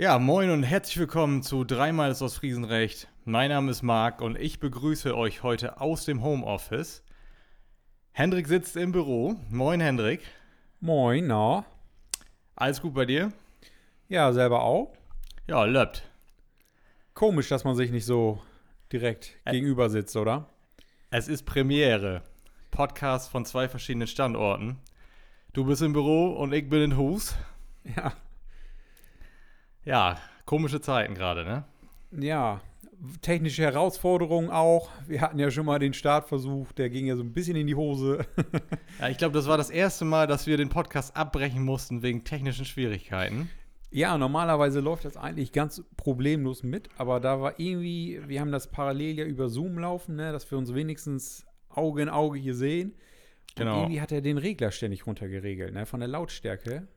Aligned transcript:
Ja, 0.00 0.20
moin 0.20 0.50
und 0.50 0.62
herzlich 0.62 0.96
willkommen 0.98 1.42
zu 1.42 1.64
Dreimal 1.64 2.12
ist 2.12 2.22
aus 2.22 2.36
Friesenrecht. 2.36 3.08
Mein 3.24 3.50
Name 3.50 3.72
ist 3.72 3.82
Marc 3.82 4.20
und 4.22 4.36
ich 4.38 4.60
begrüße 4.60 5.16
euch 5.16 5.42
heute 5.42 5.80
aus 5.80 6.04
dem 6.04 6.22
Homeoffice. 6.22 7.02
Hendrik 8.12 8.46
sitzt 8.46 8.76
im 8.76 8.92
Büro. 8.92 9.34
Moin, 9.50 9.80
Hendrik. 9.80 10.20
Moin, 10.80 11.26
na? 11.26 11.64
Alles 12.54 12.80
gut 12.80 12.94
bei 12.94 13.06
dir? 13.06 13.32
Ja, 14.08 14.32
selber 14.32 14.62
auch. 14.62 14.92
Ja, 15.48 15.64
löppt. 15.64 16.08
Komisch, 17.14 17.48
dass 17.48 17.64
man 17.64 17.74
sich 17.74 17.90
nicht 17.90 18.06
so 18.06 18.40
direkt 18.92 19.32
Ä- 19.46 19.50
gegenüber 19.50 19.90
sitzt, 19.90 20.16
oder? 20.16 20.48
Es 21.10 21.26
ist 21.26 21.44
Premiere. 21.44 22.22
Podcast 22.70 23.30
von 23.30 23.44
zwei 23.44 23.68
verschiedenen 23.68 24.06
Standorten. 24.06 24.78
Du 25.54 25.64
bist 25.64 25.82
im 25.82 25.92
Büro 25.92 26.34
und 26.34 26.52
ich 26.52 26.68
bin 26.68 26.82
in 26.82 26.96
Hus. 26.96 27.34
Ja. 27.96 28.12
Ja, 29.88 30.18
komische 30.44 30.80
Zeiten 30.80 31.14
gerade, 31.14 31.44
ne? 31.44 31.64
Ja. 32.12 32.60
Technische 33.22 33.62
Herausforderungen 33.62 34.50
auch. 34.50 34.90
Wir 35.06 35.20
hatten 35.20 35.38
ja 35.38 35.50
schon 35.50 35.64
mal 35.66 35.78
den 35.78 35.94
Startversuch, 35.94 36.72
der 36.72 36.90
ging 36.90 37.06
ja 37.06 37.14
so 37.16 37.22
ein 37.22 37.32
bisschen 37.32 37.56
in 37.56 37.66
die 37.66 37.74
Hose. 37.74 38.26
Ja, 39.00 39.08
ich 39.08 39.16
glaube, 39.18 39.32
das 39.34 39.46
war 39.46 39.56
das 39.56 39.70
erste 39.70 40.04
Mal, 40.04 40.26
dass 40.26 40.46
wir 40.48 40.56
den 40.56 40.68
Podcast 40.68 41.16
abbrechen 41.16 41.62
mussten 41.62 42.02
wegen 42.02 42.24
technischen 42.24 42.64
Schwierigkeiten. 42.64 43.48
ja, 43.92 44.18
normalerweise 44.18 44.80
läuft 44.80 45.04
das 45.04 45.16
eigentlich 45.16 45.52
ganz 45.52 45.82
problemlos 45.96 46.64
mit, 46.64 46.88
aber 46.98 47.20
da 47.20 47.40
war 47.40 47.60
irgendwie, 47.60 48.20
wir 48.26 48.40
haben 48.40 48.50
das 48.50 48.66
parallel 48.72 49.16
ja 49.18 49.24
über 49.24 49.48
Zoom 49.48 49.78
laufen, 49.78 50.16
ne, 50.16 50.32
dass 50.32 50.50
wir 50.50 50.58
uns 50.58 50.74
wenigstens 50.74 51.46
Auge 51.70 52.02
in 52.02 52.08
Auge 52.08 52.38
hier 52.40 52.54
sehen. 52.54 52.90
Und 52.90 52.98
Genau. 53.54 53.80
irgendwie 53.82 54.00
hat 54.00 54.10
er 54.12 54.20
den 54.20 54.36
Regler 54.38 54.70
ständig 54.72 55.06
runtergeregelt, 55.06 55.72
ne, 55.72 55.86
von 55.86 56.00
der 56.00 56.08
Lautstärke. 56.08 56.88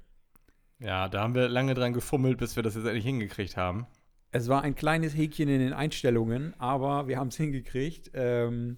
Ja, 0.81 1.07
da 1.09 1.21
haben 1.21 1.35
wir 1.35 1.47
lange 1.47 1.73
dran 1.73 1.93
gefummelt, 1.93 2.37
bis 2.39 2.55
wir 2.55 2.63
das 2.63 2.75
jetzt 2.75 2.85
endlich 2.85 3.05
hingekriegt 3.05 3.55
haben. 3.57 3.85
Es 4.31 4.47
war 4.49 4.61
ein 4.63 4.75
kleines 4.75 5.15
Häkchen 5.15 5.49
in 5.49 5.59
den 5.59 5.73
Einstellungen, 5.73 6.53
aber 6.57 7.07
wir 7.07 7.17
haben 7.17 7.27
es 7.27 7.37
hingekriegt. 7.37 8.11
Ähm, 8.13 8.77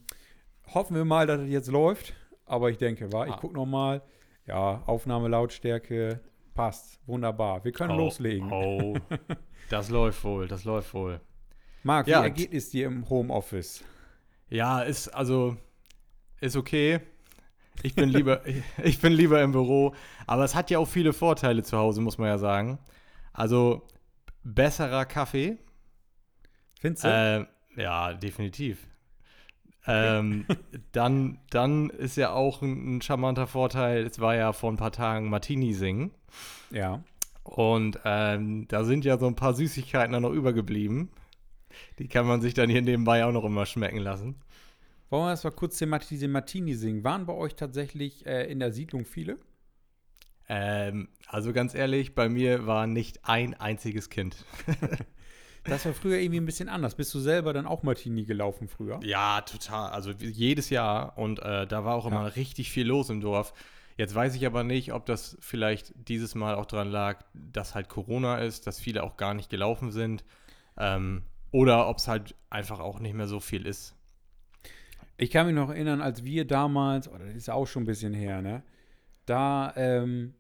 hoffen 0.74 0.96
wir 0.96 1.06
mal, 1.06 1.28
dass 1.28 1.42
es 1.42 1.50
jetzt 1.50 1.72
läuft. 1.72 2.14
Aber 2.46 2.70
ich 2.70 2.78
denke, 2.78 3.12
war, 3.14 3.28
ich 3.28 3.34
Ah. 3.34 3.38
gucke 3.38 3.54
nochmal. 3.54 4.02
Ja, 4.46 4.84
Aufnahmelautstärke 4.86 6.20
passt. 6.54 7.00
Wunderbar. 7.08 7.64
Wir 7.64 7.72
können 7.72 7.96
loslegen. 7.98 8.52
Oh, 8.52 8.98
das 9.70 9.90
läuft 9.90 10.24
wohl, 10.24 10.48
das 10.48 10.66
läuft 10.66 10.94
wohl. 10.94 11.22
Marc, 11.84 12.08
Ja, 12.08 12.20
wie 12.22 12.24
ergeht 12.26 12.54
es 12.54 12.70
dir 12.70 12.88
im 12.88 13.10
Homeoffice? 13.10 13.84
Ja, 14.50 14.82
ist 14.82 15.08
also 15.10 15.56
ist 16.42 16.56
okay. 16.58 17.00
Ich 17.82 17.96
bin 17.96 18.10
lieber 18.10 18.42
ich 18.84 19.00
bin 19.00 19.14
lieber 19.14 19.42
im 19.42 19.52
Büro, 19.52 19.94
aber 20.28 20.44
es 20.44 20.56
hat 20.56 20.70
ja 20.70 20.80
auch 20.80 20.88
viele 20.88 21.14
Vorteile 21.14 21.64
zu 21.64 21.78
Hause, 21.78 22.02
muss 22.02 22.18
man 22.18 22.28
ja 22.28 22.38
sagen. 22.38 22.80
Also 23.34 23.88
besserer 24.44 25.06
Kaffee. 25.06 25.58
Findest 26.80 27.06
du? 27.06 27.08
Äh, 27.08 27.82
ja, 27.82 28.14
definitiv. 28.14 28.88
Ähm, 29.86 30.46
dann, 30.92 31.40
dann 31.50 31.90
ist 31.90 32.18
ja 32.18 32.32
auch 32.32 32.62
ein, 32.62 32.98
ein 32.98 33.02
charmanter 33.02 33.48
Vorteil, 33.48 34.06
es 34.06 34.20
war 34.20 34.36
ja 34.36 34.54
vor 34.54 34.72
ein 34.72 34.78
paar 34.78 34.92
Tagen 34.92 35.30
Martini 35.30 35.74
singen. 35.74 36.12
ja. 36.72 37.04
Und 37.44 38.00
ähm, 38.06 38.70
da 38.70 38.86
sind 38.86 39.04
ja 39.04 39.18
so 39.18 39.28
ein 39.28 39.36
paar 39.36 39.54
Süßigkeiten 39.54 40.14
dann 40.14 40.24
noch 40.24 40.32
übergeblieben. 40.32 41.10
Die 42.00 42.08
kann 42.08 42.26
man 42.26 42.40
sich 42.40 42.54
dann 42.54 42.70
hier 42.70 42.82
nebenbei 42.82 43.26
auch 43.26 43.34
noch 43.34 43.44
immer 43.44 43.66
schmecken 43.66 43.98
lassen. 43.98 44.36
Wollen 45.10 45.26
wir 45.26 45.30
erst 45.30 45.44
mal 45.44 45.52
kurz 45.52 45.78
diese 45.78 46.28
Martini 46.28 46.74
singen? 46.74 47.04
Waren 47.04 47.26
bei 47.26 47.34
euch 47.34 47.56
tatsächlich 47.56 48.26
äh, 48.26 48.52
in 48.52 48.60
der 48.60 48.72
Siedlung 48.72 49.06
viele? 49.06 49.38
Ähm, 50.50 51.10
also 51.28 51.54
ganz 51.54 51.74
ehrlich, 51.74 52.16
bei 52.16 52.30
mir 52.30 52.66
war 52.66 52.88
nicht 52.88 53.20
ein 53.24 53.54
einziges 53.54 54.10
Kind. 54.10 54.38
Das 55.66 55.86
war 55.86 55.94
früher 55.94 56.18
irgendwie 56.18 56.42
ein 56.42 56.46
bisschen 56.46 56.68
anders. 56.68 56.96
Bist 56.96 57.14
du 57.14 57.20
selber 57.20 57.54
dann 57.54 57.66
auch 57.66 57.84
Martini 57.84 58.26
gelaufen 58.26 58.68
früher? 58.68 59.00
Ja, 59.04 59.42
total. 59.42 59.92
Also 59.92 60.12
jedes 60.12 60.70
Jahr 60.70 61.18
und 61.18 61.40
äh, 61.40 61.66
da 61.66 61.86
war 61.86 61.96
auch 61.96 62.06
immer 62.06 62.36
richtig 62.36 62.70
viel 62.70 62.88
los 62.88 63.10
im 63.10 63.22
Dorf. 63.22 63.54
Jetzt 63.96 64.14
weiß 64.16 64.36
ich 64.36 64.46
aber 64.46 64.64
nicht, 64.64 64.92
ob 64.92 65.06
das 65.06 65.38
vielleicht 65.40 65.94
dieses 66.10 66.36
Mal 66.36 66.56
auch 66.56 66.66
dran 66.66 66.90
lag, 66.90 67.24
dass 67.34 67.76
halt 67.76 67.90
Corona 67.90 68.40
ist, 68.40 68.68
dass 68.68 68.80
viele 68.80 69.04
auch 69.04 69.18
gar 69.18 69.34
nicht 69.34 69.50
gelaufen 69.50 69.92
sind. 69.92 70.26
Ähm, 70.78 71.24
oder 71.52 71.88
ob 71.88 71.98
es 71.98 72.08
halt 72.08 72.36
einfach 72.50 72.80
auch 72.80 73.00
nicht 73.00 73.14
mehr 73.14 73.28
so 73.28 73.40
viel 73.40 73.68
ist. 73.68 73.96
Ich 75.24 75.32
kann 75.32 75.48
mich 75.48 75.56
noch 75.56 75.70
erinnern, 75.70 76.02
als 76.02 76.26
wir 76.26 76.46
damals, 76.46 77.08
oh, 77.08 77.18
das 77.18 77.34
ist 77.34 77.50
auch 77.50 77.66
schon 77.66 77.84
ein 77.84 77.86
bisschen 77.86 78.14
her, 78.14 78.42
ne? 78.42 78.62
Da, 79.26 79.72
ähm, 79.78 80.34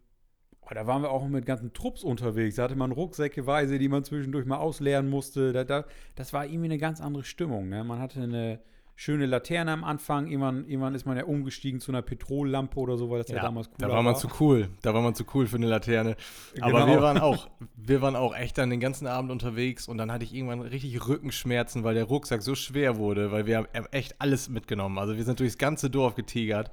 oh, 0.59 0.73
da 0.73 0.85
waren 0.85 1.01
wir 1.01 1.09
auch 1.09 1.25
mit 1.25 1.45
ganzen 1.45 1.71
Trupps 1.71 2.03
unterwegs. 2.03 2.57
Da 2.57 2.63
hatte 2.63 2.75
man 2.75 2.91
Rucksäckeweise, 2.91 3.79
die 3.79 3.87
man 3.87 4.03
zwischendurch 4.03 4.45
mal 4.45 4.57
ausleeren 4.57 5.09
musste. 5.09 5.53
Da, 5.53 5.63
da, 5.63 5.85
das 6.15 6.33
war 6.33 6.45
irgendwie 6.45 6.65
eine 6.65 6.79
ganz 6.79 6.99
andere 6.99 7.23
Stimmung, 7.23 7.69
ne? 7.69 7.85
Man 7.85 7.99
hatte 7.99 8.23
eine 8.23 8.59
schöne 8.95 9.25
Laterne 9.25 9.71
am 9.71 9.83
Anfang. 9.83 10.27
Irgendwann, 10.27 10.65
irgendwann 10.67 10.93
ist 10.95 11.05
man 11.05 11.17
ja 11.17 11.23
umgestiegen 11.25 11.79
zu 11.79 11.91
einer 11.91 12.01
Petrollampe 12.01 12.79
oder 12.79 12.97
so, 12.97 13.09
weil 13.09 13.19
das 13.19 13.29
ja, 13.29 13.41
damals 13.41 13.69
da 13.77 13.85
cooler 13.87 13.95
war 13.95 14.03
man 14.03 14.15
zu 14.15 14.27
cool. 14.39 14.69
Da 14.81 14.93
war 14.93 15.01
man 15.01 15.15
zu 15.15 15.25
cool 15.33 15.47
für 15.47 15.55
eine 15.57 15.67
Laterne. 15.67 16.15
Aber 16.61 16.81
Genau. 16.81 16.87
wir 16.87 17.01
waren 17.01 17.17
auch, 17.17 17.47
wir 17.75 18.01
waren 18.01 18.15
auch 18.15 18.35
echt 18.35 18.57
dann 18.57 18.69
den 18.69 18.79
ganzen 18.79 19.07
Abend 19.07 19.31
unterwegs 19.31 19.87
und 19.87 19.97
dann 19.97 20.11
hatte 20.11 20.23
ich 20.23 20.33
irgendwann 20.33 20.61
richtig 20.61 21.07
Rückenschmerzen, 21.07 21.83
weil 21.83 21.95
der 21.95 22.05
Rucksack 22.05 22.41
so 22.43 22.55
schwer 22.55 22.97
wurde, 22.97 23.31
weil 23.31 23.45
wir 23.47 23.57
haben 23.57 23.67
echt 23.91 24.19
alles 24.19 24.49
mitgenommen. 24.49 24.97
Also 24.99 25.17
wir 25.17 25.23
sind 25.23 25.39
durchs 25.39 25.57
ganze 25.57 25.89
Dorf 25.89 26.15
getigert 26.15 26.69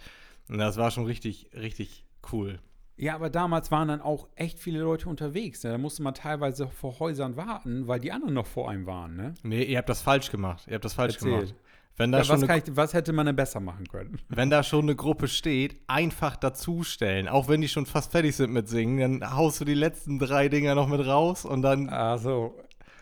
und 0.48 0.58
das 0.58 0.76
war 0.76 0.90
schon 0.90 1.04
richtig, 1.06 1.48
richtig 1.54 2.04
cool. 2.32 2.58
Ja, 2.96 3.14
aber 3.14 3.30
damals 3.30 3.70
waren 3.70 3.88
dann 3.88 4.02
auch 4.02 4.28
echt 4.36 4.58
viele 4.58 4.80
Leute 4.80 5.08
unterwegs. 5.08 5.64
Ne? 5.64 5.70
Da 5.70 5.78
musste 5.78 6.02
man 6.02 6.12
teilweise 6.12 6.68
vor 6.68 6.98
Häusern 7.00 7.34
warten, 7.34 7.86
weil 7.88 7.98
die 7.98 8.12
anderen 8.12 8.34
noch 8.34 8.44
vor 8.44 8.68
einem 8.68 8.84
waren, 8.84 9.16
ne? 9.16 9.32
Nee, 9.42 9.62
ihr 9.62 9.78
habt 9.78 9.88
das 9.88 10.02
falsch 10.02 10.30
gemacht. 10.30 10.66
Ihr 10.68 10.74
habt 10.74 10.84
das 10.84 10.92
falsch 10.92 11.14
Erzähl. 11.14 11.30
gemacht. 11.30 11.54
Wenn 12.00 12.12
da, 12.12 12.18
Ja, 12.18 12.24
schon 12.24 12.42
was, 12.42 12.48
eine, 12.48 12.62
ich, 12.62 12.76
was 12.76 12.94
hätte 12.94 13.12
man 13.12 13.26
denn 13.26 13.36
besser 13.36 13.60
machen 13.60 13.86
können? 13.86 14.18
wenn 14.28 14.48
da 14.48 14.62
schon 14.62 14.82
eine 14.86 14.96
Gruppe 14.96 15.28
steht, 15.28 15.76
einfach 15.86 16.34
dazustellen. 16.36 17.28
Auch 17.28 17.46
wenn 17.48 17.60
die 17.60 17.68
schon 17.68 17.84
fast 17.86 18.10
fertig 18.12 18.34
sind 18.36 18.52
mit 18.52 18.68
Singen, 18.68 19.20
dann 19.20 19.36
haust 19.36 19.60
du 19.60 19.64
die 19.66 19.74
letzten 19.74 20.18
drei 20.18 20.48
Dinger 20.48 20.74
noch 20.74 20.88
mit 20.88 21.04
raus 21.06 21.44
und 21.44 21.62
dann 21.62 21.88
Ach 21.90 22.18
so. 22.18 22.58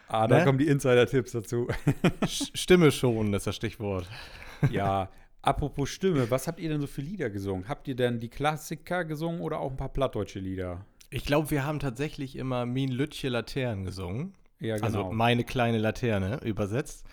Ah, 0.09 0.27
da 0.27 0.39
Ne? 0.39 0.45
kommen 0.45 0.59
die 0.59 0.67
Insider-Tipps 0.67 1.33
dazu. 1.33 1.69
Stimme 2.27 2.91
schonen 2.91 3.33
ist 3.35 3.47
das 3.47 3.55
Stichwort. 3.55 4.09
ja, 4.71 5.11
apropos 5.43 5.91
Stimme, 5.91 6.31
was 6.31 6.49
habt 6.49 6.59
ihr 6.59 6.69
denn 6.69 6.81
so 6.81 6.87
für 6.87 7.03
Lieder 7.03 7.31
gesungen? 7.31 7.69
Habt 7.69 7.87
ihr 7.89 7.95
denn 7.95 8.19
die 8.19 8.29
Klassiker 8.31 9.05
gesungen 9.05 9.41
oder 9.41 9.61
auch 9.61 9.71
ein 9.71 9.77
paar 9.77 9.91
plattdeutsche 9.91 10.41
Lieder? 10.41 10.85
Ich 11.11 11.25
glaube, 11.25 11.51
wir 11.51 11.65
haben 11.65 11.79
tatsächlich 11.79 12.37
immer 12.37 12.67
Min 12.67 12.91
Lütje 12.91 13.31
Laternen 13.31 13.85
gesungen. 13.85 14.35
Ja, 14.61 14.75
genau. 14.75 14.87
Also 14.87 15.13
meine 15.13 15.45
kleine 15.45 15.79
Laterne 15.79 16.41
übersetzt. 16.43 17.07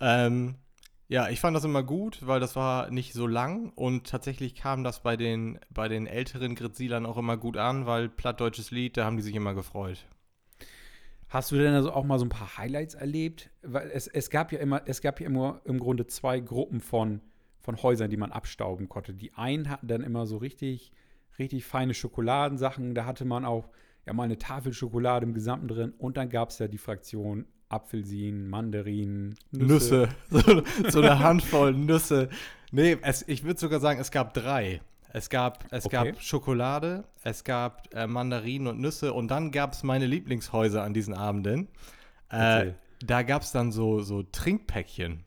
Ähm, 0.00 0.56
ja, 1.10 1.28
ich 1.28 1.40
fand 1.40 1.56
das 1.56 1.64
immer 1.64 1.82
gut, 1.82 2.24
weil 2.24 2.38
das 2.38 2.54
war 2.54 2.88
nicht 2.92 3.14
so 3.14 3.26
lang 3.26 3.72
und 3.74 4.06
tatsächlich 4.06 4.54
kam 4.54 4.84
das 4.84 5.02
bei 5.02 5.16
den, 5.16 5.58
bei 5.68 5.88
den 5.88 6.06
älteren 6.06 6.54
Gritsilern 6.54 7.04
auch 7.04 7.16
immer 7.16 7.36
gut 7.36 7.56
an, 7.56 7.84
weil 7.84 8.08
plattdeutsches 8.08 8.70
Lied, 8.70 8.96
da 8.96 9.06
haben 9.06 9.16
die 9.16 9.24
sich 9.24 9.34
immer 9.34 9.52
gefreut. 9.52 10.06
Hast 11.28 11.50
du 11.50 11.56
denn 11.56 11.74
also 11.74 11.90
auch 11.90 12.04
mal 12.04 12.20
so 12.20 12.26
ein 12.26 12.28
paar 12.28 12.58
Highlights 12.58 12.94
erlebt? 12.94 13.50
Weil 13.62 13.90
es, 13.90 14.06
es 14.06 14.30
gab 14.30 14.52
ja 14.52 14.60
immer, 14.60 14.82
es 14.86 15.00
gab 15.00 15.18
ja 15.18 15.26
immer 15.26 15.60
im 15.64 15.80
Grunde 15.80 16.06
zwei 16.06 16.38
Gruppen 16.38 16.80
von, 16.80 17.20
von 17.58 17.82
Häusern, 17.82 18.08
die 18.08 18.16
man 18.16 18.30
abstauben 18.30 18.88
konnte. 18.88 19.12
Die 19.12 19.34
einen 19.34 19.68
hatten 19.68 19.88
dann 19.88 20.04
immer 20.04 20.26
so 20.26 20.36
richtig, 20.36 20.92
richtig 21.40 21.64
feine 21.64 21.92
Schokoladensachen. 21.92 22.94
Da 22.94 23.04
hatte 23.04 23.24
man 23.24 23.44
auch 23.44 23.68
ja 24.06 24.12
mal 24.12 24.24
eine 24.24 24.38
Tafel 24.38 24.72
Schokolade 24.72 25.26
im 25.26 25.34
Gesamten 25.34 25.66
drin. 25.66 25.92
Und 25.98 26.16
dann 26.16 26.28
gab 26.28 26.50
es 26.50 26.60
ja 26.60 26.68
die 26.68 26.78
Fraktion 26.78 27.46
Apfelsinen, 27.70 28.50
Mandarinen, 28.50 29.36
Nüsse. 29.52 30.08
So, 30.30 30.62
so 30.88 31.00
eine 31.00 31.18
Handvoll 31.20 31.72
Nüsse. 31.72 32.28
Nee, 32.72 32.98
es, 33.02 33.24
ich 33.26 33.44
würde 33.44 33.58
sogar 33.58 33.80
sagen, 33.80 33.98
es 34.00 34.10
gab 34.10 34.34
drei. 34.34 34.80
Es 35.12 35.28
gab, 35.28 35.64
es 35.72 35.86
Okay. 35.86 36.12
gab 36.12 36.22
Schokolade, 36.22 37.04
es 37.24 37.42
gab 37.42 37.92
äh, 37.94 38.06
Mandarinen 38.06 38.68
und 38.68 38.80
Nüsse 38.80 39.12
und 39.12 39.28
dann 39.28 39.50
gab 39.50 39.72
es 39.72 39.82
meine 39.82 40.06
Lieblingshäuser 40.06 40.82
an 40.84 40.94
diesen 40.94 41.14
Abenden. 41.14 41.68
Äh, 42.28 42.72
da 43.04 43.22
gab 43.22 43.42
es 43.42 43.50
dann 43.50 43.72
so, 43.72 44.00
so 44.02 44.22
Trinkpäckchen. 44.22 45.24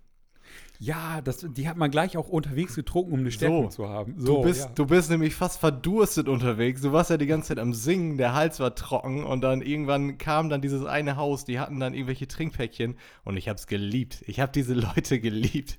Ja, 0.84 1.22
das, 1.22 1.46
die 1.50 1.70
hat 1.70 1.78
man 1.78 1.92
gleich 1.92 2.18
auch 2.18 2.28
unterwegs 2.28 2.76
getrunken, 2.76 3.14
um 3.14 3.20
eine 3.22 3.32
Stärkung 3.32 3.72
zu 3.72 3.88
haben. 3.88 4.16
Du, 4.18 4.42
bist, 4.42 4.66
ja. 4.66 4.72
du 4.76 4.86
bist 4.86 5.10
nämlich 5.10 5.34
fast 5.34 5.62
verdurstet 5.62 6.28
unterwegs. 6.28 6.82
Du 6.82 6.92
warst 6.92 7.10
ja 7.10 7.16
die 7.16 7.26
ganze 7.26 7.50
Zeit 7.50 7.60
am 7.60 7.74
Singen, 7.74 8.18
der 8.18 8.34
Hals 8.34 8.60
war 8.60 8.76
trocken 8.76 9.24
und 9.24 9.40
dann 9.40 9.62
irgendwann 9.62 10.18
kam 10.18 10.50
dann 10.50 10.62
dieses 10.62 10.86
eine 10.86 11.16
Haus, 11.16 11.46
die 11.46 11.58
hatten 11.58 11.80
dann 11.80 11.94
irgendwelche 11.94 12.28
Trinkpäckchen 12.28 12.98
und 13.24 13.38
ich 13.38 13.48
habe 13.48 13.56
es 13.56 13.68
geliebt. 13.68 14.26
Ich 14.28 14.42
habe 14.42 14.52
diese 14.52 14.74
Leute 14.74 15.22
geliebt. 15.22 15.78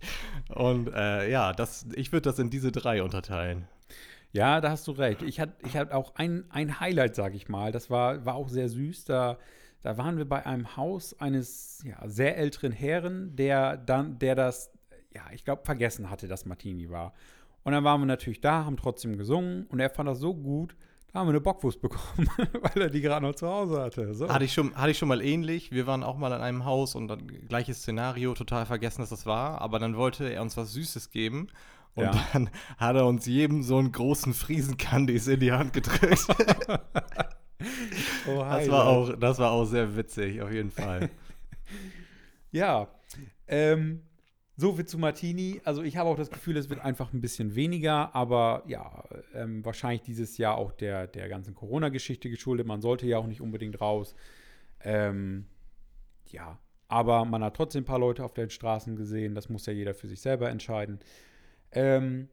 Und 0.49 0.89
äh, 0.95 1.31
ja, 1.31 1.53
das, 1.53 1.87
ich 1.95 2.11
würde 2.13 2.31
das 2.31 2.39
in 2.39 2.49
diese 2.49 2.73
drei 2.73 3.03
unterteilen. 3.03 3.69
Ja, 4.33 4.63
da 4.63 4.71
hast 4.71 4.87
du 4.89 4.93
recht. 4.93 5.21
Ich 5.21 5.39
hatte 5.39 5.53
ich 5.67 5.77
hatte 5.77 5.95
auch 5.95 6.15
ein, 6.15 6.45
ein 6.49 6.81
Highlight, 6.81 7.15
sag 7.15 7.35
ich 7.35 7.51
mal. 7.51 7.73
Das 7.73 7.91
war, 7.91 8.25
war 8.25 8.37
auch 8.37 8.49
sehr 8.49 8.71
süß. 8.71 9.05
Da, 9.05 9.37
da 9.83 9.99
waren 9.99 10.17
wir 10.17 10.25
bei 10.25 10.47
einem 10.47 10.79
Haus 10.79 11.21
eines 11.21 11.85
ja, 11.85 12.09
sehr 12.09 12.39
älteren 12.39 12.73
Herren, 12.73 13.37
der 13.37 13.77
dann, 13.77 14.19
der 14.19 14.35
das, 14.35 14.71
ja, 15.15 15.23
ich 15.33 15.45
glaube, 15.45 15.63
vergessen 15.65 16.11
hatte, 16.11 16.29
dass 16.29 16.47
Martini 16.47 16.91
war. 16.91 17.13
Und 17.63 17.73
dann 17.73 17.85
waren 17.85 18.01
wir 18.01 18.07
natürlich 18.07 18.41
da, 18.41 18.65
haben 18.65 18.77
trotzdem 18.77 19.17
gesungen 19.17 19.67
und 19.67 19.81
er 19.81 19.89
fand 19.91 20.09
das 20.09 20.19
so 20.19 20.35
gut, 20.35 20.77
Da 21.13 21.21
haben 21.21 21.29
wir 21.29 21.31
eine 21.31 21.41
Bockwurst 21.41 21.81
bekommen, 21.81 22.29
weil 22.61 22.83
er 22.83 22.91
die 22.91 23.01
gerade 23.01 23.25
noch 23.25 23.35
zu 23.37 23.47
Hause 23.49 23.81
hatte. 23.81 24.13
So. 24.15 24.29
Hatte 24.29 24.45
ich, 24.45 24.53
schon, 24.53 24.75
hatte 24.75 24.91
ich 24.91 24.99
schon 24.99 25.09
mal 25.09 25.23
ähnlich. 25.23 25.71
Wir 25.71 25.87
waren 25.87 26.03
auch 26.03 26.19
mal 26.19 26.33
in 26.33 26.41
einem 26.43 26.65
Haus 26.65 26.95
und 26.97 27.07
dann 27.09 27.27
gleiches 27.49 27.79
Szenario, 27.79 28.35
total 28.35 28.67
vergessen, 28.67 29.01
dass 29.01 29.11
das 29.11 29.25
war. 29.25 29.61
Aber 29.61 29.79
dann 29.79 29.97
wollte 29.97 30.29
er 30.29 30.43
uns 30.43 30.57
was 30.57 30.73
Süßes 30.73 31.11
geben. 31.11 31.47
Und 31.95 32.05
Ja. 32.07 32.25
dann 32.33 32.51
hat 32.77 32.97
er 32.97 33.07
uns 33.07 33.25
jedem 33.27 33.63
so 33.63 33.79
einen 33.79 33.93
großen 33.93 34.35
Friesenkandis 34.35 35.29
in 35.29 35.39
die 35.41 35.53
Hand 35.53 35.73
gedrückt. 35.73 36.27
Oh, 38.27 38.41
das, 38.41 38.69
war 38.69 38.87
auch, 38.87 39.17
das 39.19 39.39
war 39.39 39.51
auch 39.53 39.65
sehr 39.65 39.97
witzig, 39.97 40.43
auf 40.43 40.53
jeden 40.53 40.71
Fall. 40.71 41.09
Ja, 42.53 42.89
ähm, 43.47 44.03
so 44.57 44.75
viel 44.75 44.85
zu 44.85 44.99
Martini. 44.99 45.61
Also 45.65 45.83
ich 45.83 45.97
habe 45.97 46.09
auch 46.11 46.17
das 46.17 46.31
Gefühl, 46.31 46.57
es 46.57 46.71
wird 46.71 46.81
einfach 46.81 47.13
ein 47.13 47.21
bisschen 47.21 47.55
weniger, 47.55 48.15
aber 48.15 48.63
ja, 48.67 49.05
ähm, 49.35 49.65
wahrscheinlich 49.65 50.03
dieses 50.03 50.39
Jahr 50.39 50.57
auch 50.57 50.73
der, 50.73 51.07
der 51.07 51.29
ganzen 51.29 51.55
Corona-Geschichte 51.55 52.31
geschuldet. 52.31 52.67
Man 52.67 52.81
sollte 52.81 53.07
ja 53.07 53.19
auch 53.19 53.27
nicht 53.27 53.41
unbedingt 53.41 53.81
raus. 53.81 54.15
Ähm, 54.81 55.47
ja, 56.27 56.59
aber 56.89 57.25
man 57.25 57.43
hat 57.43 57.57
trotzdem 57.57 57.83
ein 57.83 57.87
paar 57.87 57.99
Leute 57.99 58.25
auf 58.25 58.35
den 58.35 58.51
Straßen 58.51 58.97
gesehen. 58.97 59.35
Das 59.35 59.49
muss 59.49 59.67
ja 59.67 59.73
jeder 59.73 59.95
für 59.95 60.09
sich 60.09 60.21
selber 60.21 60.51
entscheiden. 60.51 61.01
Ähm, 61.73 62.29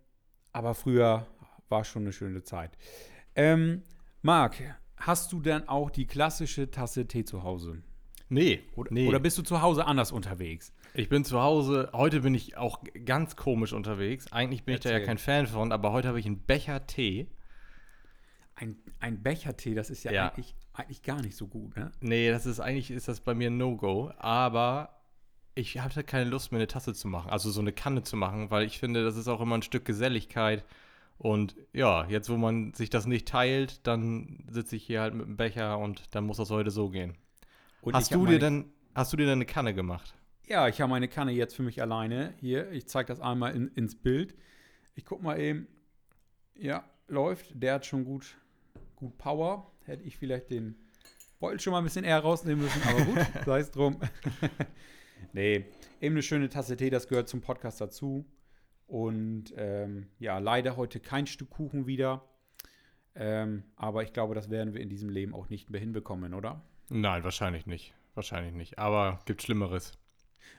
aber 0.51 0.75
früher 0.75 1.27
war 1.69 1.83
schon 1.83 2.03
eine 2.03 2.13
schöne 2.13 2.43
Zeit. 2.43 2.77
Ähm, 3.35 3.81
Marc, 4.21 4.61
hast 4.97 5.31
du 5.31 5.41
denn 5.41 5.67
auch 5.67 5.89
die 5.89 6.05
klassische 6.05 6.69
Tasse 6.69 7.07
Tee 7.07 7.23
zu 7.23 7.43
Hause? 7.43 7.81
Nee, 8.29 8.61
Oder, 8.75 8.93
nee. 8.93 9.07
oder 9.07 9.19
bist 9.19 9.37
du 9.37 9.41
zu 9.41 9.61
Hause 9.61 9.85
anders 9.85 10.11
unterwegs? 10.11 10.71
Ich 10.93 11.07
bin 11.07 11.23
zu 11.23 11.41
Hause, 11.41 11.89
heute 11.93 12.21
bin 12.21 12.35
ich 12.35 12.57
auch 12.57 12.81
ganz 13.05 13.35
komisch 13.35 13.71
unterwegs. 13.71 14.31
Eigentlich 14.31 14.63
bin 14.63 14.75
ich 14.75 14.81
da 14.81 14.89
ja 14.89 14.95
Erzähl. 14.95 15.07
kein 15.07 15.17
Fan 15.17 15.47
von, 15.47 15.71
aber 15.71 15.91
heute 15.93 16.09
habe 16.09 16.19
ich 16.19 16.25
einen 16.25 16.39
Becher 16.39 16.85
Tee. 16.85 17.27
Ein, 18.55 18.75
ein 18.99 19.23
Bechertee, 19.23 19.73
das 19.73 19.89
ist 19.89 20.03
ja, 20.03 20.11
Ja. 20.11 20.27
Eigentlich, 20.29 20.53
eigentlich 20.73 21.01
gar 21.01 21.21
nicht 21.21 21.35
so 21.35 21.47
gut, 21.47 21.75
ne? 21.77 21.91
Nee, 22.01 22.29
das 22.29 22.45
ist 22.45 22.59
eigentlich 22.59 22.91
ist 22.91 23.07
das 23.07 23.21
bei 23.21 23.33
mir 23.33 23.49
ein 23.49 23.57
No-Go, 23.57 24.11
aber 24.17 25.01
ich 25.55 25.79
hatte 25.79 26.03
keine 26.03 26.29
Lust, 26.29 26.51
mir 26.51 26.57
eine 26.57 26.67
Tasse 26.67 26.93
zu 26.93 27.07
machen, 27.07 27.31
also 27.31 27.49
so 27.51 27.61
eine 27.61 27.71
Kanne 27.71 28.03
zu 28.03 28.17
machen, 28.17 28.51
weil 28.51 28.65
ich 28.65 28.77
finde, 28.77 29.03
das 29.03 29.15
ist 29.15 29.27
auch 29.27 29.41
immer 29.41 29.55
ein 29.55 29.63
Stück 29.63 29.85
Geselligkeit. 29.85 30.63
Und 31.17 31.55
ja, 31.71 32.05
jetzt 32.07 32.29
wo 32.29 32.37
man 32.37 32.73
sich 32.73 32.89
das 32.89 33.05
nicht 33.05 33.27
teilt, 33.27 33.85
dann 33.85 34.43
sitze 34.49 34.75
ich 34.75 34.83
hier 34.83 35.01
halt 35.01 35.13
mit 35.13 35.25
dem 35.27 35.37
Becher 35.37 35.77
und 35.77 36.03
dann 36.15 36.25
muss 36.25 36.37
das 36.37 36.49
heute 36.49 36.71
so 36.71 36.89
gehen. 36.89 37.15
Und 37.81 37.95
hast 37.95 38.13
du 38.13 38.25
dir 38.25 38.39
denn, 38.39 38.65
hast 38.95 39.13
du 39.13 39.17
dir 39.17 39.25
denn 39.25 39.37
eine 39.37 39.45
Kanne 39.45 39.73
gemacht? 39.73 40.15
Ja, 40.47 40.67
ich 40.67 40.81
habe 40.81 40.89
meine 40.89 41.07
Kanne 41.07 41.31
jetzt 41.31 41.55
für 41.55 41.63
mich 41.63 41.81
alleine. 41.81 42.33
Hier, 42.39 42.71
ich 42.71 42.87
zeige 42.87 43.07
das 43.07 43.19
einmal 43.19 43.55
in, 43.55 43.69
ins 43.69 43.95
Bild. 43.95 44.35
Ich 44.95 45.05
guck 45.05 45.21
mal 45.21 45.39
eben. 45.39 45.67
Ja, 46.55 46.83
läuft. 47.07 47.51
Der 47.53 47.75
hat 47.75 47.85
schon 47.85 48.03
gut, 48.05 48.37
gut 48.95 49.17
Power. 49.17 49.71
Hätte 49.85 50.03
ich 50.03 50.17
vielleicht 50.17 50.51
den 50.51 50.75
Beutel 51.39 51.59
schon 51.59 51.71
mal 51.71 51.79
ein 51.79 51.83
bisschen 51.83 52.05
eher 52.05 52.19
rausnehmen 52.19 52.63
müssen, 52.63 52.81
aber 52.83 53.03
gut, 53.03 53.19
sei 53.45 53.59
es 53.59 53.71
drum. 53.71 53.99
nee, 55.33 55.65
eben 55.99 56.15
eine 56.15 56.21
schöne 56.21 56.49
Tasse 56.49 56.77
Tee, 56.77 56.89
das 56.89 57.07
gehört 57.07 57.29
zum 57.29 57.41
Podcast 57.41 57.81
dazu. 57.81 58.25
Und 58.85 59.53
ähm, 59.57 60.07
ja, 60.19 60.37
leider 60.37 60.75
heute 60.75 60.99
kein 60.99 61.25
Stück 61.25 61.49
Kuchen 61.49 61.87
wieder. 61.87 62.23
Ähm, 63.15 63.63
aber 63.75 64.03
ich 64.03 64.13
glaube, 64.13 64.35
das 64.35 64.49
werden 64.49 64.73
wir 64.73 64.81
in 64.81 64.89
diesem 64.89 65.09
Leben 65.09 65.33
auch 65.33 65.49
nicht 65.49 65.69
mehr 65.69 65.79
hinbekommen, 65.79 66.33
oder? 66.33 66.61
Nein, 66.89 67.23
wahrscheinlich 67.23 67.65
nicht. 67.65 67.93
Wahrscheinlich 68.13 68.53
nicht. 68.53 68.77
Aber 68.79 69.19
gibt 69.25 69.41
Schlimmeres. 69.41 69.97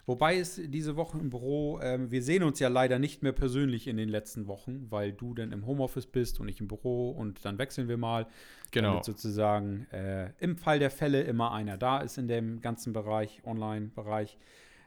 Wobei 0.06 0.38
es 0.38 0.60
diese 0.64 0.96
Woche 0.96 1.18
im 1.18 1.30
Büro, 1.30 1.80
ähm, 1.82 2.10
wir 2.10 2.22
sehen 2.22 2.42
uns 2.42 2.58
ja 2.58 2.68
leider 2.68 2.98
nicht 2.98 3.22
mehr 3.22 3.32
persönlich 3.32 3.86
in 3.86 3.96
den 3.96 4.08
letzten 4.08 4.46
Wochen, 4.46 4.86
weil 4.90 5.12
du 5.12 5.34
dann 5.34 5.52
im 5.52 5.66
Homeoffice 5.66 6.06
bist 6.06 6.40
und 6.40 6.48
ich 6.48 6.60
im 6.60 6.68
Büro 6.68 7.10
und 7.10 7.44
dann 7.44 7.58
wechseln 7.58 7.88
wir 7.88 7.96
mal. 7.96 8.26
Genau. 8.70 8.90
Damit 8.92 9.04
sozusagen 9.04 9.86
äh, 9.92 10.30
im 10.40 10.56
Fall 10.56 10.78
der 10.78 10.90
Fälle 10.90 11.22
immer 11.22 11.52
einer 11.52 11.76
da 11.76 11.98
ist 12.00 12.18
in 12.18 12.26
dem 12.28 12.60
ganzen 12.60 12.92
Bereich, 12.92 13.42
Online-Bereich. 13.44 14.38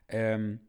Ähm, 0.09 0.59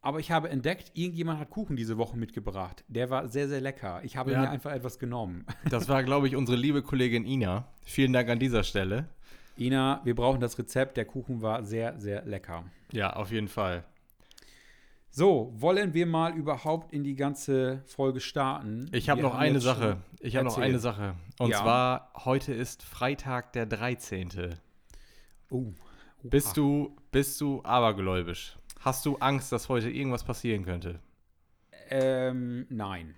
aber 0.00 0.18
ich 0.20 0.30
habe 0.30 0.50
entdeckt, 0.50 0.90
irgendjemand 0.94 1.40
hat 1.40 1.48
Kuchen 1.48 1.76
diese 1.76 1.96
Woche 1.96 2.18
mitgebracht. 2.18 2.84
Der 2.88 3.08
war 3.08 3.28
sehr, 3.28 3.48
sehr 3.48 3.62
lecker. 3.62 4.00
Ich 4.04 4.18
habe 4.18 4.32
Ja. 4.32 4.42
mir 4.42 4.50
einfach 4.50 4.72
etwas 4.72 4.98
genommen. 4.98 5.46
Das 5.70 5.88
war, 5.88 6.02
glaube 6.02 6.26
ich, 6.28 6.36
unsere 6.36 6.58
liebe 6.58 6.82
Kollegin 6.82 7.24
Ina. 7.24 7.68
Vielen 7.84 8.12
Dank 8.12 8.28
an 8.28 8.38
dieser 8.38 8.64
Stelle. 8.64 9.08
Ina, 9.58 10.00
wir 10.04 10.14
brauchen 10.14 10.40
das 10.40 10.58
Rezept. 10.58 10.96
Der 10.96 11.04
Kuchen 11.04 11.42
war 11.42 11.64
sehr, 11.64 11.98
sehr 12.00 12.24
lecker. 12.24 12.64
Ja, 12.92 13.14
auf 13.14 13.30
jeden 13.30 13.48
Fall. 13.48 13.84
So, 15.10 15.52
wollen 15.54 15.94
wir 15.94 16.06
mal 16.06 16.34
überhaupt 16.34 16.92
in 16.92 17.04
die 17.04 17.14
ganze 17.14 17.82
Folge 17.86 18.18
starten? 18.18 18.88
Ich 18.92 19.08
habe 19.08 19.22
noch 19.22 19.36
eine 19.36 19.60
Sache. 19.60 19.98
Ich 20.18 20.34
habe 20.34 20.44
noch 20.46 20.58
eine 20.58 20.80
Sache. 20.80 21.14
Und 21.38 21.50
Ja. 21.50 21.60
zwar, 21.62 22.10
heute 22.24 22.52
ist 22.52 22.82
Freitag 22.82 23.52
der 23.52 23.66
13. 23.66 24.56
Oh, 25.50 25.72
Bist 26.24 26.56
du, 26.56 26.96
bist 27.12 27.40
du 27.40 27.62
abergläubisch? 27.62 28.56
Hast 28.80 29.06
du 29.06 29.16
Angst, 29.18 29.52
dass 29.52 29.68
heute 29.68 29.88
irgendwas 29.88 30.24
passieren 30.24 30.64
könnte? 30.64 30.98
Ähm, 31.90 32.66
nein. 32.70 33.14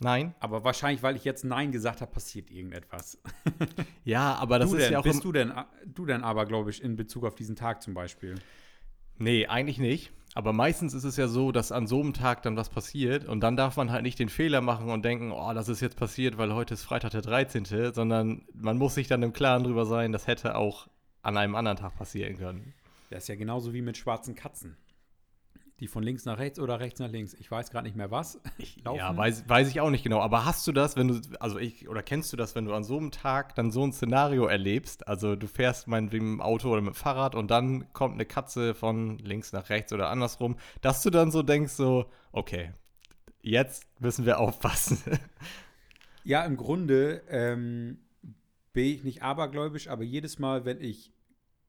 Nein? 0.00 0.34
Aber 0.40 0.62
wahrscheinlich, 0.62 1.02
weil 1.02 1.16
ich 1.16 1.24
jetzt 1.24 1.44
Nein 1.44 1.72
gesagt 1.72 2.00
habe, 2.00 2.10
passiert 2.10 2.50
irgendetwas. 2.50 3.18
Ja, 4.04 4.34
aber 4.36 4.58
das 4.60 4.70
du 4.70 4.76
ist 4.76 4.84
denn, 4.84 4.92
ja 4.92 4.98
auch. 5.00 5.02
bist 5.02 5.24
du 5.24 5.32
denn, 5.32 5.52
du 5.84 6.06
denn 6.06 6.22
abergläubisch 6.22 6.78
in 6.80 6.94
Bezug 6.94 7.24
auf 7.24 7.34
diesen 7.34 7.56
Tag 7.56 7.82
zum 7.82 7.92
Beispiel? 7.92 8.36
Nee, 9.18 9.46
eigentlich 9.46 9.78
nicht. 9.78 10.12
Aber 10.34 10.52
meistens 10.52 10.92
ist 10.92 11.04
es 11.04 11.16
ja 11.16 11.28
so, 11.28 11.50
dass 11.50 11.72
an 11.72 11.86
so 11.86 12.00
einem 12.00 12.12
Tag 12.12 12.42
dann 12.42 12.56
was 12.56 12.68
passiert 12.68 13.24
und 13.24 13.40
dann 13.40 13.56
darf 13.56 13.76
man 13.78 13.90
halt 13.90 14.02
nicht 14.02 14.18
den 14.18 14.28
Fehler 14.28 14.60
machen 14.60 14.90
und 14.90 15.02
denken, 15.02 15.32
oh, 15.32 15.52
das 15.54 15.68
ist 15.68 15.80
jetzt 15.80 15.96
passiert, 15.96 16.36
weil 16.36 16.52
heute 16.54 16.74
ist 16.74 16.82
Freitag 16.82 17.12
der 17.12 17.22
13., 17.22 17.64
sondern 17.94 18.42
man 18.52 18.76
muss 18.76 18.94
sich 18.94 19.08
dann 19.08 19.22
im 19.22 19.32
Klaren 19.32 19.64
drüber 19.64 19.86
sein, 19.86 20.12
das 20.12 20.26
hätte 20.26 20.56
auch 20.56 20.88
an 21.22 21.38
einem 21.38 21.54
anderen 21.54 21.78
Tag 21.78 21.96
passieren 21.96 22.36
können. 22.36 22.74
Das 23.10 23.24
ist 23.24 23.28
ja 23.28 23.34
genauso 23.34 23.72
wie 23.72 23.80
mit 23.82 23.96
schwarzen 23.96 24.34
Katzen. 24.34 24.76
Die 25.80 25.88
von 25.88 26.02
links 26.02 26.24
nach 26.24 26.38
rechts 26.38 26.58
oder 26.58 26.80
rechts 26.80 27.00
nach 27.00 27.10
links. 27.10 27.34
Ich 27.34 27.50
weiß 27.50 27.70
gerade 27.70 27.86
nicht 27.86 27.96
mehr 27.96 28.10
was. 28.10 28.40
laufen. 28.84 28.98
Ja, 28.98 29.14
weiß, 29.14 29.48
weiß 29.48 29.68
ich 29.68 29.80
auch 29.80 29.90
nicht 29.90 30.02
genau. 30.02 30.20
Aber 30.20 30.44
hast 30.44 30.66
du 30.66 30.72
das, 30.72 30.96
wenn 30.96 31.08
du, 31.08 31.20
also 31.38 31.58
ich, 31.58 31.88
oder 31.88 32.02
kennst 32.02 32.32
du 32.32 32.36
das, 32.36 32.54
wenn 32.54 32.64
du 32.64 32.72
an 32.72 32.82
so 32.82 32.96
einem 32.96 33.10
Tag 33.10 33.54
dann 33.56 33.70
so 33.70 33.84
ein 33.84 33.92
Szenario 33.92 34.46
erlebst? 34.46 35.06
Also 35.06 35.36
du 35.36 35.46
fährst 35.46 35.86
meinetwegen 35.86 36.30
mit 36.30 36.38
dem 36.38 36.42
Auto 36.42 36.70
oder 36.70 36.80
mit 36.80 36.94
dem 36.94 36.96
Fahrrad 36.96 37.34
und 37.34 37.50
dann 37.50 37.92
kommt 37.92 38.14
eine 38.14 38.24
Katze 38.24 38.74
von 38.74 39.18
links 39.18 39.52
nach 39.52 39.68
rechts 39.68 39.92
oder 39.92 40.08
andersrum, 40.08 40.56
dass 40.80 41.02
du 41.02 41.10
dann 41.10 41.30
so 41.30 41.42
denkst, 41.42 41.72
so, 41.72 42.06
okay, 42.32 42.72
jetzt 43.42 43.86
müssen 44.00 44.24
wir 44.24 44.40
aufpassen. 44.40 44.98
Ja, 46.24 46.44
im 46.44 46.56
Grunde 46.56 47.22
ähm, 47.28 47.98
bin 48.72 48.86
ich 48.86 49.04
nicht 49.04 49.22
abergläubisch, 49.22 49.88
aber 49.88 50.02
jedes 50.02 50.40
Mal, 50.40 50.64
wenn 50.64 50.80
ich 50.80 51.12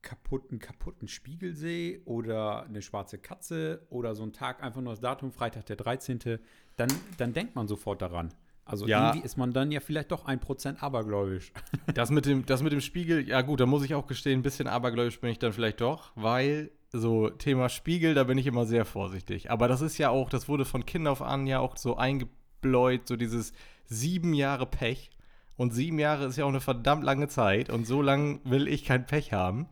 kaputten, 0.07 0.59
kaputten 0.59 1.09
Spiegel 1.09 1.53
sehe 1.53 1.99
oder 2.05 2.63
eine 2.63 2.81
schwarze 2.81 3.17
Katze 3.17 3.85
oder 3.89 4.15
so 4.15 4.23
ein 4.23 4.31
Tag 4.31 4.63
einfach 4.63 4.79
nur 4.79 4.93
das 4.93 5.01
Datum, 5.01 5.33
Freitag 5.33 5.65
der 5.65 5.75
13., 5.75 6.39
dann, 6.77 6.87
dann 7.17 7.33
denkt 7.33 7.55
man 7.55 7.67
sofort 7.67 8.01
daran. 8.01 8.29
Also 8.63 8.87
Ja. 8.87 9.07
irgendwie 9.07 9.25
ist 9.25 9.37
man 9.37 9.51
dann 9.51 9.69
ja 9.69 9.81
vielleicht 9.81 10.11
doch 10.11 10.25
ein 10.25 10.39
Prozent 10.39 10.81
abergläubisch. 10.81 11.51
Das 11.93 12.09
mit, 12.09 12.25
dem, 12.25 12.45
das 12.45 12.63
mit 12.63 12.71
dem 12.71 12.79
Spiegel, 12.79 13.27
ja 13.27 13.41
gut, 13.41 13.59
da 13.59 13.65
muss 13.65 13.83
ich 13.83 13.95
auch 13.95 14.07
gestehen, 14.07 14.39
ein 14.39 14.43
bisschen 14.43 14.67
abergläubisch 14.67 15.19
bin 15.19 15.29
ich 15.29 15.39
dann 15.39 15.51
vielleicht 15.51 15.81
doch, 15.81 16.11
weil 16.15 16.71
so 16.93 17.29
Thema 17.29 17.67
Spiegel, 17.67 18.13
da 18.13 18.23
bin 18.23 18.37
ich 18.37 18.47
immer 18.47 18.65
sehr 18.65 18.85
vorsichtig. 18.85 19.51
Aber 19.51 19.67
das 19.67 19.81
ist 19.81 19.97
ja 19.97 20.09
auch, 20.09 20.29
das 20.29 20.47
wurde 20.47 20.63
von 20.63 20.85
Kind 20.85 21.05
auf 21.07 21.21
an 21.21 21.47
ja 21.47 21.59
auch 21.59 21.75
so 21.75 21.97
eingebläut, 21.97 23.07
so 23.07 23.17
dieses 23.17 23.51
sieben 23.85 24.33
Jahre 24.33 24.65
Pech. 24.65 25.09
Und 25.57 25.73
sieben 25.73 25.99
Jahre 25.99 26.27
ist 26.27 26.37
ja 26.37 26.45
auch 26.45 26.49
eine 26.49 26.61
verdammt 26.61 27.03
lange 27.03 27.27
Zeit 27.27 27.69
und 27.69 27.85
so 27.85 28.01
lang 28.01 28.39
will 28.43 28.67
ich 28.67 28.85
kein 28.85 29.05
Pech 29.05 29.33
haben. 29.33 29.67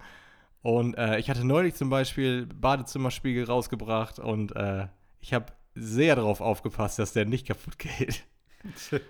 Und 0.66 0.98
äh, 0.98 1.20
ich 1.20 1.30
hatte 1.30 1.46
neulich 1.46 1.76
zum 1.76 1.92
Beispiel 1.92 2.48
Badezimmerspiegel 2.48 3.44
rausgebracht 3.44 4.18
und 4.18 4.56
äh, 4.56 4.88
ich 5.20 5.32
habe 5.32 5.54
sehr 5.76 6.16
darauf 6.16 6.42
aufgepasst, 6.42 6.98
dass 6.98 7.14
der 7.14 7.26
nicht 7.26 7.46
kaputt 7.46 7.78
geht. 7.78 8.24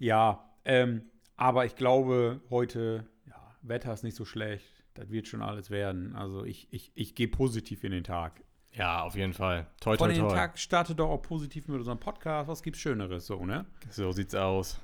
ja, 0.00 0.44
ähm, 0.64 1.02
aber 1.36 1.64
ich 1.64 1.76
glaube, 1.76 2.40
heute, 2.50 3.06
ja, 3.24 3.36
Wetter 3.62 3.92
ist 3.92 4.02
nicht 4.02 4.16
so 4.16 4.24
schlecht. 4.24 4.66
Das 4.94 5.10
wird 5.10 5.28
schon 5.28 5.42
alles 5.42 5.70
werden. 5.70 6.16
Also 6.16 6.44
ich, 6.44 6.66
ich, 6.72 6.90
ich 6.96 7.14
gehe 7.14 7.28
positiv 7.28 7.84
in 7.84 7.92
den 7.92 8.02
Tag. 8.02 8.42
Ja, 8.72 9.04
auf 9.04 9.14
jeden 9.14 9.32
Fall. 9.32 9.68
Toi, 9.78 9.96
Von 9.96 10.08
toi, 10.08 10.14
den 10.14 10.24
toi. 10.24 10.34
Tag 10.34 10.58
startet 10.58 10.98
doch 10.98 11.08
auch 11.08 11.22
positiv 11.22 11.68
mit 11.68 11.78
unserem 11.78 12.00
Podcast. 12.00 12.48
Was 12.48 12.64
gibt's 12.64 12.80
Schöneres, 12.80 13.26
so, 13.26 13.46
ne? 13.46 13.64
So 13.90 14.10
sieht's 14.10 14.34
aus. 14.34 14.80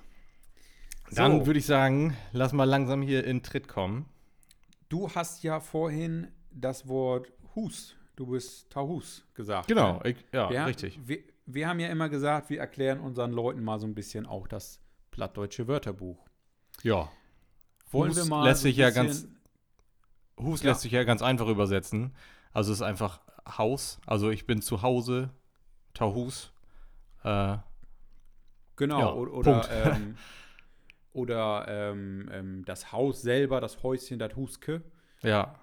Dann 1.10 1.40
So. 1.40 1.46
würde 1.46 1.58
ich 1.58 1.66
sagen, 1.66 2.16
lass 2.30 2.52
mal 2.52 2.62
langsam 2.62 3.02
hier 3.02 3.24
in 3.24 3.42
Tritt 3.42 3.66
kommen. 3.66 4.08
Du 4.90 5.08
hast 5.14 5.42
ja 5.44 5.60
vorhin 5.60 6.28
das 6.50 6.86
Wort 6.88 7.32
Hus, 7.54 7.96
du 8.16 8.26
bist 8.26 8.68
Tauhus 8.70 9.24
gesagt. 9.34 9.68
Genau, 9.68 10.00
ich, 10.04 10.16
ja, 10.32 10.50
wir, 10.50 10.66
richtig. 10.66 10.98
Wir, 11.06 11.20
wir 11.46 11.68
haben 11.68 11.78
ja 11.80 11.88
immer 11.88 12.08
gesagt, 12.08 12.50
wir 12.50 12.58
erklären 12.60 13.00
unseren 13.00 13.30
Leuten 13.32 13.62
mal 13.62 13.78
so 13.78 13.86
ein 13.86 13.94
bisschen 13.94 14.26
auch 14.26 14.48
das 14.48 14.80
plattdeutsche 15.12 15.68
Wörterbuch. 15.68 16.18
Ja. 16.82 17.08
Wollen 17.92 18.10
Hus 18.10 18.16
wir 18.16 18.24
mal 18.26 18.44
lässt 18.44 18.62
so 18.62 18.68
sich 18.68 18.76
ja 18.76 18.90
ganz- 18.90 19.28
Hus 20.40 20.62
Ja. 20.62 20.70
lässt 20.70 20.80
sich 20.82 20.92
ja 20.92 21.04
ganz 21.04 21.22
einfach 21.22 21.46
übersetzen. 21.48 22.12
Also 22.52 22.72
es 22.72 22.78
ist 22.78 22.82
einfach 22.82 23.20
Haus. 23.46 24.00
Also 24.06 24.30
ich 24.30 24.44
bin 24.46 24.60
zu 24.60 24.82
Hause, 24.82 25.30
Tauhus. 25.94 26.52
Äh, 27.22 27.58
Genau, 28.76 28.98
Ja, 28.98 29.12
oder 29.12 29.42
Punkt. 29.52 29.68
ähm, 29.70 30.16
oder 31.12 31.66
ähm, 31.68 32.30
ähm, 32.32 32.64
das 32.64 32.92
Haus 32.92 33.22
selber, 33.22 33.60
das 33.60 33.82
Häuschen, 33.82 34.18
das 34.18 34.36
Huske. 34.36 34.82
Ja. 35.22 35.54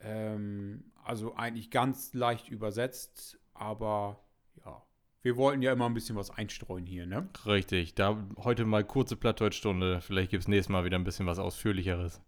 Ähm, 0.00 0.84
also 1.04 1.34
eigentlich 1.36 1.70
ganz 1.70 2.12
leicht 2.14 2.48
übersetzt, 2.48 3.38
aber 3.54 4.20
ja, 4.64 4.82
wir 5.22 5.36
wollten 5.36 5.62
ja 5.62 5.72
immer 5.72 5.86
ein 5.86 5.94
bisschen 5.94 6.16
was 6.16 6.30
einstreuen 6.30 6.86
hier, 6.86 7.06
ne? 7.06 7.28
Richtig. 7.46 7.94
Da 7.94 8.16
heute 8.38 8.64
mal 8.64 8.84
kurze 8.84 9.16
Plattdeutschstunde. 9.16 10.00
Vielleicht 10.00 10.30
gibt 10.30 10.42
es 10.42 10.48
nächstes 10.48 10.68
Mal 10.70 10.84
wieder 10.84 10.98
ein 10.98 11.04
bisschen 11.04 11.26
was 11.26 11.38
Ausführlicheres. 11.38 12.20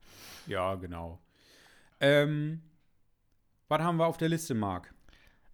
Ja, 0.46 0.76
genau. 0.76 1.20
Ähm, 2.00 2.62
was 3.68 3.80
haben 3.80 3.96
wir 3.96 4.06
auf 4.06 4.16
der 4.16 4.28
Liste, 4.28 4.54
Marc? 4.54 4.94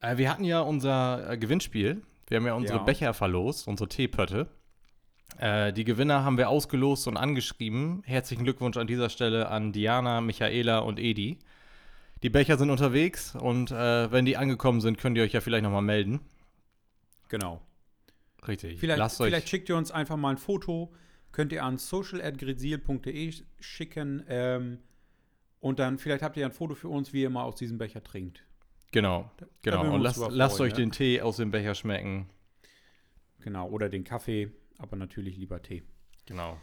Äh, 0.01 0.19
wir 0.19 0.31
hatten 0.31 0.45
ja 0.45 0.61
unser 0.61 1.31
äh, 1.31 1.39
Gewinnspiel. 1.39 2.03
Wir 2.29 2.37
haben 2.39 2.47
ja 2.47 2.55
unsere 2.55 2.79
Ja. 2.79 2.85
Becher 2.85 3.15
verlost, 3.15 3.67
unsere 3.69 3.89
Teepötte. 3.89 4.49
Äh, 5.39 5.73
die 5.73 5.85
Gewinner 5.85 6.25
haben 6.25 6.39
wir 6.39 6.49
ausgelost 6.49 7.07
und 7.09 7.17
angeschrieben. 7.17 8.03
Herzlichen 8.05 8.45
Glückwunsch 8.45 8.77
an 8.77 8.87
dieser 8.87 9.09
Stelle 9.11 9.49
an 9.49 9.73
Diana, 9.73 10.21
Michaela 10.21 10.79
und 10.79 10.99
Edi. 10.99 11.39
Die 12.23 12.31
Becher 12.31 12.57
sind 12.57 12.71
unterwegs 12.71 13.35
und 13.35 13.71
äh, 13.71 14.11
wenn 14.11 14.25
die 14.25 14.37
angekommen 14.37 14.81
sind, 14.81 14.99
könnt 14.99 15.17
ihr 15.17 15.25
euch 15.25 15.33
ja 15.33 15.41
vielleicht 15.41 15.65
nochmal 15.65 15.83
melden. 15.83 16.21
Genau. 17.29 17.61
Richtig. 18.47 18.79
Vielleicht, 18.79 19.17
vielleicht 19.17 19.49
schickt 19.49 19.69
ihr 19.69 19.77
uns 19.77 19.91
einfach 19.91 20.17
mal 20.17 20.31
ein 20.31 20.39
Foto, 20.39 20.93
könnt 21.33 21.53
ihr 21.53 21.65
an 21.65 21.79
social.grisil.de 21.79 23.33
schicken 23.61 24.25
ähm, 24.29 24.79
und 25.61 25.79
dann 25.79 25.99
vielleicht 25.99 26.23
habt 26.23 26.37
ihr 26.37 26.45
ein 26.45 26.53
Foto 26.53 26.75
für 26.75 26.89
uns, 26.89 27.13
wie 27.13 27.23
ihr 27.23 27.31
mal 27.31 27.45
aus 27.45 27.57
diesem 27.57 27.79
Becher 27.79 28.03
trinkt. 28.03 28.45
Genau, 28.93 29.31
genau. 29.63 29.93
Und 29.93 30.03
lasst, 30.03 30.23
lasst 30.31 30.61
euch 30.61 30.73
den 30.73 30.93
Tee 30.93 31.21
aus 31.21 31.39
dem 31.39 31.51
Becher 31.51 31.75
schmecken. 31.75 32.31
Genau, 33.41 33.69
oder 33.69 33.89
den 33.89 34.05
Kaffee, 34.05 34.53
aber 34.85 34.97
natürlich 34.97 35.37
lieber 35.37 35.61
Tee. 35.63 35.83
Genau. 36.27 36.59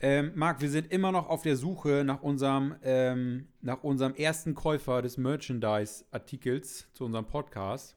Ähm, 0.00 0.32
Marc, 0.34 0.60
wir 0.60 0.70
sind 0.70 0.90
immer 0.90 1.12
noch 1.12 1.28
auf 1.28 1.42
der 1.42 1.56
Suche 1.56 2.02
nach 2.04 2.20
unserem, 2.20 2.74
ähm, 2.82 3.48
nach 3.62 3.82
unserem 3.84 4.14
ersten 4.14 4.54
Käufer 4.54 5.00
des 5.02 5.16
Merchandise-Artikels 5.16 6.88
zu 6.92 7.04
unserem 7.04 7.26
Podcast. 7.26 7.96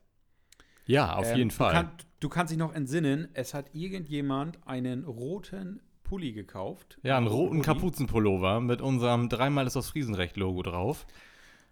Ja, 0.86 1.16
auf 1.16 1.28
Ähm, 1.28 1.38
jeden 1.38 1.50
Du, 1.50 1.56
Fall. 1.56 1.74
kann, 1.74 1.92
du 2.20 2.30
kannst 2.30 2.52
dich 2.52 2.60
noch 2.60 2.74
entsinnen, 2.74 3.28
es 3.34 3.54
hat 3.54 3.74
irgendjemand 3.74 4.66
einen 4.68 5.04
roten 5.06 5.82
Pulli 6.04 6.32
gekauft. 6.34 7.00
Ja, 7.04 7.18
einen 7.18 7.28
roten 7.28 7.62
Pulli. 7.62 7.64
Kapuzenpullover 7.64 8.62
mit 8.62 8.82
unserem 8.82 9.28
dreimal 9.28 9.68
ist 9.68 9.76
aus 9.76 9.90
Friesenrecht-Logo 9.90 10.64
drauf. 10.64 11.06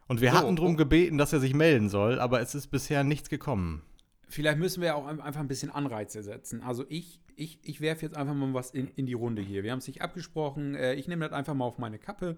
Und 0.08 0.22
wir 0.22 0.32
So, 0.32 0.38
hatten 0.38 0.56
darum 0.56 0.74
oh. 0.74 0.78
gebeten, 0.78 1.18
dass 1.18 1.34
er 1.34 1.40
sich 1.40 1.54
melden 1.54 1.88
soll, 1.90 2.20
aber 2.20 2.42
es 2.42 2.54
ist 2.56 2.68
bisher 2.68 3.04
nichts 3.04 3.30
gekommen. 3.30 3.84
Vielleicht 4.28 4.58
müssen 4.58 4.82
wir 4.82 4.96
auch 4.96 5.06
ein- 5.06 5.22
einfach 5.22 5.42
ein 5.42 5.48
bisschen 5.48 5.70
Anreize 5.72 6.24
setzen. 6.24 6.62
Also 6.62 6.86
ich, 6.90 7.20
ich, 7.36 7.60
ich 7.64 7.82
werfe 7.82 8.06
jetzt 8.06 8.18
einfach 8.18 8.34
mal 8.34 8.54
was 8.54 8.72
in, 8.72 8.88
in 8.96 9.06
die 9.06 9.14
Runde 9.14 9.42
hier. 9.42 9.64
Wir 9.64 9.72
haben 9.72 9.80
es 9.80 9.88
nicht 9.88 10.02
abgesprochen. 10.02 10.76
Äh, 10.76 10.96
ich 10.96 11.08
nehme 11.08 11.26
das 11.26 11.34
einfach 11.38 11.54
mal 11.54 11.66
auf 11.66 11.78
meine 11.78 12.00
Kappe. 12.00 12.38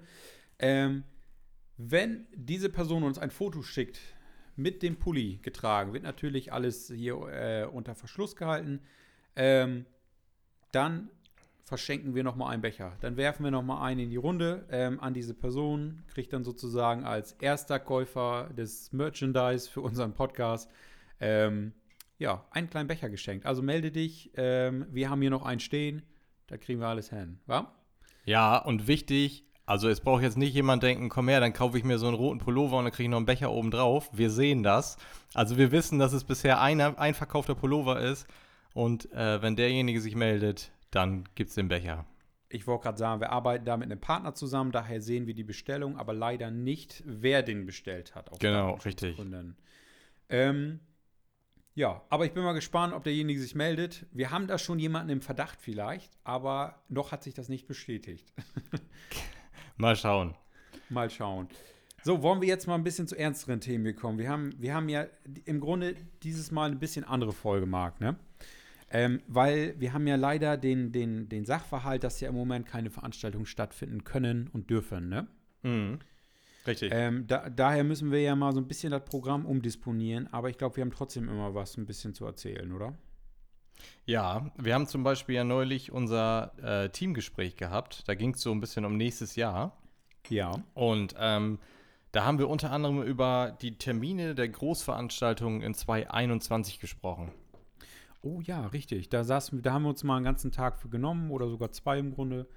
Ähm, 0.60 1.04
wenn 1.78 2.28
diese 2.36 2.70
Person 2.70 3.04
uns 3.04 3.18
ein 3.20 3.30
Foto 3.32 3.62
schickt, 3.62 4.00
mit 4.56 4.82
dem 4.82 4.98
Pulli 4.98 5.38
getragen, 5.44 5.94
wird 5.94 6.04
natürlich 6.04 6.52
alles 6.52 6.92
hier 6.94 7.16
äh, 7.28 7.66
unter 7.66 7.94
Verschluss 7.94 8.36
gehalten. 8.36 8.82
Ähm, 9.36 9.86
dann 10.72 11.12
verschenken 11.64 12.16
wir 12.16 12.24
nochmal 12.24 12.54
einen 12.54 12.62
Becher. 12.64 12.98
Dann 13.02 13.18
werfen 13.18 13.44
wir 13.44 13.52
nochmal 13.52 13.88
einen 13.88 14.00
in 14.00 14.10
die 14.10 14.16
Runde 14.16 14.66
ähm, 14.72 15.00
an 15.00 15.14
diese 15.14 15.36
Person, 15.36 16.04
kriegt 16.08 16.34
dann 16.34 16.44
sozusagen 16.44 17.04
als 17.04 17.34
erster 17.34 17.80
Käufer 17.80 18.50
des 18.58 18.92
Merchandise 18.94 19.70
für 19.70 19.82
unseren 19.82 20.14
Podcast 20.14 20.72
ähm, 21.20 21.74
ja, 22.18 22.46
einen 22.52 22.70
kleinen 22.70 22.88
Becher 22.88 23.10
geschenkt. 23.10 23.46
Also 23.46 23.62
melde 23.62 23.92
dich, 23.92 24.32
ähm, 24.36 24.88
wir 24.90 25.10
haben 25.10 25.22
hier 25.22 25.30
noch 25.30 25.46
einen 25.46 25.60
stehen, 25.60 26.04
da 26.48 26.58
kriegen 26.58 26.80
wir 26.80 26.88
alles 26.88 27.10
hin. 27.10 27.40
Wa? 27.46 27.74
Ja, 28.26 28.58
und 28.58 28.88
wichtig, 28.88 29.46
also 29.66 29.90
es 29.90 30.00
braucht 30.00 30.24
jetzt 30.24 30.38
nicht 30.38 30.54
jemand 30.54 30.82
denken, 30.82 31.10
komm 31.10 31.28
her, 31.28 31.40
dann 31.40 31.54
kaufe 31.54 31.78
ich 31.78 31.84
mir 31.84 31.98
so 31.98 32.08
einen 32.08 32.16
roten 32.16 32.40
Pullover 32.40 32.78
und 32.78 32.86
dann 32.86 32.94
kriege 32.94 33.04
ich 33.04 33.10
noch 33.10 33.18
einen 33.18 33.26
Becher 33.26 33.52
oben 33.52 33.70
drauf. 33.70 34.10
Wir 34.14 34.30
sehen 34.30 34.64
das. 34.64 34.98
Also 35.34 35.58
wir 35.58 35.72
wissen, 35.72 36.00
dass 36.00 36.14
es 36.14 36.24
bisher 36.24 36.62
einer, 36.62 36.98
ein 36.98 37.14
verkaufter 37.14 37.54
Pullover 37.54 38.00
ist. 38.00 38.28
Und 38.74 39.12
äh, 39.12 39.42
wenn 39.42 39.56
derjenige 39.56 40.00
sich 40.00 40.16
meldet, 40.16 40.72
dann 40.92 41.26
gibt 41.36 41.50
es 41.50 41.56
den 41.56 41.68
Becher. 41.68 42.06
Ich 42.50 42.66
wollte 42.66 42.84
gerade 42.84 42.98
sagen, 42.98 43.20
wir 43.20 43.32
arbeiten 43.32 43.66
da 43.66 43.76
mit 43.76 43.92
einem 43.92 44.00
Partner 44.00 44.34
zusammen, 44.34 44.72
daher 44.72 45.02
sehen 45.02 45.28
wir 45.28 45.34
die 45.34 45.44
Bestellung, 45.44 45.98
aber 45.98 46.14
leider 46.14 46.50
nicht, 46.50 47.04
wer 47.06 47.44
den 47.44 47.66
bestellt 47.66 48.16
hat. 48.16 48.40
Genau, 48.40 48.78
Datenschutzgründen. 48.78 49.58
Ähm, 50.30 50.80
ja, 51.78 52.02
aber 52.10 52.26
ich 52.26 52.34
bin 52.34 52.44
mal 52.44 52.54
gespannt, 52.54 52.92
ob 52.96 53.04
derjenige 53.04 53.40
sich 53.40 53.54
meldet. 53.54 54.08
Wir 54.12 54.32
haben 54.32 54.48
da 54.48 54.58
schon 54.58 54.80
jemanden 54.80 55.12
im 55.12 55.22
Verdacht 55.22 55.60
vielleicht, 55.62 56.12
aber 56.24 56.82
noch 56.90 57.12
hat 57.12 57.22
sich 57.22 57.36
das 57.36 57.50
nicht 57.50 57.68
bestätigt. 57.68 58.34
Mal 59.78 59.96
schauen. 59.96 60.34
Mal 60.90 61.12
schauen. 61.12 61.48
So, 62.02 62.24
wollen 62.24 62.42
wir 62.42 62.48
jetzt 62.48 62.66
mal 62.66 62.74
ein 62.74 62.84
bisschen 62.84 63.08
zu 63.08 63.16
ernsteren 63.16 63.62
Themen 63.62 63.96
kommen? 63.96 64.18
Wir 64.18 64.28
haben, 64.28 64.60
wir 64.60 64.74
haben 64.74 64.90
ja 64.90 65.06
im 65.46 65.60
Grunde 65.60 65.96
dieses 66.24 66.50
Mal 66.50 66.72
ein 66.72 66.80
bisschen 66.80 67.06
andere 67.06 67.32
Folge, 67.32 67.68
Marc, 67.68 68.02
ne? 68.02 68.18
Ähm, 68.90 69.22
weil 69.28 69.80
wir 69.80 69.94
haben 69.94 70.08
ja 70.08 70.16
leider 70.16 70.58
den, 70.58 70.92
den, 70.92 71.30
den 71.30 71.46
Sachverhalt, 71.46 72.04
dass 72.04 72.20
ja 72.22 72.30
im 72.30 72.36
Moment 72.36 72.66
keine 72.66 72.90
Veranstaltungen 72.90 73.46
stattfinden 73.46 74.04
können 74.04 74.50
und 74.52 74.72
dürfen, 74.72 75.10
ne? 75.10 75.28
Mhm. 75.62 76.00
Richtig. 76.68 76.92
Ähm, 76.94 77.26
da, 77.28 77.50
daher 77.50 77.84
müssen 77.84 78.12
wir 78.12 78.22
ja 78.22 78.36
mal 78.36 78.54
so 78.54 78.60
ein 78.60 78.68
bisschen 78.68 78.92
das 78.92 79.04
Programm 79.06 79.46
umdisponieren, 79.46 80.28
aber 80.32 80.50
ich 80.50 80.58
glaube, 80.58 80.76
wir 80.76 80.82
haben 80.82 80.92
trotzdem 80.92 81.30
immer 81.30 81.56
was 81.56 81.78
ein 81.78 81.86
bisschen 81.86 82.14
zu 82.14 82.26
erzählen, 82.26 82.72
oder? 82.74 82.94
Ja, 84.06 84.52
wir 84.58 84.74
haben 84.74 84.88
zum 84.88 85.04
Beispiel 85.04 85.36
ja 85.36 85.44
neulich 85.44 85.92
unser 85.92 86.54
äh, 86.62 86.90
Teamgespräch 86.90 87.56
gehabt. 87.56 88.08
Da 88.08 88.16
ging 88.16 88.34
es 88.34 88.42
so 88.42 88.52
ein 88.52 88.60
bisschen 88.60 88.86
um 88.86 88.98
nächstes 88.98 89.36
Jahr. 89.36 89.78
Ja. 90.30 90.52
Und 90.74 91.16
ähm, 91.18 91.60
da 92.12 92.26
haben 92.26 92.40
wir 92.40 92.50
unter 92.50 92.72
anderem 92.72 93.04
über 93.04 93.56
die 93.62 93.78
Termine 93.78 94.34
der 94.34 94.50
Großveranstaltungen 94.50 95.62
in 95.62 95.74
2021 95.74 96.80
gesprochen. 96.80 97.32
Oh 98.22 98.42
ja, 98.42 98.66
richtig. 98.68 99.10
Da, 99.10 99.24
saßen, 99.24 99.62
da 99.62 99.74
haben 99.74 99.84
wir 99.84 99.90
uns 99.90 100.04
mal 100.04 100.16
einen 100.16 100.26
ganzen 100.26 100.52
Tag 100.52 100.80
für 100.80 100.90
genommen 100.90 101.32
oder 101.32 101.48
sogar 101.48 101.72
zwei 101.72 102.00
im 102.00 102.14
Grunde, 102.14 102.48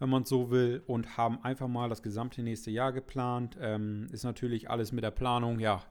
wenn 0.00 0.08
man 0.08 0.24
es 0.24 0.28
so 0.28 0.50
will, 0.50 0.82
und 0.86 1.16
haben 1.16 1.44
einfach 1.44 1.68
mal 1.68 1.88
das 1.88 2.02
gesamte 2.02 2.42
nächste 2.42 2.70
Jahr 2.70 2.92
geplant. 2.92 3.56
Ähm, 3.60 4.08
ist 4.10 4.24
natürlich 4.24 4.68
alles 4.68 4.90
mit 4.90 5.04
der 5.04 5.12
Planung, 5.12 5.60
ja. 5.60 5.84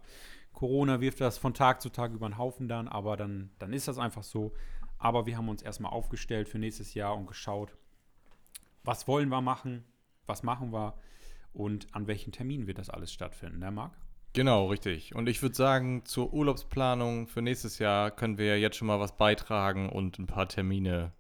Corona 0.51 1.00
wirft 1.00 1.22
das 1.22 1.38
von 1.38 1.54
Tag 1.54 1.82
zu 1.82 1.89
Tag 1.89 2.12
über 2.12 2.28
den 2.28 2.38
Haufen 2.38 2.68
dann, 2.68 2.89
aber 2.89 3.16
dann, 3.16 3.51
dann 3.60 3.72
ist 3.72 3.88
das 3.88 3.98
einfach 3.98 4.24
so. 4.24 4.51
Aber 4.98 5.25
wir 5.25 5.38
haben 5.38 5.48
uns 5.48 5.62
erstmal 5.62 5.94
aufgestellt 5.94 6.50
für 6.50 6.60
nächstes 6.60 6.94
Jahr 6.96 7.16
und 7.16 7.28
geschaut, 7.28 7.78
was 8.84 9.08
wollen 9.08 9.30
wir 9.30 9.42
machen, 9.42 9.86
was 10.25 10.44
machen 10.44 10.74
wir 10.74 10.96
und 11.54 11.88
an 11.94 12.08
welchen 12.08 12.32
Terminen 12.32 12.68
wird 12.68 12.80
das 12.80 12.89
alles 12.89 13.13
stattfinden, 13.13 13.60
ne, 13.60 13.72
Marc? 13.72 13.94
Genau, 14.34 14.68
richtig. 14.68 15.16
Und 15.16 15.30
ich 15.30 15.42
würde 15.42 15.56
sagen, 15.56 16.04
zur 16.06 16.34
Urlaubsplanung 16.34 17.28
für 17.28 17.42
nächstes 17.42 17.80
Jahr 17.80 18.12
können 18.12 18.38
wir 18.38 18.60
jetzt 18.60 18.78
schon 18.78 18.88
mal 18.88 19.00
was 19.00 19.18
beitragen 19.18 19.89
und 19.89 20.20
ein 20.20 20.28
paar 20.28 20.48
Termine 20.48 21.13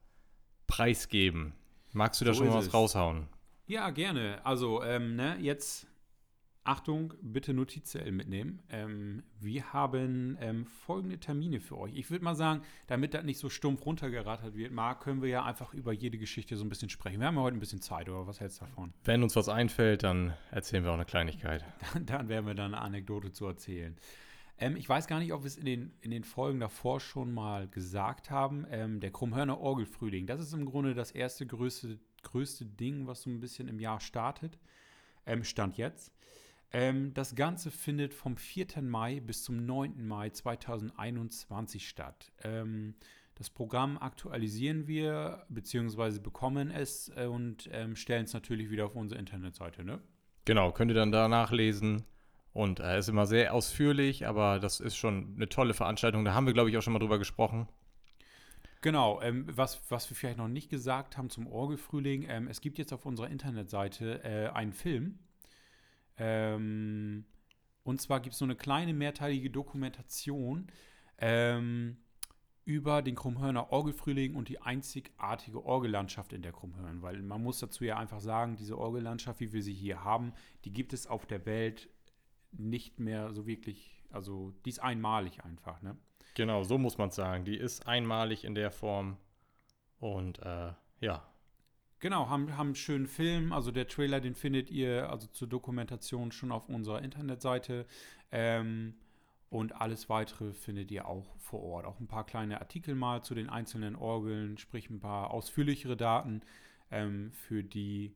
preisgeben. 0.67 1.53
Magst 1.93 2.21
du 2.21 2.25
da 2.25 2.33
So 2.33 2.39
schon 2.39 2.49
mal 2.49 2.55
was 2.55 2.67
es. 2.67 2.73
raushauen? 2.73 3.27
Ja, 3.67 3.89
gerne. 3.91 4.43
Also, 4.45 4.83
ähm, 4.83 5.15
ne, 5.15 5.37
jetzt 5.39 5.87
Achtung, 6.63 7.13
bitte 7.21 7.53
Notizzettel 7.53 8.11
mitnehmen. 8.11 8.61
Ähm, 8.69 9.23
wir 9.39 9.73
haben 9.73 10.37
ähm, 10.39 10.65
folgende 10.65 11.19
Termine 11.19 11.59
für 11.59 11.77
euch. 11.77 11.95
Ich 11.95 12.11
würde 12.11 12.23
mal 12.23 12.35
sagen, 12.35 12.61
damit 12.87 13.13
das 13.13 13.23
nicht 13.23 13.39
so 13.39 13.49
stumpf 13.49 13.85
runtergerattert 13.85 14.55
wird, 14.55 14.71
Marc, 14.71 15.01
können 15.01 15.21
wir 15.21 15.29
ja 15.29 15.43
einfach 15.43 15.73
über 15.73 15.93
jede 15.93 16.17
Geschichte 16.19 16.57
so 16.57 16.65
ein 16.65 16.69
bisschen 16.69 16.89
sprechen. 16.89 17.19
Wir 17.21 17.27
haben 17.27 17.35
ja 17.37 17.41
heute 17.41 17.57
ein 17.57 17.59
bisschen 17.59 17.81
Zeit, 17.81 18.07
oder 18.09 18.27
was 18.27 18.39
hältst 18.39 18.61
du 18.61 18.65
davon? 18.65 18.93
Wenn 19.03 19.23
uns 19.23 19.35
was 19.35 19.49
einfällt, 19.49 20.03
dann 20.03 20.33
erzählen 20.51 20.83
wir 20.83 20.91
auch 20.91 20.95
eine 20.95 21.05
Kleinigkeit. 21.05 21.65
Dann 22.05 22.27
werden 22.29 22.45
wir 22.45 22.53
dann 22.53 22.73
eine 22.75 22.83
Anekdote 22.83 23.31
zu 23.31 23.47
erzählen. 23.47 23.95
Ähm, 24.59 24.75
ich 24.75 24.87
weiß 24.87 25.07
gar 25.07 25.19
nicht, 25.19 25.33
ob 25.33 25.43
wir 25.43 25.47
es 25.47 25.57
in 25.57 25.65
den, 25.65 25.93
in 26.01 26.11
den 26.11 26.23
Folgen 26.23 26.59
davor 26.59 26.99
schon 26.99 27.33
mal 27.33 27.67
gesagt 27.67 28.29
haben. 28.29 28.65
Ähm, 28.69 28.99
der 28.99 29.11
Krummhörner 29.11 29.59
Orgelfrühling, 29.59 30.27
das 30.27 30.41
ist 30.41 30.53
im 30.53 30.65
Grunde 30.65 30.93
das 30.93 31.11
erste 31.11 31.47
größte, 31.47 31.99
größte 32.23 32.65
Ding, 32.65 33.07
was 33.07 33.23
so 33.23 33.29
ein 33.29 33.39
bisschen 33.39 33.67
im 33.67 33.79
Jahr 33.79 33.99
startet. 33.99 34.59
Ähm, 35.25 35.43
Stand 35.43 35.77
jetzt. 35.77 36.11
Ähm, 36.71 37.13
das 37.13 37.35
Ganze 37.35 37.71
findet 37.71 38.13
vom 38.13 38.37
4. 38.37 38.81
Mai 38.81 39.21
bis 39.21 39.43
zum 39.43 39.65
9. 39.65 40.05
Mai 40.05 40.29
2021 40.29 41.87
statt. 41.87 42.31
Ähm, 42.43 42.95
das 43.35 43.49
Programm 43.49 43.97
aktualisieren 43.97 44.87
wir, 44.87 45.45
beziehungsweise 45.47 46.19
bekommen 46.19 46.69
es 46.69 47.09
äh, 47.15 47.25
und 47.25 47.69
ähm, 47.71 47.95
stellen 47.95 48.25
es 48.25 48.33
natürlich 48.33 48.69
wieder 48.69 48.85
auf 48.85 48.95
unsere 48.95 49.17
Internetseite, 49.17 49.85
ne? 49.85 50.01
Genau, 50.43 50.71
könnt 50.71 50.91
ihr 50.91 50.95
dann 50.95 51.11
da 51.11 51.27
nachlesen. 51.27 52.03
Und 52.53 52.79
er 52.79 52.95
äh, 52.95 52.99
ist 52.99 53.09
immer 53.09 53.25
sehr 53.25 53.53
ausführlich, 53.53 54.27
aber 54.27 54.59
das 54.59 54.79
ist 54.79 54.95
schon 54.95 55.33
eine 55.35 55.49
tolle 55.49 55.73
Veranstaltung. 55.73 56.25
Da 56.25 56.33
haben 56.33 56.45
wir, 56.45 56.53
glaube 56.53 56.69
ich, 56.69 56.77
auch 56.77 56.81
schon 56.81 56.93
mal 56.93 56.99
drüber 56.99 57.19
gesprochen. 57.19 57.67
Genau, 58.81 59.21
ähm, 59.21 59.45
was, 59.51 59.81
was 59.89 60.09
wir 60.09 60.15
vielleicht 60.15 60.37
noch 60.37 60.47
nicht 60.47 60.69
gesagt 60.69 61.17
haben 61.17 61.29
zum 61.29 61.47
Orgelfrühling, 61.47 62.25
ähm, 62.29 62.47
es 62.47 62.61
gibt 62.61 62.77
jetzt 62.77 62.93
auf 62.93 63.05
unserer 63.05 63.29
Internetseite 63.29 64.23
äh, 64.23 64.49
einen 64.49 64.71
Film. 64.71 65.19
Ähm, 66.17 67.25
und 67.83 68.01
zwar 68.01 68.21
gibt 68.21 68.33
es 68.33 68.39
so 68.39 68.45
eine 68.45 68.55
kleine 68.55 68.93
mehrteilige 68.93 69.49
Dokumentation 69.49 70.67
ähm, 71.17 71.97
über 72.63 73.01
den 73.01 73.15
Krummhörner 73.15 73.71
Orgelfrühling 73.71 74.35
und 74.35 74.47
die 74.47 74.61
einzigartige 74.61 75.65
Orgellandschaft 75.65 76.31
in 76.31 76.41
der 76.41 76.53
Krummhörn. 76.53 77.01
Weil 77.01 77.21
man 77.21 77.43
muss 77.43 77.59
dazu 77.59 77.83
ja 77.83 77.97
einfach 77.97 78.21
sagen, 78.21 78.55
diese 78.55 78.77
Orgellandschaft, 78.77 79.39
wie 79.41 79.51
wir 79.51 79.63
sie 79.63 79.73
hier 79.73 80.03
haben, 80.03 80.33
die 80.63 80.71
gibt 80.71 80.93
es 80.93 81.07
auf 81.07 81.25
der 81.25 81.45
Welt 81.45 81.89
nicht 82.51 82.99
mehr 82.99 83.33
so 83.33 83.45
wirklich, 83.45 84.03
also 84.11 84.53
die 84.65 84.69
ist 84.69 84.79
einmalig 84.79 85.43
einfach, 85.43 85.81
ne? 85.81 85.97
Genau, 86.35 86.63
so 86.63 86.77
muss 86.77 86.97
man 86.97 87.11
sagen. 87.11 87.43
Die 87.43 87.57
ist 87.57 87.87
einmalig 87.87 88.43
in 88.43 88.55
der 88.55 88.71
Form 88.71 89.17
und 89.99 90.39
äh, 90.39 90.73
ja. 91.01 91.27
Genau, 91.99 92.29
haben, 92.29 92.55
haben 92.55 92.67
einen 92.67 92.75
schönen 92.75 93.07
Film. 93.07 93.51
Also 93.51 93.71
der 93.71 93.87
Trailer, 93.87 94.21
den 94.21 94.35
findet 94.35 94.69
ihr 94.69 95.09
also 95.09 95.27
zur 95.27 95.49
Dokumentation 95.49 96.31
schon 96.31 96.51
auf 96.51 96.69
unserer 96.69 97.01
Internetseite. 97.01 97.85
Ähm, 98.31 98.95
und 99.49 99.75
alles 99.81 100.09
weitere 100.09 100.53
findet 100.53 100.91
ihr 100.91 101.07
auch 101.07 101.35
vor 101.37 101.61
Ort. 101.63 101.85
Auch 101.85 101.99
ein 101.99 102.07
paar 102.07 102.25
kleine 102.25 102.61
Artikel 102.61 102.95
mal 102.95 103.23
zu 103.23 103.33
den 103.33 103.49
einzelnen 103.49 103.95
Orgeln, 103.95 104.57
sprich 104.57 104.89
ein 104.89 104.99
paar 104.99 105.31
ausführlichere 105.31 105.97
Daten 105.97 106.41
ähm, 106.91 107.31
für 107.33 107.63
die, 107.63 108.13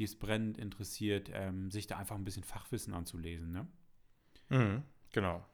die 0.00 0.04
es 0.04 0.18
brennend 0.18 0.56
interessiert, 0.58 1.30
ähm, 1.32 1.70
sich 1.70 1.86
da 1.86 1.98
einfach 1.98 2.16
ein 2.16 2.24
bisschen 2.24 2.42
Fachwissen 2.42 2.94
anzulesen. 2.94 3.52
Ne? 3.52 3.66
Mhm, 4.48 4.82
genau. 5.12 5.44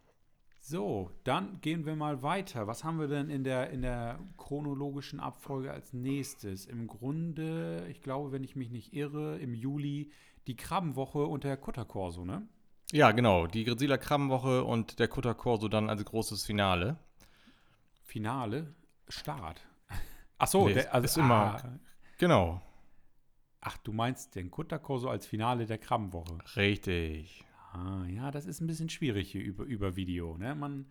So, 0.60 1.10
dann 1.24 1.60
gehen 1.60 1.84
wir 1.84 1.96
mal 1.96 2.22
weiter. 2.22 2.66
Was 2.66 2.82
haben 2.84 2.98
wir 3.00 3.08
denn 3.08 3.28
in 3.28 3.42
der, 3.44 3.70
in 3.70 3.82
der 3.82 4.18
chronologischen 4.36 5.18
Abfolge 5.20 5.70
als 5.72 5.92
nächstes? 5.92 6.64
Im 6.66 6.86
Grunde, 6.86 7.86
ich 7.90 8.02
glaube, 8.02 8.30
wenn 8.32 8.44
ich 8.44 8.56
mich 8.56 8.70
nicht 8.70 8.92
irre, 8.92 9.36
im 9.38 9.52
Juli 9.54 10.10
die 10.46 10.56
Krabbenwoche 10.56 11.26
und 11.26 11.42
der 11.44 11.56
Kutterkorso, 11.56 12.24
ne? 12.24 12.46
Ja, 12.92 13.10
genau. 13.10 13.48
Die 13.48 13.64
Grisiler 13.64 13.98
Krabbenwoche 13.98 14.62
und 14.62 15.00
der 15.00 15.08
Kutter 15.08 15.34
Corso 15.34 15.66
dann 15.68 15.90
als 15.90 16.04
großes 16.04 16.44
Finale. 16.46 16.96
Finale? 18.04 18.74
Start. 19.08 19.60
Ach 20.38 20.46
so, 20.46 20.68
Nee, 20.68 20.74
der, 20.74 20.94
also 20.94 21.04
ist 21.04 21.16
immer- 21.16 21.56
Ah, 21.64 21.78
Genau. 22.18 22.62
Ach, 23.66 23.76
du 23.78 23.92
meinst 23.92 24.36
den 24.36 24.48
Kutterkorso 24.50 25.08
als 25.08 25.26
Finale 25.26 25.66
der 25.66 25.78
Krabbenwoche. 25.78 26.38
Richtig. 26.54 27.44
Ah, 27.72 28.04
ja, 28.06 28.30
das 28.30 28.46
ist 28.46 28.60
ein 28.60 28.68
bisschen 28.68 28.88
schwierig 28.88 29.32
hier 29.32 29.42
über, 29.42 29.64
über 29.64 29.96
Video, 29.96 30.38
ne? 30.38 30.54
Man, 30.54 30.86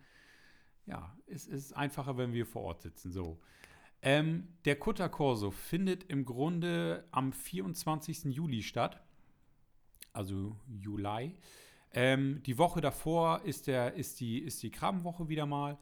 ja, 0.84 1.16
es 1.26 1.46
ist 1.46 1.72
einfacher, 1.72 2.18
wenn 2.18 2.34
wir 2.34 2.44
vor 2.44 2.62
Ort 2.62 2.82
sitzen, 2.82 3.10
so. 3.10 3.40
Ähm, 4.02 4.48
der 4.66 4.76
Kutterkorso 4.76 5.50
findet 5.50 6.04
im 6.04 6.26
Grunde 6.26 7.08
am 7.12 7.32
24. 7.32 8.24
Juli 8.24 8.62
statt. 8.62 9.02
Also 10.12 10.54
Juli. 10.68 11.34
Ähm, 11.92 12.42
die 12.44 12.58
Woche 12.58 12.82
davor 12.82 13.40
ist, 13.44 13.68
der, 13.68 13.94
ist, 13.94 14.20
die, 14.20 14.38
ist 14.38 14.62
die 14.62 14.70
Krabbenwoche 14.70 15.30
wieder 15.30 15.46
mal, 15.46 15.78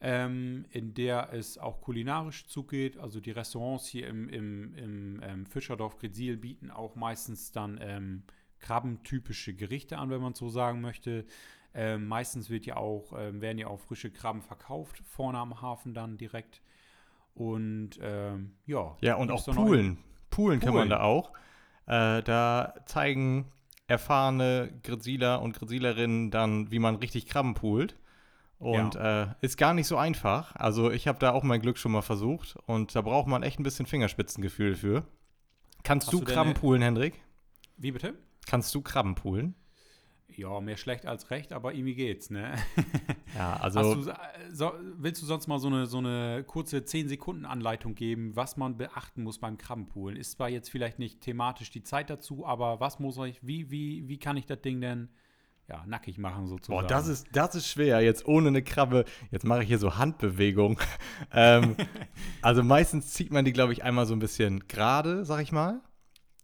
ähm, 0.00 0.64
in 0.70 0.94
der 0.94 1.32
es 1.32 1.58
auch 1.58 1.80
kulinarisch 1.80 2.46
zugeht. 2.46 2.98
Also 2.98 3.20
die 3.20 3.32
Restaurants 3.32 3.86
hier 3.86 4.06
im, 4.08 4.28
im, 4.28 4.74
im 4.74 5.20
ähm, 5.22 5.46
Fischerdorf 5.46 5.98
Gretzil 5.98 6.36
bieten 6.36 6.70
auch 6.70 6.94
meistens 6.94 7.50
dann 7.50 7.78
ähm, 7.80 8.22
krabbentypische 8.60 9.54
Gerichte 9.54 9.98
an, 9.98 10.10
wenn 10.10 10.20
man 10.20 10.34
so 10.34 10.48
sagen 10.48 10.80
möchte. 10.80 11.24
Ähm, 11.74 12.06
meistens 12.06 12.48
wird 12.48 12.66
ja 12.66 12.76
auch, 12.76 13.12
ähm, 13.16 13.40
werden 13.40 13.58
ja 13.58 13.66
auch 13.66 13.80
frische 13.80 14.10
Krabben 14.10 14.42
verkauft, 14.42 15.02
vorne 15.04 15.38
am 15.38 15.60
Hafen 15.60 15.94
dann 15.94 16.16
direkt. 16.16 16.62
Und 17.34 17.98
ähm, 18.00 18.52
ja. 18.66 18.96
Ja, 19.00 19.16
und 19.16 19.30
auch 19.30 19.44
Poolen. 19.46 19.98
Poolen 20.30 20.60
kann 20.60 20.74
man 20.74 20.88
da 20.88 21.00
auch. 21.00 21.32
Äh, 21.86 22.22
da 22.22 22.74
zeigen 22.86 23.46
erfahrene 23.86 24.70
Grisiler 24.82 25.40
und 25.40 25.54
Grisilerinnen 25.54 26.30
dann, 26.30 26.70
wie 26.70 26.78
man 26.78 26.96
richtig 26.96 27.26
Krabben 27.26 27.54
poolt. 27.54 27.96
Und 28.58 28.96
äh, 28.96 29.28
ist 29.40 29.56
gar 29.56 29.72
nicht 29.72 29.86
so 29.86 29.96
einfach. 29.96 30.54
Also 30.56 30.90
ich 30.90 31.06
habe 31.06 31.18
da 31.18 31.30
auch 31.30 31.44
mein 31.44 31.60
Glück 31.60 31.78
schon 31.78 31.92
mal 31.92 32.02
versucht. 32.02 32.56
Und 32.66 32.94
da 32.94 33.02
braucht 33.02 33.28
man 33.28 33.42
echt 33.42 33.60
ein 33.60 33.62
bisschen 33.62 33.86
Fingerspitzengefühl 33.86 34.74
für. 34.74 35.04
Kannst 35.84 36.08
Hast 36.08 36.14
du 36.14 36.20
Krabben 36.20 36.54
poolen, 36.54 36.82
Hendrik? 36.82 37.20
Wie 37.76 37.92
bitte? 37.92 38.14
Kannst 38.46 38.74
du 38.74 38.82
Krabben 38.82 39.14
poolen? 39.14 39.54
Ja, 40.36 40.60
mehr 40.60 40.76
schlecht 40.76 41.06
als 41.06 41.30
recht, 41.30 41.52
aber 41.52 41.74
irgendwie 41.74 41.94
geht's, 41.94 42.30
ne? 42.30 42.54
Ja, 43.34 43.56
also 43.56 43.94
du, 43.94 44.10
äh, 44.10 44.14
so, 44.52 44.72
willst 44.96 45.20
du 45.20 45.26
sonst 45.26 45.48
mal 45.48 45.58
so 45.58 45.68
eine, 45.68 45.86
so 45.86 45.98
eine 45.98 46.44
kurze 46.46 46.78
10-Sekunden-Anleitung 46.78 47.94
geben, 47.94 48.36
was 48.36 48.56
man 48.56 48.76
beachten 48.76 49.22
muss 49.22 49.38
beim 49.38 49.58
Krabbenpoolen? 49.58 50.16
Ist 50.16 50.32
zwar 50.32 50.48
jetzt 50.48 50.70
vielleicht 50.70 50.98
nicht 50.98 51.20
thematisch 51.20 51.70
die 51.70 51.82
Zeit 51.82 52.08
dazu, 52.08 52.46
aber 52.46 52.80
was 52.80 53.00
muss 53.00 53.18
ich, 53.18 53.44
wie, 53.46 53.70
wie, 53.70 54.08
wie 54.08 54.18
kann 54.18 54.36
ich 54.36 54.46
das 54.46 54.60
Ding 54.60 54.80
denn 54.80 55.08
ja, 55.68 55.84
nackig 55.86 56.18
machen 56.18 56.46
sozusagen? 56.46 56.80
Boah, 56.80 56.86
das 56.86 57.08
ist, 57.08 57.26
das 57.32 57.54
ist 57.54 57.68
schwer. 57.68 58.00
Jetzt 58.00 58.26
ohne 58.26 58.48
eine 58.48 58.62
Krabbe. 58.62 59.04
Jetzt 59.30 59.44
mache 59.44 59.62
ich 59.62 59.68
hier 59.68 59.78
so 59.78 59.96
Handbewegung. 59.96 60.78
ähm, 61.32 61.76
also 62.42 62.62
meistens 62.62 63.12
zieht 63.12 63.32
man 63.32 63.44
die, 63.44 63.52
glaube 63.52 63.72
ich, 63.72 63.84
einmal 63.84 64.06
so 64.06 64.14
ein 64.14 64.18
bisschen 64.18 64.66
gerade, 64.66 65.24
sag 65.24 65.42
ich 65.42 65.52
mal. 65.52 65.80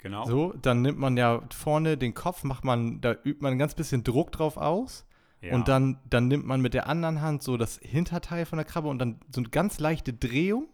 Genau. 0.02 0.26
So, 0.26 0.52
dann 0.60 0.82
nimmt 0.82 0.98
man 0.98 1.16
ja 1.16 1.40
vorne 1.50 1.96
den 1.96 2.12
Kopf, 2.12 2.44
macht 2.44 2.62
man, 2.62 3.00
da 3.00 3.12
übt 3.12 3.40
man 3.40 3.52
ein 3.52 3.58
ganz 3.58 3.74
bisschen 3.74 4.04
Druck 4.04 4.32
drauf 4.32 4.58
aus. 4.58 5.06
Ja. 5.40 5.54
Und 5.54 5.68
dann, 5.68 5.98
dann 6.08 6.28
nimmt 6.28 6.44
man 6.44 6.60
mit 6.60 6.74
der 6.74 6.88
anderen 6.88 7.22
Hand 7.22 7.42
so 7.42 7.56
das 7.56 7.78
Hinterteil 7.82 8.44
von 8.44 8.58
der 8.58 8.66
Krabbe 8.66 8.88
und 8.88 8.98
dann 8.98 9.20
so 9.30 9.40
eine 9.40 9.48
ganz 9.48 9.78
leichte 9.78 10.12
Drehung. 10.12 10.68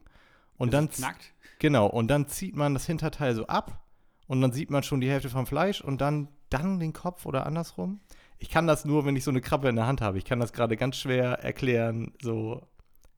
Und 0.57 0.71
Bis 0.71 0.77
dann 0.77 0.91
knackt. 0.91 1.33
Genau, 1.61 1.87
und 1.87 2.09
dann 2.09 2.27
zieht 2.27 2.57
man 2.57 2.75
das 2.75 2.87
Hinterteil 2.87 3.35
so 3.35 3.47
ab 3.47 3.85
und 4.27 4.41
dann 4.41 4.53
sieht 4.53 4.71
man 4.71 4.83
schon 4.83 5.01
die 5.01 5.09
Hälfte 5.09 5.29
vom 5.29 5.47
Fleisch 5.47 5.81
und 5.81 6.01
dann, 6.01 6.29
dann 6.49 6.81
den 6.81 6.93
Kopf 6.93 7.27
oder 7.27 7.47
andersrum. 7.47 8.01
Ich 8.41 8.49
kann 8.49 8.67
das 8.67 8.87
nur, 8.87 9.05
wenn 9.05 9.15
ich 9.17 9.23
so 9.23 9.31
eine 9.31 9.43
Krabbe 9.43 9.69
in 9.69 9.77
der 9.77 9.87
Hand 9.87 10.01
habe. 10.01 10.17
Ich 10.17 10.25
kann 10.25 10.41
das 10.41 10.53
gerade 10.53 10.77
ganz 10.77 10.97
schwer 10.97 11.33
erklären, 11.45 12.15
so 12.23 12.67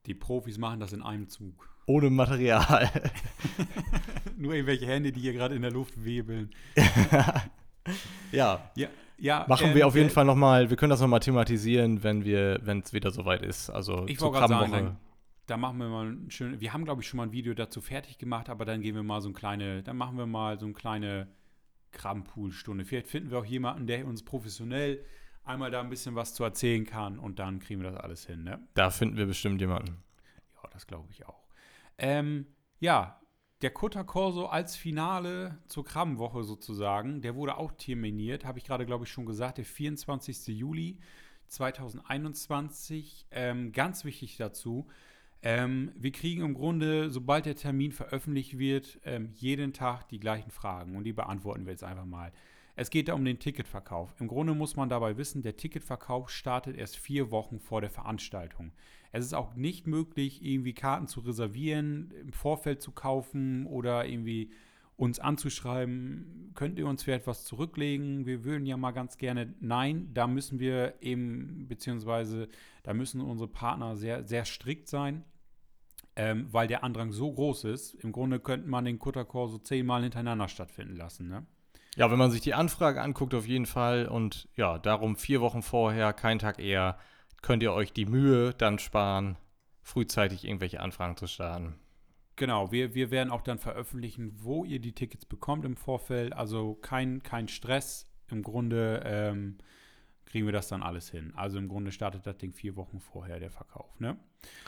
Die 0.05 0.13
Profis 0.13 0.57
machen 0.57 0.81
das 0.81 0.91
in 0.91 1.01
einem 1.01 1.29
Zug. 1.29 1.69
ohne 1.85 2.09
Material. 2.09 2.89
Nur 4.37 4.53
irgendwelche 4.53 4.85
Hände, 4.85 5.13
die 5.13 5.21
hier 5.21 5.31
gerade 5.33 5.55
in 5.55 5.61
der 5.61 5.71
Luft 5.71 6.03
webeln. 6.03 6.49
ja, 8.33 8.69
Ja, 8.75 8.89
ja 9.17 9.45
machen 9.47 9.69
ähm, 9.69 9.75
wir 9.75 9.87
auf 9.87 9.95
jeden 9.95 10.09
äh, 10.09 10.11
Fall 10.11 10.25
nochmal, 10.25 10.69
wir 10.69 10.75
können 10.75 10.89
das 10.89 10.99
nochmal 10.99 11.21
thematisieren, 11.21 12.03
wenn 12.03 12.25
wir, 12.25 12.59
wenn 12.63 12.79
es 12.79 12.91
wieder 12.91 13.11
soweit 13.11 13.43
ist. 13.43 13.69
Also 13.69 14.05
Ich 14.07 14.19
zur 14.19 14.27
wollte 14.27 14.39
gerade 14.39 14.53
sagen, 14.53 14.71
Krabbenwoche. 14.71 14.91
dann, 14.91 14.97
da 15.47 15.55
machen 15.57 15.77
wir 15.77 15.87
mal 15.87 16.07
ein 16.07 16.31
schön. 16.31 16.59
Wir 16.59 16.73
haben, 16.73 16.83
glaube 16.83 17.01
ich, 17.01 17.07
schon 17.07 17.17
mal 17.17 17.23
ein 17.23 17.31
Video 17.31 17.53
dazu 17.53 17.79
fertig 17.79 18.17
gemacht, 18.17 18.49
aber 18.49 18.65
dann 18.65 18.81
gehen 18.81 18.95
wir 18.95 19.03
mal 19.03 19.21
so 19.21 19.29
ein 19.29 19.33
kleine, 19.33 19.83
dann 19.83 19.95
machen 19.95 20.17
wir 20.17 20.25
mal 20.25 20.59
so 20.59 20.65
eine 20.65 20.73
kleine 20.73 21.27
Krabbenpool-Stunde. 21.93 22.85
Vielleicht 22.85 23.07
finden 23.07 23.31
wir 23.31 23.39
auch 23.39 23.45
jemanden, 23.45 23.87
der 23.87 24.05
uns 24.05 24.23
professionell 24.23 25.03
einmal 25.43 25.71
da 25.71 25.81
ein 25.81 25.89
bisschen 25.89 26.15
was 26.15 26.33
zu 26.33 26.43
erzählen 26.43 26.85
kann 26.85 27.19
und 27.19 27.39
dann 27.39 27.59
kriegen 27.59 27.81
wir 27.81 27.91
das 27.91 27.99
alles 27.99 28.25
hin, 28.25 28.43
ne? 28.43 28.65
Da 28.73 28.89
finden 28.89 29.17
wir 29.17 29.25
bestimmt 29.25 29.61
jemanden. 29.61 30.03
Ja, 30.55 30.69
das 30.71 30.87
glaube 30.87 31.07
ich 31.11 31.25
auch. 31.25 31.47
Ähm, 31.97 32.47
ja, 32.79 33.19
der 33.61 33.71
Kutter 33.71 34.03
Corso 34.03 34.47
als 34.47 34.75
Finale 34.75 35.57
zur 35.67 35.85
Krabbenwoche 35.85 36.43
sozusagen, 36.43 37.21
der 37.21 37.35
wurde 37.35 37.57
auch 37.57 37.71
terminiert, 37.71 38.45
habe 38.45 38.59
ich 38.59 38.65
gerade, 38.65 38.85
glaube 38.85 39.05
ich, 39.05 39.11
schon 39.11 39.25
gesagt, 39.25 39.57
der 39.57 39.65
24. 39.65 40.47
Juli 40.47 40.99
2021. 41.47 43.27
Ähm, 43.31 43.71
ganz 43.71 44.05
wichtig 44.05 44.37
dazu, 44.37 44.87
ähm, 45.45 45.91
wir 45.95 46.11
kriegen 46.11 46.41
im 46.41 46.53
Grunde, 46.53 47.09
sobald 47.09 47.45
der 47.45 47.55
Termin 47.55 47.91
veröffentlicht 47.91 48.57
wird, 48.57 48.99
ähm, 49.03 49.29
jeden 49.33 49.73
Tag 49.73 50.07
die 50.07 50.19
gleichen 50.19 50.51
Fragen 50.51 50.95
und 50.95 51.03
die 51.03 51.11
beantworten 51.11 51.65
wir 51.65 51.73
jetzt 51.73 51.83
einfach 51.83 52.05
mal. 52.05 52.31
Es 52.75 52.89
geht 52.89 53.09
da 53.09 53.13
um 53.13 53.25
den 53.25 53.39
Ticketverkauf. 53.39 54.15
Im 54.19 54.27
Grunde 54.27 54.55
muss 54.55 54.77
man 54.77 54.89
dabei 54.89 55.17
wissen, 55.17 55.43
der 55.43 55.57
Ticketverkauf 55.57 56.29
startet 56.29 56.77
erst 56.77 56.95
vier 56.95 57.29
Wochen 57.29 57.59
vor 57.59 57.81
der 57.81 57.89
Veranstaltung. 57.89 58.71
Es 59.11 59.25
ist 59.25 59.33
auch 59.33 59.53
nicht 59.53 59.85
möglich, 59.85 60.43
irgendwie 60.43 60.73
Karten 60.73 61.07
zu 61.07 61.19
reservieren, 61.19 62.11
im 62.21 62.33
Vorfeld 62.33 62.81
zu 62.81 62.91
kaufen 62.91 63.67
oder 63.67 64.07
irgendwie 64.07 64.49
uns 64.95 65.19
anzuschreiben, 65.19 66.51
könnt 66.55 66.79
ihr 66.79 66.87
uns 66.87 67.03
für 67.03 67.13
etwas 67.13 67.45
zurücklegen? 67.45 68.25
Wir 68.25 68.43
würden 68.43 68.65
ja 68.65 68.77
mal 68.77 68.91
ganz 68.91 69.17
gerne. 69.17 69.53
Nein, 69.59 70.09
da 70.13 70.27
müssen 70.27 70.59
wir 70.59 70.95
eben, 71.01 71.67
beziehungsweise 71.67 72.47
da 72.83 72.93
müssen 72.93 73.19
unsere 73.21 73.49
Partner 73.49 73.97
sehr, 73.97 74.23
sehr 74.23 74.45
strikt 74.45 74.87
sein, 74.87 75.23
ähm, 76.15 76.47
weil 76.51 76.67
der 76.67 76.83
Andrang 76.83 77.11
so 77.11 77.31
groß 77.31 77.65
ist. 77.65 77.93
Im 77.95 78.11
Grunde 78.11 78.39
könnte 78.39 78.67
man 78.67 78.85
den 78.85 78.99
Kutterkor 78.99 79.49
so 79.49 79.57
zehnmal 79.57 80.03
hintereinander 80.03 80.47
stattfinden 80.47 80.95
lassen. 80.95 81.27
Ne? 81.27 81.45
Ja, 81.95 82.09
wenn 82.11 82.17
man 82.17 82.31
sich 82.31 82.41
die 82.41 82.53
Anfrage 82.53 83.01
anguckt, 83.01 83.33
auf 83.33 83.47
jeden 83.47 83.65
Fall. 83.65 84.07
Und 84.07 84.47
ja, 84.55 84.79
darum 84.79 85.15
vier 85.15 85.41
Wochen 85.41 85.61
vorher, 85.61 86.13
kein 86.13 86.39
Tag 86.39 86.59
eher, 86.59 86.97
könnt 87.41 87.63
ihr 87.63 87.73
euch 87.73 87.93
die 87.93 88.05
Mühe 88.05 88.53
dann 88.53 88.79
sparen, 88.79 89.37
frühzeitig 89.81 90.45
irgendwelche 90.45 90.79
Anfragen 90.79 91.17
zu 91.17 91.27
starten. 91.27 91.75
Genau, 92.35 92.71
wir, 92.71 92.95
wir 92.95 93.11
werden 93.11 93.29
auch 93.29 93.41
dann 93.41 93.59
veröffentlichen, 93.59 94.33
wo 94.41 94.65
ihr 94.65 94.79
die 94.79 94.93
Tickets 94.93 95.25
bekommt 95.25 95.65
im 95.65 95.75
Vorfeld. 95.75 96.33
Also 96.33 96.75
kein, 96.75 97.21
kein 97.21 97.47
Stress. 97.47 98.05
Im 98.29 98.41
Grunde 98.41 99.03
ähm, 99.05 99.57
kriegen 100.25 100.45
wir 100.45 100.53
das 100.53 100.67
dann 100.67 100.83
alles 100.83 101.09
hin. 101.09 101.33
Also 101.35 101.57
im 101.57 101.67
Grunde 101.67 101.91
startet 101.91 102.25
das 102.25 102.37
Ding 102.37 102.53
vier 102.53 102.75
Wochen 102.75 102.99
vorher, 102.99 103.39
der 103.39 103.51
Verkauf. 103.51 103.99
Ne? 103.99 104.17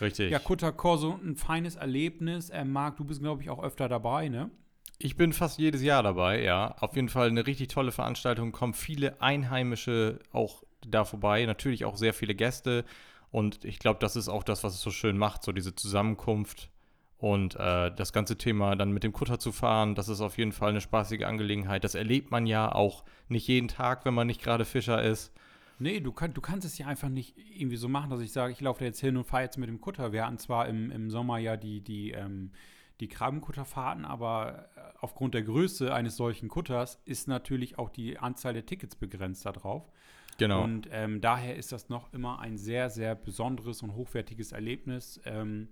Richtig. 0.00 0.30
Ja, 0.30 0.38
Kutter 0.38 0.72
Corso, 0.72 1.18
ein 1.22 1.36
feines 1.36 1.76
Erlebnis. 1.76 2.50
Äh, 2.50 2.64
Marc, 2.64 2.96
du 2.96 3.04
bist, 3.04 3.20
glaube 3.20 3.42
ich, 3.42 3.50
auch 3.50 3.62
öfter 3.62 3.88
dabei, 3.88 4.28
ne? 4.28 4.50
Ich 4.98 5.16
bin 5.16 5.32
fast 5.32 5.58
jedes 5.58 5.82
Jahr 5.82 6.02
dabei, 6.02 6.42
ja. 6.42 6.74
Auf 6.78 6.96
jeden 6.96 7.08
Fall 7.08 7.28
eine 7.28 7.46
richtig 7.46 7.68
tolle 7.68 7.92
Veranstaltung. 7.92 8.52
Kommen 8.52 8.74
viele 8.74 9.20
Einheimische 9.20 10.20
auch 10.32 10.62
da 10.86 11.04
vorbei. 11.04 11.44
Natürlich 11.44 11.84
auch 11.84 11.96
sehr 11.96 12.14
viele 12.14 12.34
Gäste. 12.34 12.84
Und 13.30 13.64
ich 13.64 13.78
glaube, 13.78 13.98
das 14.00 14.16
ist 14.16 14.28
auch 14.28 14.44
das, 14.44 14.64
was 14.64 14.74
es 14.74 14.80
so 14.80 14.90
schön 14.90 15.18
macht, 15.18 15.42
so 15.42 15.52
diese 15.52 15.74
Zusammenkunft 15.74 16.70
und 17.18 17.56
äh, 17.56 17.90
das 17.94 18.12
ganze 18.12 18.36
Thema 18.36 18.76
dann 18.76 18.92
mit 18.92 19.02
dem 19.02 19.12
Kutter 19.12 19.38
zu 19.38 19.52
fahren, 19.52 19.94
das 19.94 20.08
ist 20.08 20.20
auf 20.20 20.36
jeden 20.36 20.52
Fall 20.52 20.70
eine 20.70 20.80
spaßige 20.80 21.22
Angelegenheit. 21.22 21.82
Das 21.84 21.94
erlebt 21.94 22.30
man 22.30 22.46
ja 22.46 22.70
auch 22.70 23.04
nicht 23.28 23.48
jeden 23.48 23.68
Tag, 23.68 24.04
wenn 24.04 24.14
man 24.14 24.26
nicht 24.26 24.42
gerade 24.42 24.64
Fischer 24.64 25.02
ist. 25.02 25.32
Nee, 25.78 26.00
du, 26.00 26.12
kann, 26.12 26.32
du 26.32 26.40
kannst 26.40 26.66
es 26.66 26.78
ja 26.78 26.86
einfach 26.86 27.08
nicht 27.08 27.36
irgendwie 27.36 27.76
so 27.76 27.88
machen, 27.88 28.10
dass 28.10 28.20
ich 28.20 28.32
sage, 28.32 28.52
ich 28.52 28.60
laufe 28.60 28.80
da 28.80 28.86
jetzt 28.86 29.00
hin 29.00 29.16
und 29.16 29.24
fahre 29.24 29.42
jetzt 29.42 29.58
mit 29.58 29.68
dem 29.68 29.80
Kutter. 29.80 30.12
Wir 30.12 30.24
hatten 30.24 30.38
zwar 30.38 30.68
im, 30.68 30.90
im 30.90 31.10
Sommer 31.10 31.38
ja 31.38 31.56
die, 31.56 31.82
die, 31.82 32.12
ähm, 32.12 32.52
die 33.00 33.08
Krabbenkutterfahrten, 33.08 34.04
aber 34.04 34.70
äh, 34.76 34.80
aufgrund 35.00 35.34
der 35.34 35.42
Größe 35.42 35.92
eines 35.92 36.16
solchen 36.16 36.48
Kutters 36.48 37.00
ist 37.04 37.28
natürlich 37.28 37.78
auch 37.78 37.90
die 37.90 38.18
Anzahl 38.18 38.54
der 38.54 38.64
Tickets 38.64 38.96
begrenzt 38.96 39.44
darauf. 39.44 39.90
Genau. 40.38 40.64
Und 40.64 40.88
ähm, 40.92 41.20
daher 41.20 41.56
ist 41.56 41.72
das 41.72 41.88
noch 41.88 42.12
immer 42.12 42.40
ein 42.40 42.58
sehr, 42.58 42.90
sehr 42.90 43.14
besonderes 43.14 43.82
und 43.82 43.94
hochwertiges 43.94 44.52
Erlebnis. 44.52 45.20
Ähm, 45.24 45.68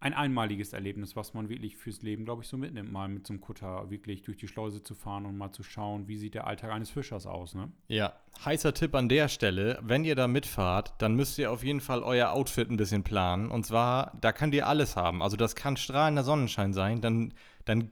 ein 0.00 0.14
einmaliges 0.14 0.72
Erlebnis, 0.72 1.16
was 1.16 1.34
man 1.34 1.48
wirklich 1.48 1.76
fürs 1.76 2.02
Leben, 2.02 2.24
glaube 2.24 2.42
ich, 2.42 2.48
so 2.48 2.56
mitnimmt, 2.56 2.92
mal 2.92 3.08
mit 3.08 3.26
so 3.26 3.32
einem 3.32 3.40
Kutter 3.40 3.90
wirklich 3.90 4.22
durch 4.22 4.36
die 4.36 4.46
Schleuse 4.46 4.82
zu 4.82 4.94
fahren 4.94 5.26
und 5.26 5.36
mal 5.36 5.50
zu 5.50 5.64
schauen, 5.64 6.06
wie 6.06 6.16
sieht 6.16 6.34
der 6.34 6.46
Alltag 6.46 6.70
eines 6.70 6.90
Fischers 6.90 7.26
aus, 7.26 7.54
ne? 7.54 7.72
Ja, 7.88 8.12
heißer 8.44 8.74
Tipp 8.74 8.94
an 8.94 9.08
der 9.08 9.28
Stelle, 9.28 9.78
wenn 9.82 10.04
ihr 10.04 10.14
da 10.14 10.28
mitfahrt, 10.28 10.94
dann 10.98 11.14
müsst 11.14 11.38
ihr 11.38 11.50
auf 11.50 11.64
jeden 11.64 11.80
Fall 11.80 12.02
euer 12.04 12.30
Outfit 12.30 12.70
ein 12.70 12.76
bisschen 12.76 13.02
planen. 13.02 13.50
Und 13.50 13.66
zwar, 13.66 14.16
da 14.20 14.30
könnt 14.30 14.54
ihr 14.54 14.68
alles 14.68 14.94
haben. 14.94 15.20
Also 15.20 15.36
das 15.36 15.56
kann 15.56 15.76
strahlender 15.76 16.22
Sonnenschein 16.22 16.72
sein, 16.72 17.00
dann, 17.00 17.34
dann 17.64 17.90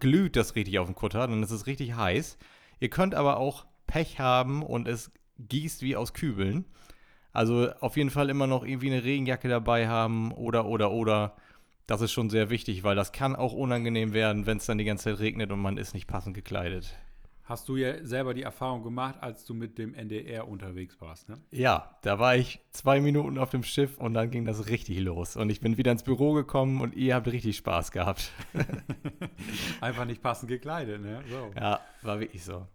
glüht 0.00 0.34
das 0.34 0.56
richtig 0.56 0.80
auf 0.80 0.86
dem 0.86 0.96
Kutter, 0.96 1.26
dann 1.28 1.42
ist 1.42 1.52
es 1.52 1.66
richtig 1.68 1.94
heiß. 1.94 2.36
Ihr 2.80 2.90
könnt 2.90 3.14
aber 3.14 3.36
auch 3.36 3.64
Pech 3.86 4.18
haben 4.18 4.64
und 4.64 4.88
es 4.88 5.12
gießt 5.38 5.82
wie 5.82 5.94
aus 5.94 6.14
Kübeln. 6.14 6.64
Also 7.32 7.70
auf 7.80 7.96
jeden 7.96 8.10
Fall 8.10 8.30
immer 8.30 8.46
noch 8.46 8.64
irgendwie 8.64 8.92
eine 8.92 9.04
Regenjacke 9.04 9.48
dabei 9.48 9.88
haben 9.88 10.32
oder, 10.32 10.66
oder, 10.66 10.92
oder. 10.92 11.36
Das 11.86 12.00
ist 12.00 12.12
schon 12.12 12.30
sehr 12.30 12.48
wichtig, 12.48 12.82
weil 12.82 12.96
das 12.96 13.12
kann 13.12 13.36
auch 13.36 13.52
unangenehm 13.52 14.14
werden, 14.14 14.46
wenn 14.46 14.56
es 14.56 14.66
dann 14.66 14.78
die 14.78 14.84
ganze 14.84 15.04
Zeit 15.04 15.18
regnet 15.18 15.52
und 15.52 15.60
man 15.60 15.76
ist 15.76 15.92
nicht 15.92 16.06
passend 16.06 16.34
gekleidet. 16.34 16.96
Hast 17.44 17.68
du 17.68 17.76
ja 17.76 18.02
selber 18.06 18.32
die 18.32 18.42
Erfahrung 18.42 18.82
gemacht, 18.82 19.16
als 19.20 19.44
du 19.44 19.52
mit 19.52 19.76
dem 19.76 19.92
NDR 19.92 20.48
unterwegs 20.48 20.98
warst, 21.02 21.28
ne? 21.28 21.36
Ja, 21.50 21.98
da 22.00 22.18
war 22.18 22.36
ich 22.36 22.60
zwei 22.70 23.02
Minuten 23.02 23.36
auf 23.36 23.50
dem 23.50 23.62
Schiff 23.62 23.98
und 23.98 24.14
dann 24.14 24.30
ging 24.30 24.46
das 24.46 24.68
richtig 24.68 24.98
los. 25.00 25.36
Und 25.36 25.50
ich 25.50 25.60
bin 25.60 25.76
wieder 25.76 25.92
ins 25.92 26.04
Büro 26.04 26.32
gekommen 26.32 26.80
und 26.80 26.94
ihr 26.94 27.14
habt 27.14 27.26
richtig 27.26 27.58
Spaß 27.58 27.90
gehabt. 27.92 28.32
Einfach 29.82 30.06
nicht 30.06 30.22
passend 30.22 30.48
gekleidet, 30.48 31.02
ne? 31.02 31.22
So. 31.28 31.50
Ja, 31.54 31.80
war 32.00 32.18
wirklich 32.18 32.42
so. 32.42 32.66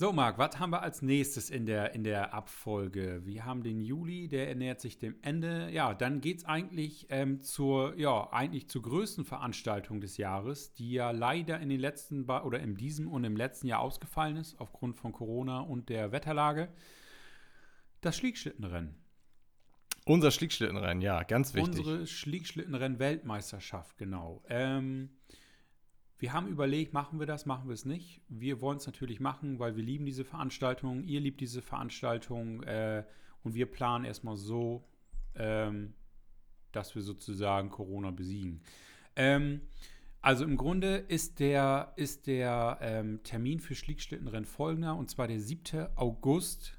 So, 0.00 0.12
Marc, 0.14 0.38
was 0.38 0.58
haben 0.58 0.70
wir 0.70 0.80
als 0.80 1.02
nächstes 1.02 1.50
in 1.50 1.66
der, 1.66 1.94
in 1.94 2.04
der 2.04 2.32
Abfolge? 2.32 3.20
Wir 3.26 3.44
haben 3.44 3.62
den 3.62 3.82
Juli, 3.82 4.28
der 4.28 4.48
ernährt 4.48 4.80
sich 4.80 4.98
dem 4.98 5.14
Ende. 5.20 5.68
Ja, 5.72 5.92
dann 5.92 6.22
geht 6.22 6.38
es 6.38 6.46
eigentlich 6.46 7.08
ähm, 7.10 7.42
zur, 7.42 7.94
ja, 7.98 8.32
eigentlich 8.32 8.66
zur 8.70 8.80
größten 8.80 9.26
Veranstaltung 9.26 10.00
des 10.00 10.16
Jahres, 10.16 10.72
die 10.72 10.92
ja 10.92 11.10
leider 11.10 11.60
in 11.60 11.68
den 11.68 11.80
letzten, 11.80 12.24
oder 12.24 12.60
in 12.60 12.76
diesem 12.76 13.08
und 13.08 13.24
im 13.24 13.36
letzten 13.36 13.66
Jahr 13.66 13.80
ausgefallen 13.80 14.38
ist, 14.38 14.58
aufgrund 14.58 14.96
von 14.96 15.12
Corona 15.12 15.60
und 15.60 15.90
der 15.90 16.12
Wetterlage. 16.12 16.70
Das 18.00 18.16
Schliegschlittenrennen. 18.16 18.96
Unser 20.06 20.30
Schliegschlittenrennen, 20.30 21.02
ja, 21.02 21.24
ganz 21.24 21.52
wichtig. 21.52 21.80
Unsere 21.80 22.06
Schliegschlittenrennen-Weltmeisterschaft, 22.06 23.98
genau. 23.98 24.42
Ähm, 24.48 25.10
wir 26.20 26.34
haben 26.34 26.48
überlegt, 26.48 26.92
machen 26.92 27.18
wir 27.18 27.26
das, 27.26 27.46
machen 27.46 27.68
wir 27.68 27.74
es 27.74 27.86
nicht. 27.86 28.20
Wir 28.28 28.60
wollen 28.60 28.76
es 28.76 28.86
natürlich 28.86 29.20
machen, 29.20 29.58
weil 29.58 29.74
wir 29.74 29.82
lieben 29.82 30.04
diese 30.04 30.24
Veranstaltung, 30.24 31.02
ihr 31.04 31.20
liebt 31.20 31.40
diese 31.40 31.62
Veranstaltung 31.62 32.62
äh, 32.62 33.04
und 33.42 33.54
wir 33.54 33.66
planen 33.66 34.04
erstmal 34.04 34.36
so, 34.36 34.84
ähm, 35.34 35.94
dass 36.72 36.94
wir 36.94 37.02
sozusagen 37.02 37.70
Corona 37.70 38.10
besiegen. 38.10 38.60
Ähm, 39.16 39.62
also 40.20 40.44
im 40.44 40.58
Grunde 40.58 40.96
ist 40.96 41.40
der, 41.40 41.94
ist 41.96 42.26
der 42.26 42.78
ähm, 42.82 43.22
Termin 43.22 43.58
für 43.58 43.74
Schlickschlittenrennen 43.74 44.44
folgender 44.44 44.96
und 44.96 45.08
zwar 45.08 45.26
der 45.26 45.40
7. 45.40 45.88
August 45.96 46.74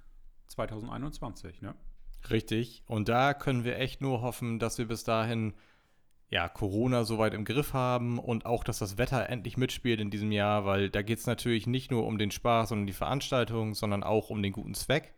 2021. 0.47 1.63
Ne? 1.63 1.73
Richtig. 2.29 2.83
Und 2.85 3.09
da 3.09 3.33
können 3.33 3.63
wir 3.63 3.77
echt 3.79 4.01
nur 4.01 4.21
hoffen, 4.21 4.59
dass 4.59 4.77
wir 4.77 4.87
bis 4.87 5.03
dahin 5.03 5.55
ja, 6.31 6.47
Corona 6.47 7.03
soweit 7.03 7.33
im 7.33 7.43
Griff 7.43 7.73
haben 7.73 8.17
und 8.17 8.45
auch, 8.45 8.63
dass 8.63 8.79
das 8.79 8.97
Wetter 8.97 9.29
endlich 9.29 9.57
mitspielt 9.57 9.99
in 9.99 10.09
diesem 10.09 10.31
Jahr, 10.31 10.65
weil 10.65 10.89
da 10.89 11.01
geht 11.01 11.19
es 11.19 11.27
natürlich 11.27 11.67
nicht 11.67 11.91
nur 11.91 12.07
um 12.07 12.17
den 12.17 12.31
Spaß 12.31 12.71
und 12.71 12.79
um 12.79 12.87
die 12.87 12.93
Veranstaltung, 12.93 13.75
sondern 13.75 14.01
auch 14.01 14.29
um 14.29 14.41
den 14.41 14.53
guten 14.53 14.73
Zweck. 14.73 15.13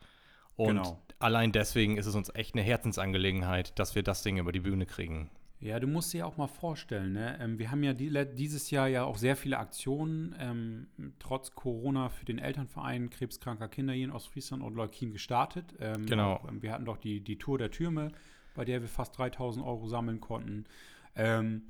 Und 0.55 0.77
genau. 0.77 0.99
allein 1.19 1.51
deswegen 1.51 1.97
ist 1.97 2.07
es 2.07 2.15
uns 2.15 2.31
echt 2.33 2.55
eine 2.55 2.63
Herzensangelegenheit, 2.63 3.77
dass 3.77 3.93
wir 3.93 4.01
das 4.01 4.23
Ding 4.23 4.37
über 4.37 4.51
die 4.51 4.59
Bühne 4.59 4.87
kriegen. 4.87 5.29
Ja, 5.59 5.79
du 5.79 5.87
musst 5.87 6.11
dir 6.13 6.25
auch 6.25 6.35
mal 6.35 6.47
vorstellen, 6.47 7.13
ne? 7.13 7.37
Ähm, 7.39 7.57
wir 7.57 7.71
haben 7.71 7.83
ja 7.83 7.93
die, 7.93 8.11
dieses 8.35 8.69
Jahr 8.71 8.87
ja 8.87 9.03
auch 9.03 9.17
sehr 9.17 9.37
viele 9.37 9.59
Aktionen, 9.59 10.35
ähm, 10.39 10.87
trotz 11.19 11.55
Corona 11.55 12.09
für 12.09 12.25
den 12.25 12.39
Elternverein 12.39 13.11
Krebskranker 13.11 13.69
Kinder 13.69 13.93
hier 13.93 14.05
in 14.05 14.11
Ostfriesland 14.11 14.63
und 14.63 14.73
Leukin 14.73 15.13
gestartet. 15.13 15.73
Ähm, 15.79 16.05
genau. 16.07 16.33
Auch, 16.33 16.49
wir 16.51 16.73
hatten 16.73 16.85
doch 16.85 16.97
die, 16.97 17.21
die 17.21 17.37
Tour 17.37 17.59
der 17.59 17.71
Türme, 17.71 18.11
bei 18.55 18.65
der 18.65 18.81
wir 18.81 18.89
fast 18.89 19.17
3000 19.17 19.65
Euro 19.65 19.87
sammeln 19.87 20.19
konnten. 20.19 20.65
Ähm, 21.15 21.63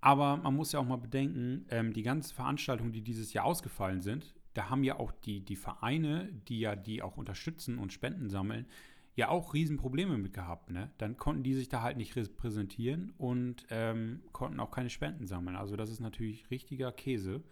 aber 0.00 0.36
man 0.36 0.54
muss 0.54 0.72
ja 0.72 0.80
auch 0.80 0.86
mal 0.86 0.96
bedenken, 0.96 1.66
ähm, 1.70 1.92
die 1.92 2.02
ganzen 2.02 2.34
Veranstaltungen, 2.34 2.92
die 2.92 3.02
dieses 3.02 3.32
Jahr 3.32 3.44
ausgefallen 3.44 4.02
sind, 4.02 4.34
da 4.54 4.70
haben 4.70 4.84
ja 4.84 4.98
auch 4.98 5.12
die, 5.12 5.40
die 5.40 5.56
Vereine, 5.56 6.30
die 6.48 6.60
ja 6.60 6.76
die 6.76 7.02
auch 7.02 7.16
unterstützen 7.16 7.78
und 7.78 7.92
Spenden 7.92 8.30
sammeln, 8.30 8.66
ja 9.14 9.28
auch 9.28 9.54
Riesenprobleme 9.54 10.16
mit 10.18 10.32
gehabt. 10.32 10.70
Ne? 10.70 10.90
Dann 10.98 11.16
konnten 11.16 11.42
die 11.42 11.54
sich 11.54 11.68
da 11.68 11.82
halt 11.82 11.96
nicht 11.96 12.16
repräsentieren 12.16 13.12
und 13.18 13.66
ähm, 13.70 14.22
konnten 14.32 14.60
auch 14.60 14.70
keine 14.70 14.90
Spenden 14.90 15.26
sammeln. 15.26 15.56
Also 15.56 15.76
das 15.76 15.90
ist 15.90 16.00
natürlich 16.00 16.50
richtiger 16.50 16.92
Käse. 16.92 17.42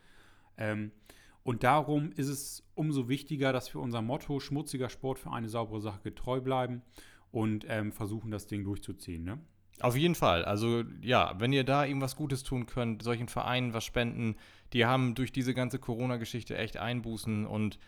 Ähm, 0.57 0.93
und 1.43 1.63
darum 1.63 2.13
ist 2.13 2.29
es 2.29 2.67
umso 2.75 3.09
wichtiger, 3.09 3.53
dass 3.53 3.75
wir 3.75 3.81
unser 3.81 4.01
Motto 4.01 4.41
schmutziger 4.41 4.89
Sport 4.89 5.19
für 5.19 5.31
eine 5.31 5.49
saubere 5.49 5.81
Sache 5.81 6.01
getreu 6.03 6.41
bleiben 6.41 6.83
und 7.33 7.67
ähm, 7.69 7.93
versuchen, 7.93 8.31
das 8.31 8.47
Ding 8.47 8.65
durchzuziehen. 8.65 9.25
Ne? 9.25 9.39
Auf 9.81 9.97
jeden 9.97 10.15
Fall. 10.15 10.45
Also 10.45 10.85
ja, 11.03 11.35
wenn 11.39 11.53
ihr 11.53 11.65
da 11.65 11.85
irgendwas 11.85 12.17
Gutes 12.17 12.43
tun 12.43 12.67
könnt, 12.67 13.03
solchen 13.03 13.29
Vereinen 13.29 13.75
was 13.75 13.85
spenden, 13.85 14.37
die 14.73 14.87
haben 14.87 15.15
durch 15.15 15.33
diese 15.33 15.55
ganze 15.55 15.79
Corona-Geschichte 15.79 16.57
echt 16.57 16.77
Einbußen 16.77 17.47
und 17.47 17.79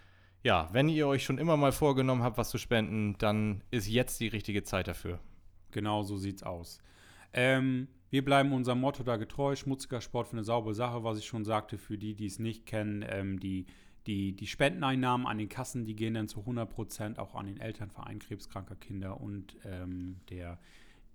ja, 0.42 0.68
wenn 0.72 0.88
ihr 0.88 1.08
euch 1.08 1.24
schon 1.24 1.38
immer 1.38 1.56
mal 1.56 1.72
vorgenommen 1.72 2.22
habt, 2.22 2.38
was 2.38 2.50
zu 2.50 2.58
spenden, 2.58 3.16
dann 3.18 3.62
ist 3.70 3.88
jetzt 3.88 4.20
die 4.20 4.28
richtige 4.28 4.62
Zeit 4.62 4.86
dafür. 4.86 5.18
Genau 5.72 6.02
so 6.02 6.16
sieht's 6.16 6.42
aus. 6.42 6.80
Ähm, 7.32 7.88
wir 8.10 8.24
bleiben 8.24 8.52
unserem 8.52 8.80
Motto 8.80 9.02
da 9.02 9.16
getreu, 9.16 9.56
schmutziger 9.56 10.00
Sport 10.00 10.28
für 10.28 10.34
eine 10.34 10.44
saubere 10.44 10.74
Sache, 10.74 11.02
was 11.02 11.18
ich 11.18 11.26
schon 11.26 11.44
sagte, 11.44 11.78
für 11.78 11.98
die, 11.98 12.14
die 12.14 12.26
es 12.26 12.38
nicht 12.38 12.64
kennen, 12.64 13.04
ähm, 13.08 13.40
die, 13.40 13.66
die, 14.06 14.32
die 14.34 14.46
Spendeneinnahmen 14.46 15.26
an 15.26 15.38
den 15.38 15.48
Kassen, 15.48 15.84
die 15.84 15.96
gehen 15.96 16.14
dann 16.14 16.28
zu 16.28 16.40
100 16.40 16.70
Prozent 16.70 17.18
auch 17.18 17.34
an 17.34 17.46
den 17.46 17.58
Elternverein 17.58 18.20
krebskranker 18.20 18.76
Kinder 18.76 19.20
und 19.20 19.56
ähm, 19.64 20.20
der 20.30 20.58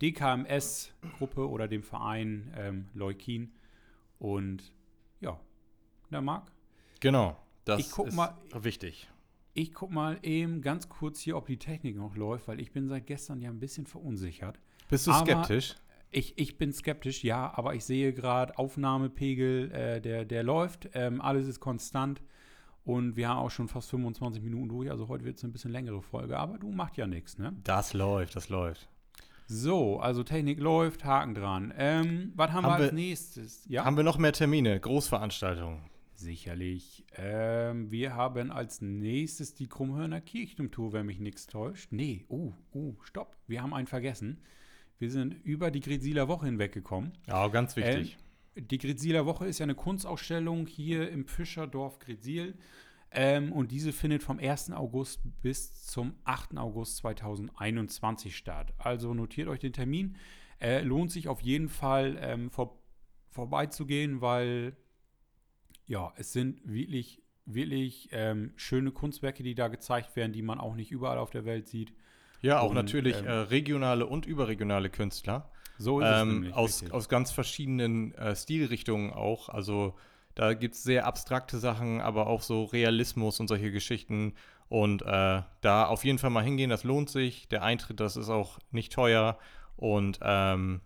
DKMS-Gruppe 0.01 1.47
oder 1.47 1.67
dem 1.67 1.83
Verein 1.83 2.53
ähm, 2.57 2.87
Leukin. 2.93 3.51
Und 4.19 4.73
ja, 5.19 5.39
der 6.11 6.21
Marc? 6.21 6.51
Genau, 6.99 7.37
das 7.65 7.87
ist 7.87 8.13
mal, 8.13 8.35
wichtig. 8.53 9.09
Ich 9.53 9.73
guck 9.73 9.91
mal 9.91 10.19
eben 10.23 10.61
ganz 10.61 10.87
kurz 10.87 11.19
hier, 11.19 11.35
ob 11.35 11.47
die 11.47 11.57
Technik 11.57 11.97
noch 11.97 12.15
läuft, 12.15 12.47
weil 12.47 12.59
ich 12.59 12.71
bin 12.71 12.87
seit 12.87 13.07
gestern 13.07 13.41
ja 13.41 13.49
ein 13.49 13.59
bisschen 13.59 13.85
verunsichert. 13.85 14.59
Bist 14.89 15.07
du 15.07 15.11
aber 15.11 15.25
skeptisch? 15.25 15.75
Ich, 16.11 16.37
ich 16.37 16.57
bin 16.57 16.73
skeptisch, 16.73 17.23
ja, 17.23 17.53
aber 17.55 17.73
ich 17.73 17.85
sehe 17.85 18.13
gerade 18.13 18.57
Aufnahmepegel, 18.57 19.71
äh, 19.71 20.01
der, 20.01 20.25
der 20.25 20.43
läuft, 20.43 20.89
ähm, 20.93 21.21
alles 21.21 21.47
ist 21.47 21.59
konstant. 21.59 22.21
Und 22.83 23.15
wir 23.15 23.29
haben 23.29 23.37
auch 23.37 23.51
schon 23.51 23.67
fast 23.67 23.89
25 23.91 24.41
Minuten 24.41 24.69
durch, 24.69 24.89
also 24.89 25.07
heute 25.07 25.23
wird 25.23 25.37
es 25.37 25.43
ein 25.43 25.51
bisschen 25.51 25.71
längere 25.71 26.01
Folge, 26.01 26.37
aber 26.37 26.57
du 26.57 26.71
macht 26.71 26.97
ja 26.97 27.07
nichts, 27.07 27.37
ne? 27.37 27.55
Das 27.63 27.93
läuft, 27.93 28.35
das 28.35 28.49
läuft. 28.49 28.89
So, 29.53 29.99
also 29.99 30.23
Technik 30.23 30.61
läuft, 30.61 31.03
Haken 31.03 31.35
dran. 31.35 31.73
Ähm, 31.77 32.31
was 32.35 32.51
haben, 32.51 32.65
haben, 32.65 32.79
wir 32.79 32.85
als 32.85 32.93
nächstes? 32.93 33.65
Ja? 33.67 33.83
Haben 33.83 33.97
wir 33.97 34.05
noch 34.05 34.17
mehr 34.17 34.31
Termine, 34.31 34.79
Großveranstaltungen? 34.79 35.81
Sicherlich. 36.15 37.03
Ähm, 37.17 37.91
wir 37.91 38.15
haben 38.15 38.49
als 38.49 38.79
nächstes 38.79 39.53
die 39.53 39.67
Krummhörner 39.67 40.21
Kirchturmtour, 40.21 40.93
wenn 40.93 41.05
mich 41.05 41.19
nichts 41.19 41.47
täuscht. 41.47 41.91
Nee, 41.91 42.23
oh, 42.29 42.53
oh, 42.71 42.93
stopp. 43.03 43.35
Wir 43.47 43.61
haben 43.61 43.73
einen 43.73 43.87
vergessen. 43.87 44.41
Wir 44.99 45.11
sind 45.11 45.33
über 45.43 45.69
die 45.69 45.81
Grisiler 45.81 46.29
Woche 46.29 46.45
hinweggekommen. 46.45 47.11
Ja, 47.27 47.45
ganz 47.49 47.75
wichtig. 47.75 48.17
Ähm, 48.55 48.67
die 48.69 48.77
Grisiler 48.77 49.25
Woche 49.25 49.47
ist 49.47 49.59
ja 49.59 49.65
eine 49.65 49.75
Kunstausstellung 49.75 50.65
hier 50.65 51.11
im 51.11 51.25
Fischerdorf 51.25 51.99
Grisil. 51.99 52.53
Ähm, 53.13 53.51
und 53.51 53.71
diese 53.71 53.91
findet 53.91 54.23
vom 54.23 54.39
1. 54.39 54.71
August 54.71 55.21
bis 55.41 55.85
zum 55.85 56.15
8. 56.23 56.57
August 56.57 56.97
2021 56.97 58.35
statt. 58.35 58.73
Also 58.77 59.13
notiert 59.13 59.49
euch 59.49 59.59
den 59.59 59.73
Termin. 59.73 60.15
Äh, 60.59 60.81
lohnt 60.81 61.11
sich 61.11 61.27
auf 61.27 61.41
jeden 61.41 61.67
Fall 61.67 62.17
ähm, 62.21 62.49
vor, 62.51 62.81
vorbeizugehen, 63.29 64.21
weil 64.21 64.77
ja, 65.87 66.13
es 66.15 66.31
sind 66.31 66.61
wirklich, 66.63 67.21
wirklich 67.45 68.07
ähm, 68.13 68.53
schöne 68.55 68.91
Kunstwerke, 68.91 69.43
die 69.43 69.55
da 69.55 69.67
gezeigt 69.67 70.15
werden, 70.15 70.31
die 70.31 70.41
man 70.41 70.59
auch 70.59 70.75
nicht 70.75 70.91
überall 70.91 71.17
auf 71.17 71.31
der 71.31 71.43
Welt 71.43 71.67
sieht. 71.67 71.93
Ja, 72.41 72.61
auch 72.61 72.69
Und, 72.69 72.75
natürlich 72.75 73.17
ähm, 73.17 73.25
äh, 73.25 73.31
regionale 73.31 74.05
und 74.05 74.25
überregionale 74.25 74.89
Künstler. 74.89 75.51
So 75.77 76.01
ähm, 76.01 76.51
aus, 76.53 76.81
richtig. 76.81 76.93
aus 76.93 77.09
ganz 77.09 77.31
verschiedenen 77.31 78.13
äh, 78.13 78.35
Stilrichtungen 78.35 79.11
auch. 79.11 79.49
Also 79.49 79.95
da 80.35 80.53
gibt 80.53 80.75
es 80.75 80.83
sehr 80.83 81.05
abstrakte 81.05 81.57
Sachen, 81.59 82.01
aber 82.01 82.27
auch 82.27 82.41
so 82.41 82.65
Realismus 82.65 83.39
und 83.39 83.47
solche 83.47 83.71
Geschichten. 83.71 84.33
Und 84.69 85.01
äh, 85.01 85.41
da 85.61 85.85
auf 85.85 86.05
jeden 86.05 86.17
Fall 86.17 86.29
mal 86.29 86.43
hingehen, 86.43 86.69
das 86.69 86.83
lohnt 86.83 87.09
sich. 87.09 87.47
Der 87.49 87.63
Eintritt, 87.63 87.99
das 87.99 88.15
ist 88.15 88.29
auch 88.29 88.57
nicht 88.71 88.93
teuer. 88.93 89.37
Und 89.75 90.19
ähm, 90.21 90.81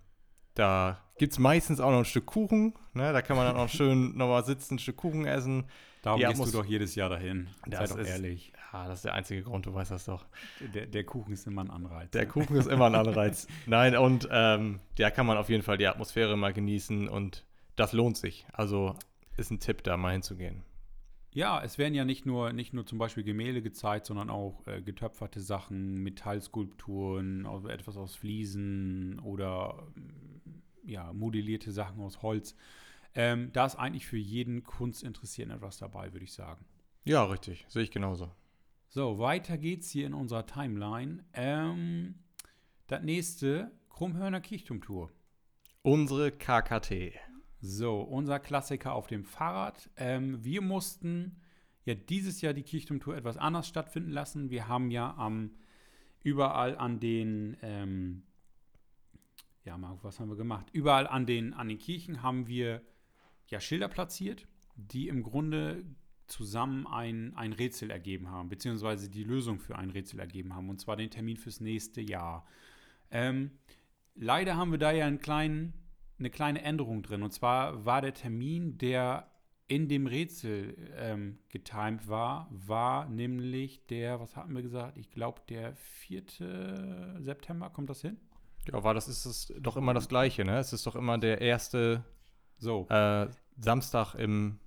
da 0.55 0.97
gibt 1.17 1.33
es 1.33 1.39
meistens 1.39 1.79
auch 1.79 1.91
noch 1.91 1.99
ein 1.99 2.05
Stück 2.05 2.25
Kuchen. 2.25 2.73
Ne? 2.93 3.13
Da 3.13 3.21
kann 3.21 3.37
man 3.37 3.45
dann 3.45 3.57
auch 3.57 3.69
schön 3.69 4.17
nochmal 4.17 4.43
sitzen, 4.43 4.75
ein 4.75 4.79
Stück 4.79 4.97
Kuchen 4.97 5.25
essen. 5.25 5.65
Darum 6.01 6.19
die 6.19 6.25
gehst 6.25 6.39
du 6.39 6.43
Atmos- 6.43 6.51
doch 6.53 6.65
jedes 6.65 6.95
Jahr 6.95 7.09
dahin. 7.09 7.47
Das 7.67 7.89
Sei 7.89 7.95
doch 7.95 8.01
ist- 8.01 8.09
ehrlich. 8.09 8.53
Ja, 8.73 8.87
das 8.87 8.99
ist 8.99 9.05
der 9.05 9.13
einzige 9.13 9.41
Grund, 9.43 9.65
du 9.65 9.73
weißt 9.73 9.91
das 9.91 10.03
doch. 10.05 10.25
Der, 10.73 10.85
der 10.85 11.03
Kuchen 11.05 11.31
ist 11.33 11.47
immer 11.47 11.63
ein 11.63 11.71
Anreiz. 11.71 12.11
Der 12.11 12.23
ne? 12.23 12.27
Kuchen 12.27 12.57
ist 12.57 12.67
immer 12.67 12.87
ein 12.87 12.95
Anreiz. 12.95 13.47
Nein, 13.67 13.95
und 13.95 14.27
ähm, 14.31 14.81
da 14.97 15.11
kann 15.11 15.25
man 15.25 15.37
auf 15.37 15.47
jeden 15.49 15.63
Fall 15.63 15.77
die 15.77 15.87
Atmosphäre 15.87 16.35
mal 16.35 16.51
genießen 16.51 17.07
und 17.07 17.45
das 17.77 17.93
lohnt 17.93 18.17
sich. 18.17 18.45
Also 18.51 18.95
ist 19.37 19.51
ein 19.51 19.59
Tipp, 19.59 19.83
da 19.83 19.97
mal 19.97 20.13
hinzugehen. 20.13 20.63
Ja, 21.35 21.61
es 21.61 21.77
werden 21.77 21.93
ja 21.93 22.05
nicht 22.05 22.25
nur, 22.25 22.53
nicht 22.53 22.73
nur 22.73 22.85
zum 22.85 22.97
Beispiel 22.97 23.23
Gemälde 23.23 23.61
gezeigt, 23.61 24.05
sondern 24.05 24.29
auch 24.29 24.65
äh, 24.67 24.81
getöpferte 24.81 25.41
Sachen, 25.41 26.01
Metallskulpturen, 26.01 27.45
aus, 27.45 27.65
etwas 27.65 27.97
aus 27.97 28.15
Fliesen 28.15 29.19
oder 29.19 29.85
mm, 29.95 30.89
ja, 30.89 31.11
modellierte 31.11 31.73
Sachen 31.73 31.99
aus 31.99 32.21
Holz. 32.21 32.55
Ähm, 33.15 33.49
da 33.51 33.65
ist 33.65 33.75
eigentlich 33.75 34.05
für 34.05 34.17
jeden 34.17 34.63
Kunstinteressierten 34.63 35.53
etwas 35.53 35.77
dabei, 35.77 36.13
würde 36.13 36.23
ich 36.23 36.31
sagen. 36.31 36.65
Ja, 37.03 37.25
richtig. 37.25 37.65
Sehe 37.67 37.83
ich 37.83 37.91
genauso. 37.91 38.31
So, 38.87 39.19
weiter 39.19 39.57
geht's 39.57 39.89
hier 39.89 40.07
in 40.07 40.13
unserer 40.13 40.45
Timeline. 40.45 41.25
Ähm, 41.33 42.15
das 42.87 43.03
nächste, 43.03 43.71
Krummhörner 43.89 44.39
Kirchturmtour. 44.39 45.11
Unsere 45.81 46.31
KKT. 46.31 47.13
So, 47.67 47.99
unser 48.01 48.39
Klassiker 48.39 48.93
auf 48.93 49.07
dem 49.07 49.23
Fahrrad. 49.23 49.89
Ähm, 49.97 50.43
wir 50.43 50.61
mussten 50.61 51.41
ja 51.83 51.95
dieses 51.95 52.41
Jahr 52.41 52.53
die 52.53 52.63
Kirchturmtour 52.63 53.15
etwas 53.15 53.37
anders 53.37 53.67
stattfinden 53.67 54.11
lassen. 54.11 54.51
Wir 54.51 54.67
haben 54.67 54.91
ja 54.91 55.15
am 55.17 55.51
überall 56.21 56.77
an 56.77 56.99
den 56.99 57.57
ähm, 57.61 58.23
ja, 59.65 59.77
Marc, 59.77 60.03
was 60.03 60.19
haben 60.19 60.29
wir 60.29 60.35
gemacht? 60.35 60.67
Überall 60.73 61.07
an 61.07 61.25
den, 61.25 61.53
an 61.53 61.67
den 61.67 61.79
Kirchen 61.79 62.21
haben 62.21 62.47
wir 62.47 62.81
ja 63.47 63.59
Schilder 63.59 63.87
platziert, 63.87 64.47
die 64.75 65.07
im 65.07 65.23
Grunde 65.23 65.83
zusammen 66.27 66.85
ein, 66.87 67.35
ein 67.35 67.51
Rätsel 67.51 67.89
ergeben 67.89 68.29
haben, 68.29 68.49
beziehungsweise 68.49 69.09
die 69.09 69.23
Lösung 69.23 69.59
für 69.59 69.75
ein 69.75 69.89
Rätsel 69.89 70.19
ergeben 70.19 70.55
haben, 70.55 70.69
und 70.69 70.79
zwar 70.79 70.95
den 70.95 71.09
Termin 71.09 71.37
fürs 71.37 71.61
nächste 71.61 72.01
Jahr. 72.01 72.45
Ähm, 73.09 73.51
leider 74.13 74.55
haben 74.55 74.71
wir 74.71 74.79
da 74.79 74.91
ja 74.91 75.05
einen 75.05 75.19
kleinen, 75.19 75.73
eine 76.19 76.29
kleine 76.29 76.61
Änderung 76.63 77.03
drin, 77.03 77.23
und 77.23 77.31
zwar 77.31 77.85
war 77.85 78.01
der 78.01 78.13
Termin, 78.13 78.77
der 78.77 79.29
in 79.67 79.87
dem 79.89 80.05
Rätsel 80.05 80.75
ähm, 80.95 81.39
getimt 81.49 82.07
war, 82.07 82.47
war 82.51 83.09
nämlich 83.09 83.85
der, 83.87 84.19
was 84.19 84.35
hatten 84.35 84.53
wir 84.53 84.61
gesagt? 84.61 84.97
Ich 84.97 85.09
glaube, 85.09 85.41
der 85.49 85.75
4. 85.75 87.17
September, 87.19 87.69
kommt 87.71 87.89
das 87.89 88.01
hin? 88.01 88.17
Ja, 88.67 88.75
aber 88.75 88.93
das 88.93 89.07
ist 89.07 89.25
es 89.25 89.53
doch 89.59 89.75
immer 89.77 89.93
das 89.93 90.07
Gleiche, 90.07 90.45
ne? 90.45 90.57
Es 90.59 90.71
ist 90.73 90.85
doch 90.85 90.95
immer 90.95 91.17
der 91.17 91.41
erste 91.41 92.03
So. 92.57 92.87
äh, 92.89 93.27
Samstag 93.57 94.15
im. 94.15 94.59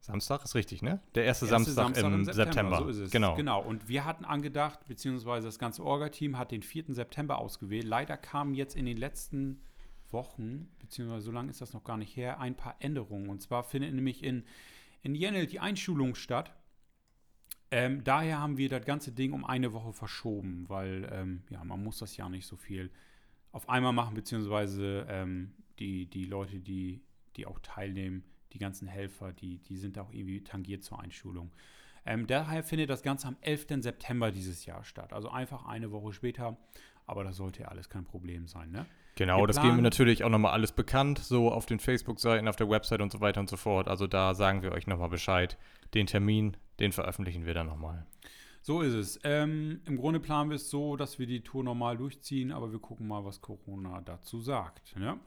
Samstag 0.00 0.44
ist 0.44 0.54
richtig, 0.54 0.80
ne? 0.80 1.00
Der 1.14 1.24
erste, 1.24 1.46
Erste 1.46 1.72
Samstag, 1.72 2.02
im 2.04 2.24
September. 2.24 2.78
So 2.78 2.88
ist 2.88 2.98
es. 2.98 3.10
Genau. 3.10 3.34
Genau. 3.34 3.60
Und 3.60 3.88
wir 3.88 4.04
hatten 4.04 4.24
angedacht, 4.24 4.86
beziehungsweise 4.86 5.46
das 5.48 5.58
ganze 5.58 5.84
Orga-Team 5.84 6.38
hat 6.38 6.50
den 6.50 6.62
4. 6.62 6.84
September 6.88 7.38
ausgewählt. 7.38 7.84
Leider 7.84 8.16
kamen 8.16 8.54
jetzt 8.54 8.74
in 8.74 8.86
den 8.86 8.96
letzten 8.96 9.60
Wochen, 10.12 10.68
beziehungsweise 10.78 11.26
so 11.26 11.32
lange 11.32 11.50
ist 11.50 11.60
das 11.60 11.72
noch 11.72 11.84
gar 11.84 11.96
nicht 11.96 12.16
her, 12.16 12.40
ein 12.40 12.56
paar 12.56 12.76
Änderungen. 12.80 13.28
Und 13.28 13.42
zwar 13.42 13.62
findet 13.62 13.94
nämlich 13.94 14.22
in, 14.22 14.44
in 15.02 15.14
Jennel 15.14 15.46
die 15.46 15.60
Einschulung 15.60 16.14
statt. 16.14 16.54
Ähm, 17.70 18.02
daher 18.02 18.38
haben 18.38 18.56
wir 18.56 18.68
das 18.68 18.84
ganze 18.84 19.12
Ding 19.12 19.32
um 19.32 19.44
eine 19.44 19.72
Woche 19.72 19.92
verschoben, 19.92 20.68
weil 20.68 21.08
ähm, 21.12 21.42
ja, 21.50 21.62
man 21.64 21.82
muss 21.82 21.98
das 21.98 22.16
ja 22.16 22.28
nicht 22.28 22.46
so 22.46 22.56
viel 22.56 22.90
auf 23.52 23.68
einmal 23.68 23.92
machen, 23.92 24.14
beziehungsweise 24.14 25.06
ähm, 25.08 25.54
die, 25.78 26.06
die 26.06 26.24
Leute, 26.24 26.60
die, 26.60 27.02
die 27.36 27.46
auch 27.46 27.58
teilnehmen, 27.60 28.24
die 28.52 28.58
ganzen 28.58 28.88
Helfer, 28.88 29.32
die, 29.32 29.58
die 29.58 29.76
sind 29.76 29.98
auch 29.98 30.12
irgendwie 30.12 30.42
tangiert 30.42 30.82
zur 30.82 31.00
Einschulung. 31.00 31.52
Ähm, 32.06 32.26
daher 32.26 32.62
findet 32.62 32.88
das 32.88 33.02
Ganze 33.02 33.28
am 33.28 33.36
11. 33.42 33.66
September 33.82 34.32
dieses 34.32 34.64
Jahr 34.64 34.82
statt. 34.82 35.12
Also 35.12 35.28
einfach 35.28 35.66
eine 35.66 35.90
Woche 35.92 36.14
später. 36.14 36.56
Aber 37.06 37.24
das 37.24 37.36
sollte 37.36 37.62
ja 37.62 37.68
alles 37.68 37.88
kein 37.88 38.04
Problem 38.04 38.46
sein, 38.46 38.70
ne? 38.70 38.86
Genau, 39.18 39.46
das 39.46 39.60
geben 39.60 39.74
wir 39.74 39.82
natürlich 39.82 40.22
auch 40.22 40.28
nochmal 40.28 40.52
alles 40.52 40.70
bekannt, 40.70 41.18
so 41.18 41.50
auf 41.50 41.66
den 41.66 41.80
Facebook-Seiten, 41.80 42.46
auf 42.46 42.54
der 42.54 42.70
Website 42.70 43.00
und 43.00 43.10
so 43.10 43.20
weiter 43.20 43.40
und 43.40 43.50
so 43.50 43.56
fort. 43.56 43.88
Also 43.88 44.06
da 44.06 44.32
sagen 44.32 44.62
wir 44.62 44.70
euch 44.70 44.86
nochmal 44.86 45.08
Bescheid. 45.08 45.58
Den 45.92 46.06
Termin, 46.06 46.56
den 46.78 46.92
veröffentlichen 46.92 47.44
wir 47.44 47.52
dann 47.52 47.66
nochmal. 47.66 48.06
So 48.62 48.80
ist 48.80 48.94
es. 48.94 49.18
Ähm, 49.24 49.80
Im 49.86 49.96
Grunde 49.96 50.20
planen 50.20 50.50
wir 50.50 50.54
es 50.54 50.70
so, 50.70 50.94
dass 50.94 51.18
wir 51.18 51.26
die 51.26 51.40
Tour 51.40 51.64
normal 51.64 51.96
durchziehen, 51.96 52.52
aber 52.52 52.70
wir 52.70 52.78
gucken 52.78 53.08
mal, 53.08 53.24
was 53.24 53.40
Corona 53.40 54.02
dazu 54.02 54.40
sagt. 54.40 54.94
Ne? 54.96 55.18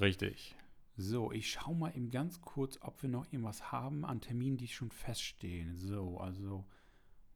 Richtig. 0.00 0.56
So, 0.96 1.30
ich 1.30 1.48
schaue 1.48 1.76
mal 1.76 1.92
eben 1.94 2.10
ganz 2.10 2.40
kurz, 2.40 2.80
ob 2.82 3.00
wir 3.00 3.08
noch 3.08 3.26
irgendwas 3.32 3.70
haben 3.70 4.04
an 4.04 4.20
Terminen, 4.20 4.56
die 4.56 4.66
schon 4.66 4.90
feststehen. 4.90 5.76
So, 5.76 6.18
also 6.18 6.64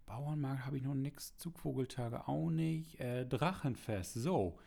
Bauernmarkt 0.07 0.67
habe 0.67 0.77
ich 0.77 0.83
noch 0.83 0.95
nichts, 0.95 1.37
Zugvogeltage 1.37 2.27
auch 2.27 2.51
nicht. 2.51 2.99
Äh, 2.99 3.27
Drachenfest, 3.27 4.15
so. 4.15 4.59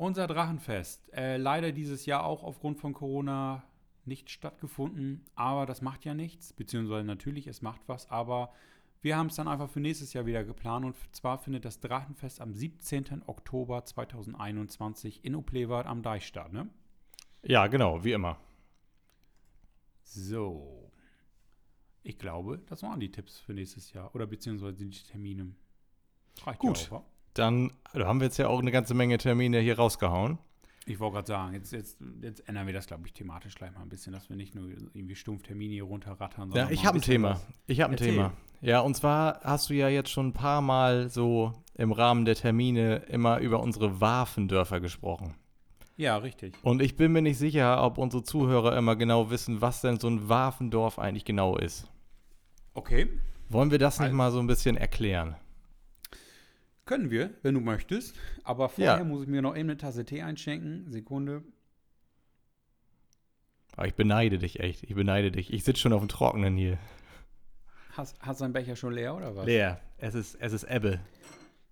Unser 0.00 0.26
Drachenfest, 0.26 1.12
äh, 1.12 1.36
leider 1.36 1.72
dieses 1.72 2.06
Jahr 2.06 2.24
auch 2.24 2.42
aufgrund 2.42 2.78
von 2.78 2.94
Corona 2.94 3.62
nicht 4.06 4.30
stattgefunden, 4.30 5.26
aber 5.34 5.66
das 5.66 5.82
macht 5.82 6.06
ja 6.06 6.14
nichts, 6.14 6.54
beziehungsweise 6.54 7.06
natürlich, 7.06 7.46
es 7.46 7.60
macht 7.60 7.82
was, 7.86 8.10
aber 8.10 8.50
wir 9.02 9.18
haben 9.18 9.26
es 9.26 9.36
dann 9.36 9.46
einfach 9.46 9.68
für 9.68 9.80
nächstes 9.80 10.14
Jahr 10.14 10.24
wieder 10.24 10.42
geplant 10.42 10.86
und 10.86 10.96
zwar 11.14 11.36
findet 11.36 11.66
das 11.66 11.80
Drachenfest 11.80 12.40
am 12.40 12.54
17. 12.54 13.24
Oktober 13.26 13.84
2021 13.84 15.22
in 15.22 15.34
Oplewart 15.34 15.86
am 15.86 16.02
Deich 16.02 16.26
statt, 16.26 16.50
ne? 16.50 16.70
Ja, 17.42 17.66
genau, 17.66 18.02
wie 18.02 18.12
immer. 18.12 18.38
So. 20.02 20.90
Ich 22.02 22.18
glaube, 22.18 22.62
das 22.68 22.82
waren 22.82 23.00
die 23.00 23.12
Tipps 23.12 23.38
für 23.38 23.52
nächstes 23.52 23.92
Jahr. 23.92 24.14
Oder 24.14 24.26
beziehungsweise 24.26 24.78
die 24.78 24.90
Termine. 24.90 25.54
Reicht 26.42 26.58
Gut. 26.58 26.90
Ja? 26.90 27.04
Dann 27.34 27.72
da 27.92 28.06
haben 28.06 28.20
wir 28.20 28.26
jetzt 28.26 28.38
ja 28.38 28.48
auch 28.48 28.60
eine 28.60 28.70
ganze 28.70 28.94
Menge 28.94 29.18
Termine 29.18 29.58
hier 29.60 29.76
rausgehauen. 29.76 30.38
ich 30.86 30.98
wollte 31.00 31.14
gerade 31.14 31.26
sagen, 31.28 31.54
jetzt, 31.54 31.72
jetzt, 31.72 31.98
jetzt 32.22 32.48
ändern 32.48 32.66
wir 32.66 32.74
das, 32.74 32.86
glaube 32.86 33.02
ich, 33.06 33.12
thematisch 33.12 33.54
gleich 33.54 33.72
mal 33.72 33.82
ein 33.82 33.88
bisschen, 33.88 34.12
dass 34.12 34.28
wir 34.28 34.36
nicht 34.36 34.54
nur 34.54 34.68
irgendwie 34.94 35.14
stumpf 35.16 35.42
Termine 35.42 35.74
hier 35.74 35.84
runterrattern. 35.84 36.50
Ja, 36.52 36.68
ich 36.70 36.84
habe 36.86 36.98
ein 36.98 37.02
Thema. 37.02 37.30
was- 37.32 37.46
Ich 37.66 37.80
habe 37.80 37.92
ein 37.92 37.98
Erzähl. 37.98 38.12
Thema. 38.14 38.32
Ja, 38.62 38.80
und 38.80 38.94
zwar 38.96 39.40
hast 39.42 39.70
du 39.70 39.74
ja 39.74 39.88
jetzt 39.88 40.10
schon 40.10 40.28
ein 40.28 40.32
paar 40.32 40.60
Mal 40.60 41.08
so 41.08 41.52
im 41.76 41.92
Rahmen 41.92 42.24
der 42.24 42.34
Termine 42.34 42.96
immer 43.08 43.38
über 43.38 43.60
unsere 43.60 44.00
Wafendörfer 44.00 44.80
gesprochen. 44.80 45.34
Ja, 45.96 46.16
richtig. 46.16 46.54
Und 46.62 46.80
ich 46.82 46.96
bin 46.96 47.12
mir 47.12 47.22
nicht 47.22 47.38
sicher, 47.38 47.82
ob 47.82 47.98
unsere 47.98 48.22
Zuhörer 48.22 48.76
immer 48.76 48.96
genau 48.96 49.30
wissen, 49.30 49.60
was 49.60 49.80
denn 49.82 49.98
so 49.98 50.08
ein 50.08 50.28
Wafendorf 50.28 50.98
eigentlich 50.98 51.24
genau 51.24 51.56
ist. 51.56 51.86
Okay. 52.74 53.08
Wollen 53.48 53.70
wir 53.70 53.78
das 53.78 53.98
nicht 53.98 54.06
Also- 54.06 54.16
mal 54.16 54.30
so 54.30 54.38
ein 54.40 54.46
bisschen 54.46 54.76
erklären? 54.76 55.36
Können 56.90 57.08
wir, 57.12 57.30
wenn 57.42 57.54
du 57.54 57.60
möchtest. 57.60 58.16
Aber 58.42 58.68
vorher 58.68 58.96
Ja. 58.98 59.04
muss 59.04 59.22
ich 59.22 59.28
mir 59.28 59.42
noch 59.42 59.52
eben 59.54 59.70
eine 59.70 59.76
Tasse 59.76 60.04
Tee 60.04 60.22
einschenken. 60.22 60.90
Sekunde. 60.90 61.44
Aber 63.76 63.86
ich 63.86 63.94
beneide 63.94 64.38
dich 64.40 64.58
echt. 64.58 64.82
Ich 64.82 64.96
beneide 64.96 65.30
dich. 65.30 65.52
Ich 65.52 65.62
sitze 65.62 65.80
schon 65.82 65.92
auf 65.92 66.00
dem 66.00 66.08
Trockenen 66.08 66.56
hier. 66.56 66.78
Hast, 67.92 68.16
hast 68.20 68.40
du 68.40 68.44
deinen 68.44 68.54
Becher 68.54 68.74
schon 68.74 68.92
leer 68.92 69.14
oder 69.14 69.36
was? 69.36 69.46
Leer. 69.46 69.80
Es 69.98 70.16
ist, 70.16 70.34
es 70.40 70.52
ist 70.52 70.64
Ebbe. 70.64 70.98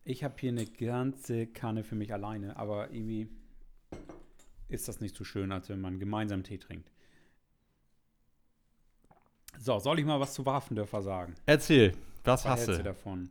Ich 0.05 0.23
habe 0.23 0.37
hier 0.39 0.53
eine 0.53 0.67
ganze 0.67 1.49
Kanne 1.49 1.83
für 1.83 1.97
mich 1.97 2.13
alleine, 2.13 2.57
aber 2.57 2.93
irgendwie 2.93 3.27
ist 4.69 4.87
das 4.87 5.01
nicht 5.01 5.17
so 5.17 5.25
schön, 5.25 5.51
als 5.51 5.69
wenn 5.69 5.81
man 5.81 5.99
gemeinsam 5.99 6.45
Tee 6.45 6.59
trinkt. 6.59 6.93
So, 9.59 9.81
soll 9.81 9.99
ich 9.99 10.05
mal 10.05 10.21
was 10.21 10.33
zu 10.35 10.47
Wafendörfer 10.47 11.03
sagen? 11.03 11.35
Erzähl, 11.45 11.93
was 12.23 12.45
Was 12.45 12.61
hast 12.61 12.69
du? 12.69 12.83
davon? 12.85 13.31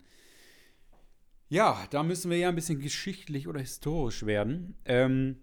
Ja, 1.49 1.85
da 1.91 2.03
müssen 2.03 2.29
wir 2.29 2.37
ja 2.37 2.49
ein 2.49 2.55
bisschen 2.55 2.79
geschichtlich 2.79 3.47
oder 3.47 3.59
historisch 3.59 4.25
werden. 4.25 4.75
Ähm, 4.85 5.37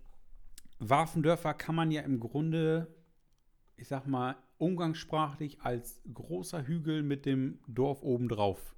Wafendörfer 0.78 1.54
kann 1.54 1.74
man 1.74 1.90
ja 1.90 2.02
im 2.02 2.20
Grunde, 2.20 2.88
ich 3.76 3.88
sag 3.88 4.06
mal, 4.06 4.36
umgangssprachlich 4.58 5.60
als 5.62 6.02
großer 6.12 6.66
Hügel 6.66 7.02
mit 7.02 7.24
dem 7.26 7.58
Dorf 7.66 8.02
obendrauf 8.02 8.74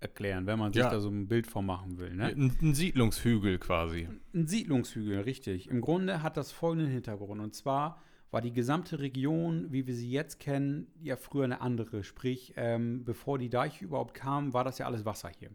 erklären, 0.00 0.46
wenn 0.46 0.58
man 0.58 0.72
sich 0.72 0.82
Ja. 0.82 0.90
da 0.90 1.00
so 1.00 1.08
ein 1.08 1.28
Bild 1.28 1.46
von 1.46 1.64
machen 1.64 1.98
will. 1.98 2.14
Ne? 2.14 2.26
Ein, 2.26 2.52
ein 2.60 2.74
Siedlungshügel 2.74 3.58
quasi. 3.58 4.08
Ein 4.34 4.46
Siedlungshügel, 4.46 5.20
richtig. 5.20 5.68
Im 5.70 5.80
Grunde 5.80 6.22
hat 6.22 6.36
das 6.36 6.52
folgenden 6.52 6.90
Hintergrund. 6.92 7.40
Und 7.40 7.54
zwar 7.54 8.02
war 8.30 8.42
die 8.42 8.52
gesamte 8.52 8.98
Region, 8.98 9.72
wie 9.72 9.86
wir 9.86 9.94
sie 9.94 10.10
jetzt 10.10 10.40
kennen, 10.40 10.88
ja 11.00 11.16
früher 11.16 11.44
eine 11.44 11.60
andere. 11.60 12.02
Sprich, 12.04 12.52
ähm, 12.56 13.04
bevor 13.04 13.38
die 13.38 13.48
Deiche 13.48 13.84
überhaupt 13.84 14.12
kamen, 14.14 14.52
war 14.52 14.64
das 14.64 14.78
ja 14.78 14.86
alles 14.86 15.04
Wasser 15.04 15.30
hier. 15.38 15.50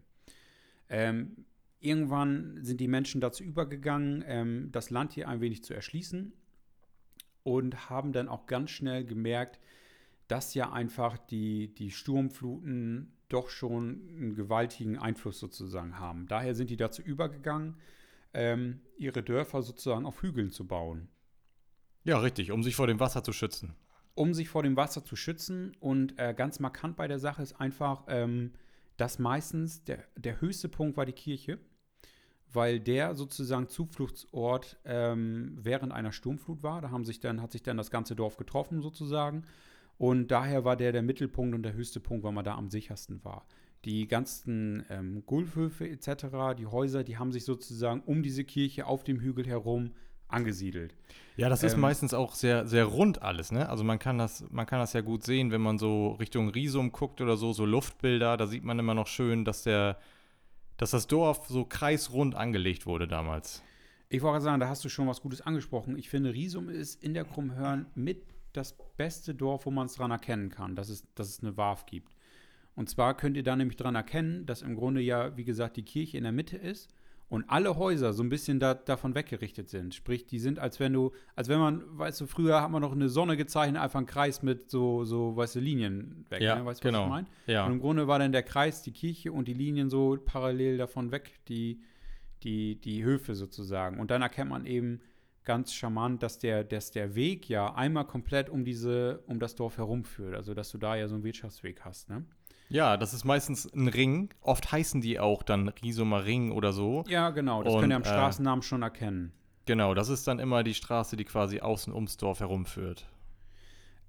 Ähm, 0.90 1.46
Irgendwann 1.80 2.58
sind 2.62 2.78
die 2.78 2.88
Menschen 2.88 3.22
dazu 3.22 3.42
übergegangen, 3.42 4.22
ähm, 4.26 4.68
das 4.70 4.90
Land 4.90 5.14
hier 5.14 5.28
ein 5.28 5.40
wenig 5.40 5.64
zu 5.64 5.72
erschließen 5.72 6.32
und 7.42 7.88
haben 7.88 8.12
dann 8.12 8.28
auch 8.28 8.46
ganz 8.46 8.70
schnell 8.70 9.04
gemerkt, 9.04 9.58
dass 10.28 10.52
ja 10.52 10.70
einfach 10.70 11.16
die, 11.16 11.74
die 11.74 11.90
Sturmfluten 11.90 13.16
doch 13.30 13.48
schon 13.48 14.08
einen 14.14 14.34
gewaltigen 14.34 14.98
Einfluss 14.98 15.40
sozusagen 15.40 15.98
haben. 15.98 16.26
Daher 16.28 16.54
sind 16.54 16.68
die 16.68 16.76
dazu 16.76 17.00
übergegangen, 17.00 17.76
ähm, 18.34 18.80
ihre 18.98 19.22
Dörfer 19.22 19.62
sozusagen 19.62 20.04
auf 20.04 20.22
Hügeln 20.22 20.50
zu 20.50 20.66
bauen. 20.66 21.08
Ja, 22.04 22.18
richtig, 22.18 22.50
um 22.50 22.62
sich 22.62 22.76
vor 22.76 22.88
dem 22.88 23.00
Wasser 23.00 23.24
zu 23.24 23.32
schützen. 23.32 23.74
Um 24.14 24.34
sich 24.34 24.50
vor 24.50 24.62
dem 24.62 24.76
Wasser 24.76 25.02
zu 25.02 25.16
schützen. 25.16 25.74
Und 25.80 26.18
äh, 26.18 26.34
ganz 26.36 26.60
markant 26.60 26.96
bei 26.96 27.08
der 27.08 27.18
Sache 27.18 27.42
ist 27.42 27.58
einfach, 27.58 28.04
ähm, 28.08 28.52
dass 29.00 29.18
meistens 29.18 29.82
der, 29.84 30.04
der 30.16 30.40
höchste 30.40 30.68
Punkt 30.68 30.96
war 30.98 31.06
die 31.06 31.12
Kirche, 31.12 31.58
weil 32.52 32.80
der 32.80 33.14
sozusagen 33.14 33.68
Zufluchtsort 33.68 34.78
ähm, 34.84 35.56
während 35.58 35.92
einer 35.92 36.12
Sturmflut 36.12 36.62
war. 36.62 36.82
Da 36.82 36.90
haben 36.90 37.04
sich 37.04 37.20
dann, 37.20 37.40
hat 37.40 37.52
sich 37.52 37.62
dann 37.62 37.78
das 37.78 37.90
ganze 37.90 38.14
Dorf 38.14 38.36
getroffen 38.36 38.82
sozusagen. 38.82 39.44
Und 39.96 40.30
daher 40.30 40.64
war 40.64 40.76
der 40.76 40.92
der 40.92 41.02
Mittelpunkt 41.02 41.54
und 41.54 41.62
der 41.62 41.72
höchste 41.72 42.00
Punkt, 42.00 42.24
weil 42.24 42.32
man 42.32 42.44
da 42.44 42.56
am 42.56 42.70
sichersten 42.70 43.24
war. 43.24 43.46
Die 43.86 44.06
ganzen 44.06 44.84
ähm, 44.90 45.24
Gulfhöfe 45.24 45.88
etc., 45.88 46.56
die 46.58 46.66
Häuser, 46.66 47.02
die 47.02 47.16
haben 47.16 47.32
sich 47.32 47.46
sozusagen 47.46 48.02
um 48.02 48.22
diese 48.22 48.44
Kirche 48.44 48.86
auf 48.86 49.04
dem 49.04 49.20
Hügel 49.20 49.46
herum 49.46 49.92
angesiedelt. 50.32 50.94
Ja, 51.36 51.48
das 51.48 51.62
ist 51.62 51.74
ähm, 51.74 51.80
meistens 51.80 52.12
auch 52.12 52.34
sehr, 52.34 52.66
sehr 52.66 52.84
rund 52.84 53.22
alles, 53.22 53.50
ne? 53.50 53.68
Also 53.68 53.84
man 53.84 53.98
kann 53.98 54.18
das, 54.18 54.44
man 54.50 54.66
kann 54.66 54.78
das 54.78 54.92
ja 54.92 55.00
gut 55.00 55.24
sehen, 55.24 55.50
wenn 55.50 55.60
man 55.60 55.78
so 55.78 56.12
Richtung 56.12 56.50
Risum 56.50 56.92
guckt 56.92 57.20
oder 57.20 57.36
so, 57.36 57.52
so 57.52 57.64
Luftbilder, 57.64 58.36
da 58.36 58.46
sieht 58.46 58.64
man 58.64 58.78
immer 58.78 58.94
noch 58.94 59.06
schön, 59.06 59.44
dass 59.44 59.62
der, 59.62 59.98
dass 60.76 60.90
das 60.90 61.06
Dorf 61.06 61.46
so 61.48 61.64
kreisrund 61.64 62.34
angelegt 62.34 62.86
wurde 62.86 63.08
damals. 63.08 63.62
Ich 64.08 64.22
wollte 64.22 64.42
sagen, 64.42 64.60
da 64.60 64.68
hast 64.68 64.84
du 64.84 64.88
schon 64.88 65.06
was 65.06 65.20
Gutes 65.20 65.40
angesprochen. 65.40 65.96
Ich 65.96 66.10
finde, 66.10 66.34
Risum 66.34 66.68
ist 66.68 67.02
in 67.02 67.14
der 67.14 67.24
Krummhörn 67.24 67.86
mit 67.94 68.24
das 68.52 68.76
beste 68.96 69.34
Dorf, 69.34 69.66
wo 69.66 69.70
man 69.70 69.86
es 69.86 69.94
dran 69.94 70.10
erkennen 70.10 70.50
kann, 70.50 70.74
dass 70.74 70.88
es, 70.88 71.04
dass 71.14 71.28
es 71.28 71.42
eine 71.42 71.56
Warf 71.56 71.86
gibt. 71.86 72.12
Und 72.74 72.88
zwar 72.88 73.16
könnt 73.16 73.36
ihr 73.36 73.42
da 73.42 73.56
nämlich 73.56 73.76
dran 73.76 73.94
erkennen, 73.94 74.46
dass 74.46 74.62
im 74.62 74.74
Grunde 74.74 75.00
ja, 75.00 75.36
wie 75.36 75.44
gesagt, 75.44 75.76
die 75.76 75.84
Kirche 75.84 76.18
in 76.18 76.24
der 76.24 76.32
Mitte 76.32 76.56
ist 76.56 76.88
und 77.30 77.48
alle 77.48 77.76
Häuser 77.76 78.12
so 78.12 78.24
ein 78.24 78.28
bisschen 78.28 78.58
da, 78.58 78.74
davon 78.74 79.14
weggerichtet 79.14 79.70
sind. 79.70 79.94
Sprich, 79.94 80.26
die 80.26 80.40
sind, 80.40 80.58
als 80.58 80.80
wenn 80.80 80.92
du, 80.92 81.12
als 81.36 81.48
wenn 81.48 81.60
man, 81.60 81.82
weißt 81.96 82.20
du, 82.20 82.26
früher 82.26 82.60
hat 82.60 82.72
man 82.72 82.82
noch 82.82 82.90
eine 82.90 83.08
Sonne 83.08 83.36
gezeichnet, 83.36 83.80
einfach 83.80 83.98
einen 83.98 84.08
Kreis 84.08 84.42
mit 84.42 84.68
so, 84.68 85.04
so 85.04 85.36
weißt 85.36 85.54
du, 85.54 85.60
Linien 85.60 86.26
weg. 86.28 86.42
Ja, 86.42 86.56
ne? 86.56 86.66
Weißt 86.66 86.82
du, 86.82 86.88
genau. 86.88 87.02
was 87.02 87.06
ich 87.06 87.10
meine? 87.10 87.26
Ja. 87.46 87.66
Und 87.66 87.72
im 87.74 87.80
Grunde 87.80 88.08
war 88.08 88.18
dann 88.18 88.32
der 88.32 88.42
Kreis 88.42 88.82
die 88.82 88.90
Kirche 88.90 89.32
und 89.32 89.46
die 89.46 89.54
Linien 89.54 89.88
so 89.88 90.18
parallel 90.22 90.76
davon 90.76 91.12
weg, 91.12 91.38
die, 91.46 91.80
die, 92.42 92.80
die 92.80 93.04
Höfe 93.04 93.36
sozusagen. 93.36 94.00
Und 94.00 94.10
dann 94.10 94.22
erkennt 94.22 94.50
man 94.50 94.66
eben 94.66 95.00
ganz 95.44 95.72
charmant, 95.72 96.24
dass 96.24 96.40
der, 96.40 96.64
dass 96.64 96.90
der 96.90 97.14
Weg 97.14 97.48
ja 97.48 97.72
einmal 97.74 98.08
komplett 98.08 98.50
um 98.50 98.64
diese, 98.64 99.22
um 99.28 99.38
das 99.38 99.54
Dorf 99.54 99.78
herumführt. 99.78 100.34
Also 100.34 100.52
dass 100.52 100.72
du 100.72 100.78
da 100.78 100.96
ja 100.96 101.06
so 101.06 101.14
einen 101.14 101.22
Wirtschaftsweg 101.22 101.84
hast, 101.84 102.08
ne? 102.08 102.24
Ja, 102.70 102.96
das 102.96 103.12
ist 103.12 103.24
meistens 103.24 103.70
ein 103.74 103.88
Ring. 103.88 104.30
Oft 104.40 104.70
heißen 104.70 105.00
die 105.00 105.18
auch 105.18 105.42
dann 105.42 105.68
Riesumer 105.68 106.24
Ring 106.24 106.52
oder 106.52 106.72
so. 106.72 107.04
Ja, 107.08 107.30
genau. 107.30 107.62
Das 107.62 107.74
Und, 107.74 107.80
könnt 107.80 107.92
ihr 107.92 107.96
am 107.96 108.02
äh, 108.02 108.06
Straßennamen 108.06 108.62
schon 108.62 108.82
erkennen. 108.82 109.32
Genau, 109.66 109.92
das 109.92 110.08
ist 110.08 110.26
dann 110.26 110.38
immer 110.38 110.62
die 110.62 110.74
Straße, 110.74 111.16
die 111.16 111.24
quasi 111.24 111.60
außen 111.60 111.92
ums 111.92 112.16
Dorf 112.16 112.40
herumführt. 112.40 113.06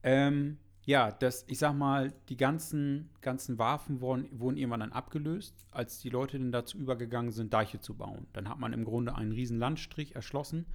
Ähm, 0.04 0.58
ja, 0.86 1.12
das, 1.12 1.46
ich 1.48 1.60
sag 1.60 1.74
mal, 1.74 2.14
die 2.30 2.38
ganzen, 2.38 3.10
ganzen 3.22 3.58
Waffen 3.58 4.00
wurden, 4.00 4.28
wurden 4.32 4.58
irgendwann 4.58 4.80
dann 4.80 4.92
abgelöst, 4.92 5.66
als 5.72 6.00
die 6.00 6.10
Leute 6.10 6.38
dann 6.40 6.52
dazu 6.52 6.78
übergegangen 6.78 7.32
sind, 7.32 7.54
Deiche 7.54 7.80
zu 7.80 7.96
bauen. 7.96 8.28
Dann 8.34 8.48
hat 8.48 8.60
man 8.60 8.74
im 8.74 8.86
Grunde 8.86 9.16
einen 9.16 9.32
riesen 9.32 9.60
Landstrich 9.60 10.16
erschlossen 10.16 10.66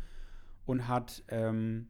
und 0.64 0.88
hat 0.88 1.22
ähm, 1.28 1.88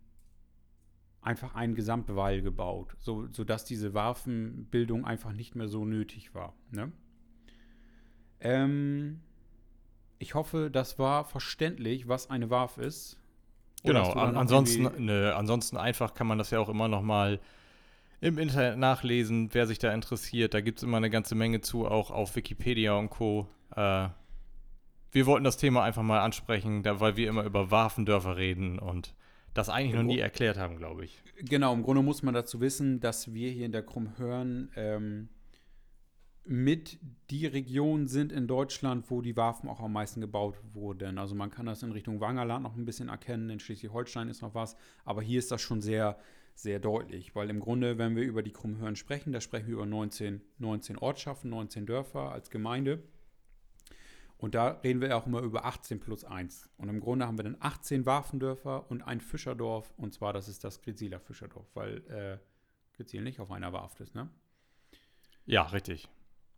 einfach 1.26 1.54
einen 1.54 1.74
Gesamtwall 1.74 2.40
gebaut, 2.40 2.96
so, 2.98 3.26
sodass 3.32 3.64
diese 3.64 3.94
Waffenbildung 3.94 5.04
einfach 5.04 5.32
nicht 5.32 5.56
mehr 5.56 5.68
so 5.68 5.84
nötig 5.84 6.34
war. 6.34 6.54
Ne? 6.70 6.92
Ähm, 8.40 9.20
ich 10.18 10.34
hoffe, 10.34 10.70
das 10.70 10.98
war 10.98 11.24
verständlich, 11.24 12.06
was 12.06 12.30
eine 12.30 12.48
Waffe 12.50 12.82
ist. 12.82 13.18
Genau, 13.82 14.12
an, 14.12 14.36
ansonsten, 14.36 15.04
ne, 15.04 15.34
ansonsten 15.36 15.76
einfach 15.76 16.14
kann 16.14 16.26
man 16.26 16.38
das 16.38 16.50
ja 16.50 16.60
auch 16.60 16.68
immer 16.68 16.88
noch 16.88 17.02
mal 17.02 17.40
im 18.20 18.38
Internet 18.38 18.78
nachlesen, 18.78 19.50
wer 19.52 19.66
sich 19.66 19.78
da 19.78 19.92
interessiert. 19.92 20.54
Da 20.54 20.60
gibt 20.60 20.78
es 20.78 20.84
immer 20.84 20.96
eine 20.96 21.10
ganze 21.10 21.34
Menge 21.34 21.60
zu, 21.60 21.86
auch 21.86 22.10
auf 22.10 22.34
Wikipedia 22.36 22.94
und 22.94 23.10
Co. 23.10 23.48
Äh, 23.74 24.08
wir 25.12 25.26
wollten 25.26 25.44
das 25.44 25.56
Thema 25.56 25.82
einfach 25.82 26.02
mal 26.02 26.20
ansprechen, 26.20 26.82
da, 26.82 27.00
weil 27.00 27.16
wir 27.16 27.28
immer 27.28 27.44
über 27.44 27.70
Waffendörfer 27.70 28.36
reden 28.36 28.78
und 28.78 29.14
das 29.56 29.68
eigentlich 29.68 29.94
noch 29.94 30.02
nie 30.02 30.18
erklärt 30.18 30.58
haben, 30.58 30.76
glaube 30.76 31.04
ich. 31.04 31.22
Genau, 31.38 31.72
im 31.74 31.82
Grunde 31.82 32.02
muss 32.02 32.22
man 32.22 32.34
dazu 32.34 32.60
wissen, 32.60 33.00
dass 33.00 33.32
wir 33.34 33.50
hier 33.50 33.66
in 33.66 33.72
der 33.72 33.82
Krummhörn 33.82 34.70
ähm, 34.76 35.28
mit 36.44 36.98
die 37.30 37.46
Region 37.46 38.06
sind 38.06 38.32
in 38.32 38.46
Deutschland, 38.46 39.10
wo 39.10 39.20
die 39.20 39.36
Waffen 39.36 39.68
auch 39.68 39.80
am 39.80 39.92
meisten 39.92 40.20
gebaut 40.20 40.56
wurden. 40.72 41.18
Also 41.18 41.34
man 41.34 41.50
kann 41.50 41.66
das 41.66 41.82
in 41.82 41.92
Richtung 41.92 42.20
Wangerland 42.20 42.62
noch 42.62 42.76
ein 42.76 42.84
bisschen 42.84 43.08
erkennen, 43.08 43.50
in 43.50 43.60
Schleswig-Holstein 43.60 44.28
ist 44.28 44.42
noch 44.42 44.54
was, 44.54 44.76
aber 45.04 45.22
hier 45.22 45.38
ist 45.38 45.50
das 45.50 45.60
schon 45.60 45.80
sehr, 45.80 46.18
sehr 46.54 46.78
deutlich, 46.78 47.34
weil 47.34 47.50
im 47.50 47.60
Grunde, 47.60 47.98
wenn 47.98 48.16
wir 48.16 48.22
über 48.22 48.42
die 48.42 48.52
Krummhörn 48.52 48.96
sprechen, 48.96 49.32
da 49.32 49.40
sprechen 49.40 49.66
wir 49.66 49.74
über 49.74 49.86
19, 49.86 50.40
19 50.58 50.98
Ortschaften, 50.98 51.50
19 51.50 51.84
Dörfer 51.84 52.32
als 52.32 52.50
Gemeinde. 52.50 53.02
Und 54.38 54.54
da 54.54 54.68
reden 54.84 55.00
wir 55.00 55.16
auch 55.16 55.26
immer 55.26 55.40
über 55.40 55.64
18 55.64 55.98
plus 55.98 56.24
1. 56.24 56.68
Und 56.76 56.88
im 56.88 57.00
Grunde 57.00 57.26
haben 57.26 57.38
wir 57.38 57.44
dann 57.44 57.56
18 57.58 58.04
Warfendörfer 58.04 58.90
und 58.90 59.02
ein 59.02 59.20
Fischerdorf. 59.20 59.92
Und 59.96 60.12
zwar, 60.12 60.32
das 60.32 60.48
ist 60.48 60.62
das 60.62 60.82
Griziler 60.82 61.20
Fischerdorf, 61.20 61.66
weil 61.74 61.98
äh, 62.08 62.38
Grizil 62.96 63.22
nicht 63.22 63.40
auf 63.40 63.50
einer 63.50 63.72
Warft 63.72 64.00
ist, 64.00 64.14
ne? 64.14 64.28
Ja, 65.46 65.62
richtig. 65.62 66.08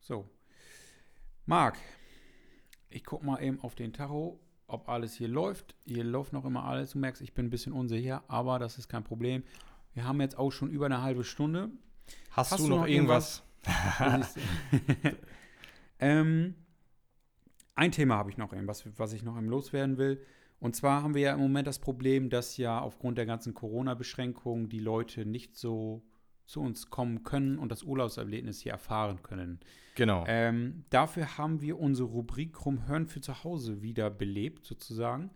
So. 0.00 0.28
Marc, 1.46 1.78
ich 2.88 3.04
guck 3.04 3.22
mal 3.22 3.42
eben 3.42 3.60
auf 3.60 3.74
den 3.74 3.92
Tacho, 3.92 4.40
ob 4.66 4.88
alles 4.88 5.14
hier 5.14 5.28
läuft. 5.28 5.76
Hier 5.84 6.04
läuft 6.04 6.32
noch 6.32 6.44
immer 6.44 6.64
alles. 6.64 6.92
Du 6.92 6.98
merkst, 6.98 7.22
ich 7.22 7.32
bin 7.32 7.46
ein 7.46 7.50
bisschen 7.50 7.72
unsicher, 7.72 8.24
aber 8.28 8.58
das 8.58 8.78
ist 8.78 8.88
kein 8.88 9.04
Problem. 9.04 9.44
Wir 9.94 10.04
haben 10.04 10.20
jetzt 10.20 10.38
auch 10.38 10.50
schon 10.50 10.70
über 10.70 10.86
eine 10.86 11.02
halbe 11.02 11.24
Stunde. 11.24 11.70
Hast, 12.30 12.52
Hast 12.52 12.64
du, 12.64 12.68
noch, 12.68 12.80
noch 12.80 12.86
irgendwas? 12.86 13.42
irgendwas? 13.98 14.34
ähm, 16.00 16.54
ein 17.78 17.92
Thema 17.92 18.16
habe 18.16 18.30
ich 18.30 18.36
noch, 18.36 18.52
was, 18.52 18.84
was 18.98 19.12
ich 19.12 19.22
noch 19.22 19.36
im 19.36 19.48
loswerden 19.48 19.98
will. 19.98 20.20
Und 20.60 20.74
zwar 20.74 21.02
haben 21.02 21.14
wir 21.14 21.22
ja 21.22 21.34
im 21.34 21.40
Moment 21.40 21.68
das 21.68 21.78
Problem, 21.78 22.30
dass 22.30 22.56
ja 22.56 22.80
aufgrund 22.80 23.16
der 23.16 23.26
ganzen 23.26 23.54
Corona-Beschränkungen 23.54 24.68
die 24.68 24.80
Leute 24.80 25.24
nicht 25.24 25.56
so 25.56 26.02
zu 26.44 26.60
uns 26.60 26.90
kommen 26.90 27.22
können 27.22 27.58
und 27.58 27.70
das 27.70 27.84
Urlaubserlebnis 27.84 28.60
hier 28.60 28.72
erfahren 28.72 29.22
können. 29.22 29.60
Genau. 29.94 30.24
Ähm, 30.26 30.84
dafür 30.90 31.38
haben 31.38 31.60
wir 31.60 31.78
unsere 31.78 32.08
Rubrik 32.08 32.64
Rumhören 32.64 33.06
für 33.06 33.20
zu 33.20 33.44
Hause 33.44 33.82
wieder 33.82 34.10
belebt, 34.10 34.66
sozusagen. 34.66 35.30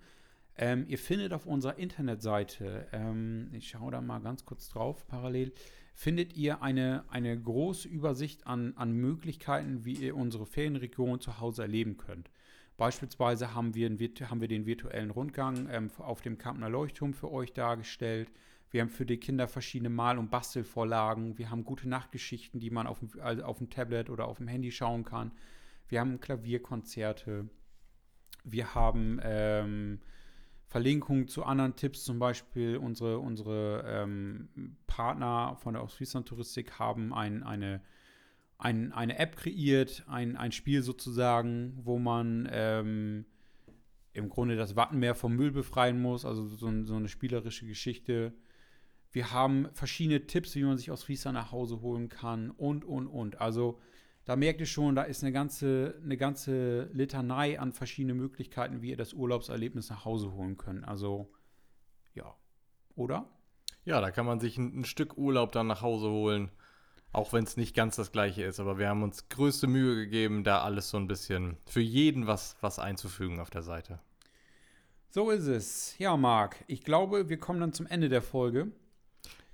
Ähm, 0.62 0.84
ihr 0.86 0.98
findet 0.98 1.32
auf 1.32 1.44
unserer 1.44 1.76
Internetseite, 1.76 2.86
ähm, 2.92 3.48
ich 3.52 3.70
schaue 3.70 3.90
da 3.90 4.00
mal 4.00 4.20
ganz 4.20 4.44
kurz 4.44 4.68
drauf, 4.68 5.08
parallel, 5.08 5.52
findet 5.92 6.36
ihr 6.36 6.62
eine, 6.62 7.02
eine 7.08 7.36
große 7.36 7.88
Übersicht 7.88 8.46
an, 8.46 8.72
an 8.76 8.92
Möglichkeiten, 8.92 9.84
wie 9.84 9.94
ihr 9.94 10.14
unsere 10.14 10.46
Ferienregion 10.46 11.18
zu 11.18 11.40
Hause 11.40 11.62
erleben 11.62 11.96
könnt. 11.96 12.30
Beispielsweise 12.76 13.56
haben 13.56 13.74
wir, 13.74 13.88
einen, 13.88 13.98
haben 13.98 14.40
wir 14.40 14.46
den 14.46 14.64
virtuellen 14.64 15.10
Rundgang 15.10 15.68
ähm, 15.68 15.90
auf 15.98 16.20
dem 16.20 16.38
Kampner 16.38 16.68
Leuchtturm 16.68 17.12
für 17.12 17.32
euch 17.32 17.52
dargestellt. 17.52 18.30
Wir 18.70 18.82
haben 18.82 18.88
für 18.88 19.04
die 19.04 19.18
Kinder 19.18 19.48
verschiedene 19.48 19.90
Mal- 19.90 20.16
und 20.16 20.30
Bastelvorlagen. 20.30 21.38
Wir 21.38 21.50
haben 21.50 21.64
gute 21.64 21.88
Nachtgeschichten, 21.88 22.60
die 22.60 22.70
man 22.70 22.86
auf 22.86 23.00
dem, 23.00 23.10
also 23.20 23.42
auf 23.42 23.58
dem 23.58 23.68
Tablet 23.68 24.10
oder 24.10 24.28
auf 24.28 24.36
dem 24.36 24.46
Handy 24.46 24.70
schauen 24.70 25.04
kann. 25.04 25.32
Wir 25.88 25.98
haben 25.98 26.20
Klavierkonzerte. 26.20 27.48
Wir 28.44 28.76
haben 28.76 29.18
ähm, 29.24 29.98
Verlinkungen 30.72 31.28
zu 31.28 31.44
anderen 31.44 31.76
Tipps, 31.76 32.02
zum 32.02 32.18
Beispiel 32.18 32.78
unsere, 32.78 33.18
unsere 33.18 33.84
ähm, 33.86 34.48
Partner 34.86 35.54
von 35.60 35.74
der 35.74 35.82
Ostfriesland 35.82 36.26
Touristik 36.26 36.78
haben 36.78 37.12
ein, 37.12 37.42
eine, 37.42 37.82
ein, 38.56 38.90
eine 38.90 39.18
App 39.18 39.36
kreiert, 39.36 40.02
ein, 40.06 40.34
ein 40.34 40.50
Spiel 40.50 40.82
sozusagen, 40.82 41.78
wo 41.84 41.98
man 41.98 42.48
ähm, 42.50 43.26
im 44.14 44.30
Grunde 44.30 44.56
das 44.56 44.74
Wattenmeer 44.74 45.14
vom 45.14 45.36
Müll 45.36 45.50
befreien 45.50 46.00
muss, 46.00 46.24
also 46.24 46.46
so, 46.46 46.84
so, 46.84 46.96
eine 46.96 47.08
spielerische 47.08 47.66
Geschichte. 47.66 48.32
Wir 49.10 49.30
haben 49.30 49.68
verschiedene 49.74 50.26
Tipps, 50.26 50.54
wie 50.54 50.64
man 50.64 50.78
sich 50.78 50.90
aus 50.90 51.02
Friesland 51.02 51.34
nach 51.34 51.52
Hause 51.52 51.82
holen 51.82 52.08
kann 52.08 52.50
und, 52.50 52.86
und, 52.86 53.08
und. 53.08 53.42
Also 53.42 53.78
da 54.24 54.36
merkt 54.36 54.60
ihr 54.60 54.66
schon, 54.66 54.94
da 54.94 55.02
ist 55.02 55.22
eine 55.22 55.32
ganze, 55.32 55.98
eine 56.02 56.16
ganze 56.16 56.84
Litanei 56.92 57.58
an 57.58 57.72
verschiedenen 57.72 58.16
Möglichkeiten, 58.16 58.82
wie 58.82 58.90
ihr 58.90 58.96
das 58.96 59.14
Urlaubserlebnis 59.14 59.90
nach 59.90 60.04
Hause 60.04 60.32
holen 60.32 60.56
könnt. 60.56 60.86
Also, 60.86 61.32
ja. 62.14 62.34
Oder? 62.94 63.28
Ja, 63.84 64.00
da 64.00 64.10
kann 64.10 64.26
man 64.26 64.38
sich 64.38 64.58
ein, 64.58 64.80
ein 64.80 64.84
Stück 64.84 65.16
Urlaub 65.18 65.52
dann 65.52 65.66
nach 65.66 65.82
Hause 65.82 66.08
holen. 66.08 66.50
Auch 67.12 67.32
wenn 67.32 67.44
es 67.44 67.56
nicht 67.56 67.74
ganz 67.74 67.96
das 67.96 68.10
gleiche 68.10 68.42
ist, 68.42 68.58
aber 68.58 68.78
wir 68.78 68.88
haben 68.88 69.02
uns 69.02 69.28
größte 69.28 69.66
Mühe 69.66 69.96
gegeben, 69.96 70.44
da 70.44 70.62
alles 70.62 70.88
so 70.88 70.96
ein 70.96 71.08
bisschen 71.08 71.58
für 71.66 71.82
jeden 71.82 72.26
was, 72.26 72.56
was 72.62 72.78
einzufügen 72.78 73.38
auf 73.38 73.50
der 73.50 73.62
Seite. 73.62 73.98
So 75.10 75.30
ist 75.30 75.46
es. 75.46 75.98
Ja, 75.98 76.16
Marc, 76.16 76.64
ich 76.68 76.84
glaube, 76.84 77.28
wir 77.28 77.38
kommen 77.38 77.60
dann 77.60 77.74
zum 77.74 77.86
Ende 77.86 78.08
der 78.08 78.22
Folge. 78.22 78.72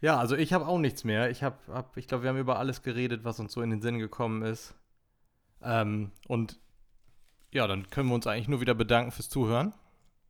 Ja, 0.01 0.19
also 0.19 0.37
ich 0.37 0.53
habe 0.53 0.67
auch 0.67 0.79
nichts 0.79 1.05
mehr. 1.05 1.31
Ich 1.31 1.43
habe, 1.43 1.57
hab, 1.69 1.97
ich 1.97 2.07
glaube, 2.07 2.23
wir 2.23 2.31
haben 2.31 2.39
über 2.39 2.59
alles 2.59 2.83
geredet, 2.83 3.25
was 3.25 3.41
uns 3.41 3.53
so 3.53 3.63
in 3.63 3.71
den 3.71 3.83
Sinn 3.83 3.99
gekommen 3.99 4.43
ist. 4.43 4.75
Ähm, 5.63 6.13
und 6.29 6.61
ja, 7.53 7.67
dann 7.67 7.89
können 7.91 8.09
wir 8.09 8.15
uns 8.15 8.27
eigentlich 8.27 8.49
nur 8.49 8.61
wieder 8.61 8.75
bedanken 8.75 9.11
fürs 9.11 9.29
Zuhören. 9.29 9.73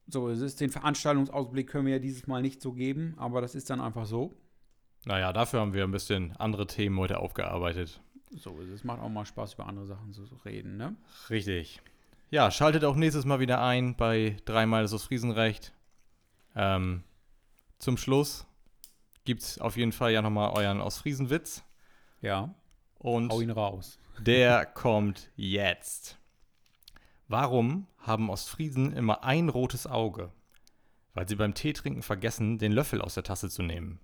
So 0.06 0.28
ist 0.28 0.40
es. 0.40 0.56
Den 0.56 0.70
Veranstaltungsausblick 0.70 1.68
können 1.68 1.86
wir 1.86 1.94
ja 1.94 1.98
dieses 1.98 2.26
Mal 2.26 2.40
nicht 2.40 2.62
so 2.62 2.72
geben, 2.72 3.14
aber 3.18 3.42
das 3.42 3.54
ist 3.54 3.68
dann 3.68 3.80
einfach 3.80 4.06
so. 4.06 4.34
Naja, 5.04 5.32
dafür 5.32 5.60
haben 5.60 5.74
wir 5.74 5.84
ein 5.84 5.90
bisschen 5.90 6.34
andere 6.36 6.66
Themen 6.66 6.98
heute 6.98 7.18
aufgearbeitet. 7.18 8.00
So 8.30 8.58
ist 8.60 8.70
es. 8.70 8.84
Macht 8.84 9.00
auch 9.00 9.08
mal 9.08 9.26
Spaß, 9.26 9.54
über 9.54 9.66
andere 9.66 9.86
Sachen 9.86 10.12
zu 10.12 10.22
reden, 10.44 10.76
ne? 10.76 10.96
Richtig. 11.28 11.82
Ja, 12.30 12.50
schaltet 12.50 12.84
auch 12.84 12.96
nächstes 12.96 13.24
Mal 13.24 13.40
wieder 13.40 13.62
ein 13.62 13.96
bei 13.96 14.36
dreimal 14.44 14.82
das 14.82 15.02
Friesenrecht. 15.02 15.72
Ähm, 16.54 17.04
zum 17.78 17.96
Schluss 17.96 18.46
gibt 19.28 19.60
auf 19.60 19.76
jeden 19.76 19.92
Fall 19.92 20.10
ja 20.10 20.22
nochmal 20.22 20.52
euren 20.54 20.80
Ostfriesenwitz. 20.80 21.62
Ja. 22.22 22.54
Und 22.98 23.30
Hau 23.30 23.42
ihn 23.42 23.50
raus. 23.50 23.98
der 24.18 24.64
kommt 24.64 25.30
jetzt. 25.36 26.16
Warum 27.28 27.86
haben 27.98 28.30
Ostfriesen 28.30 28.94
immer 28.94 29.24
ein 29.24 29.50
rotes 29.50 29.86
Auge? 29.86 30.32
Weil 31.12 31.28
sie 31.28 31.36
beim 31.36 31.52
Teetrinken 31.52 32.02
vergessen, 32.02 32.56
den 32.56 32.72
Löffel 32.72 33.02
aus 33.02 33.12
der 33.14 33.22
Tasse 33.22 33.50
zu 33.50 33.62
nehmen. 33.62 34.00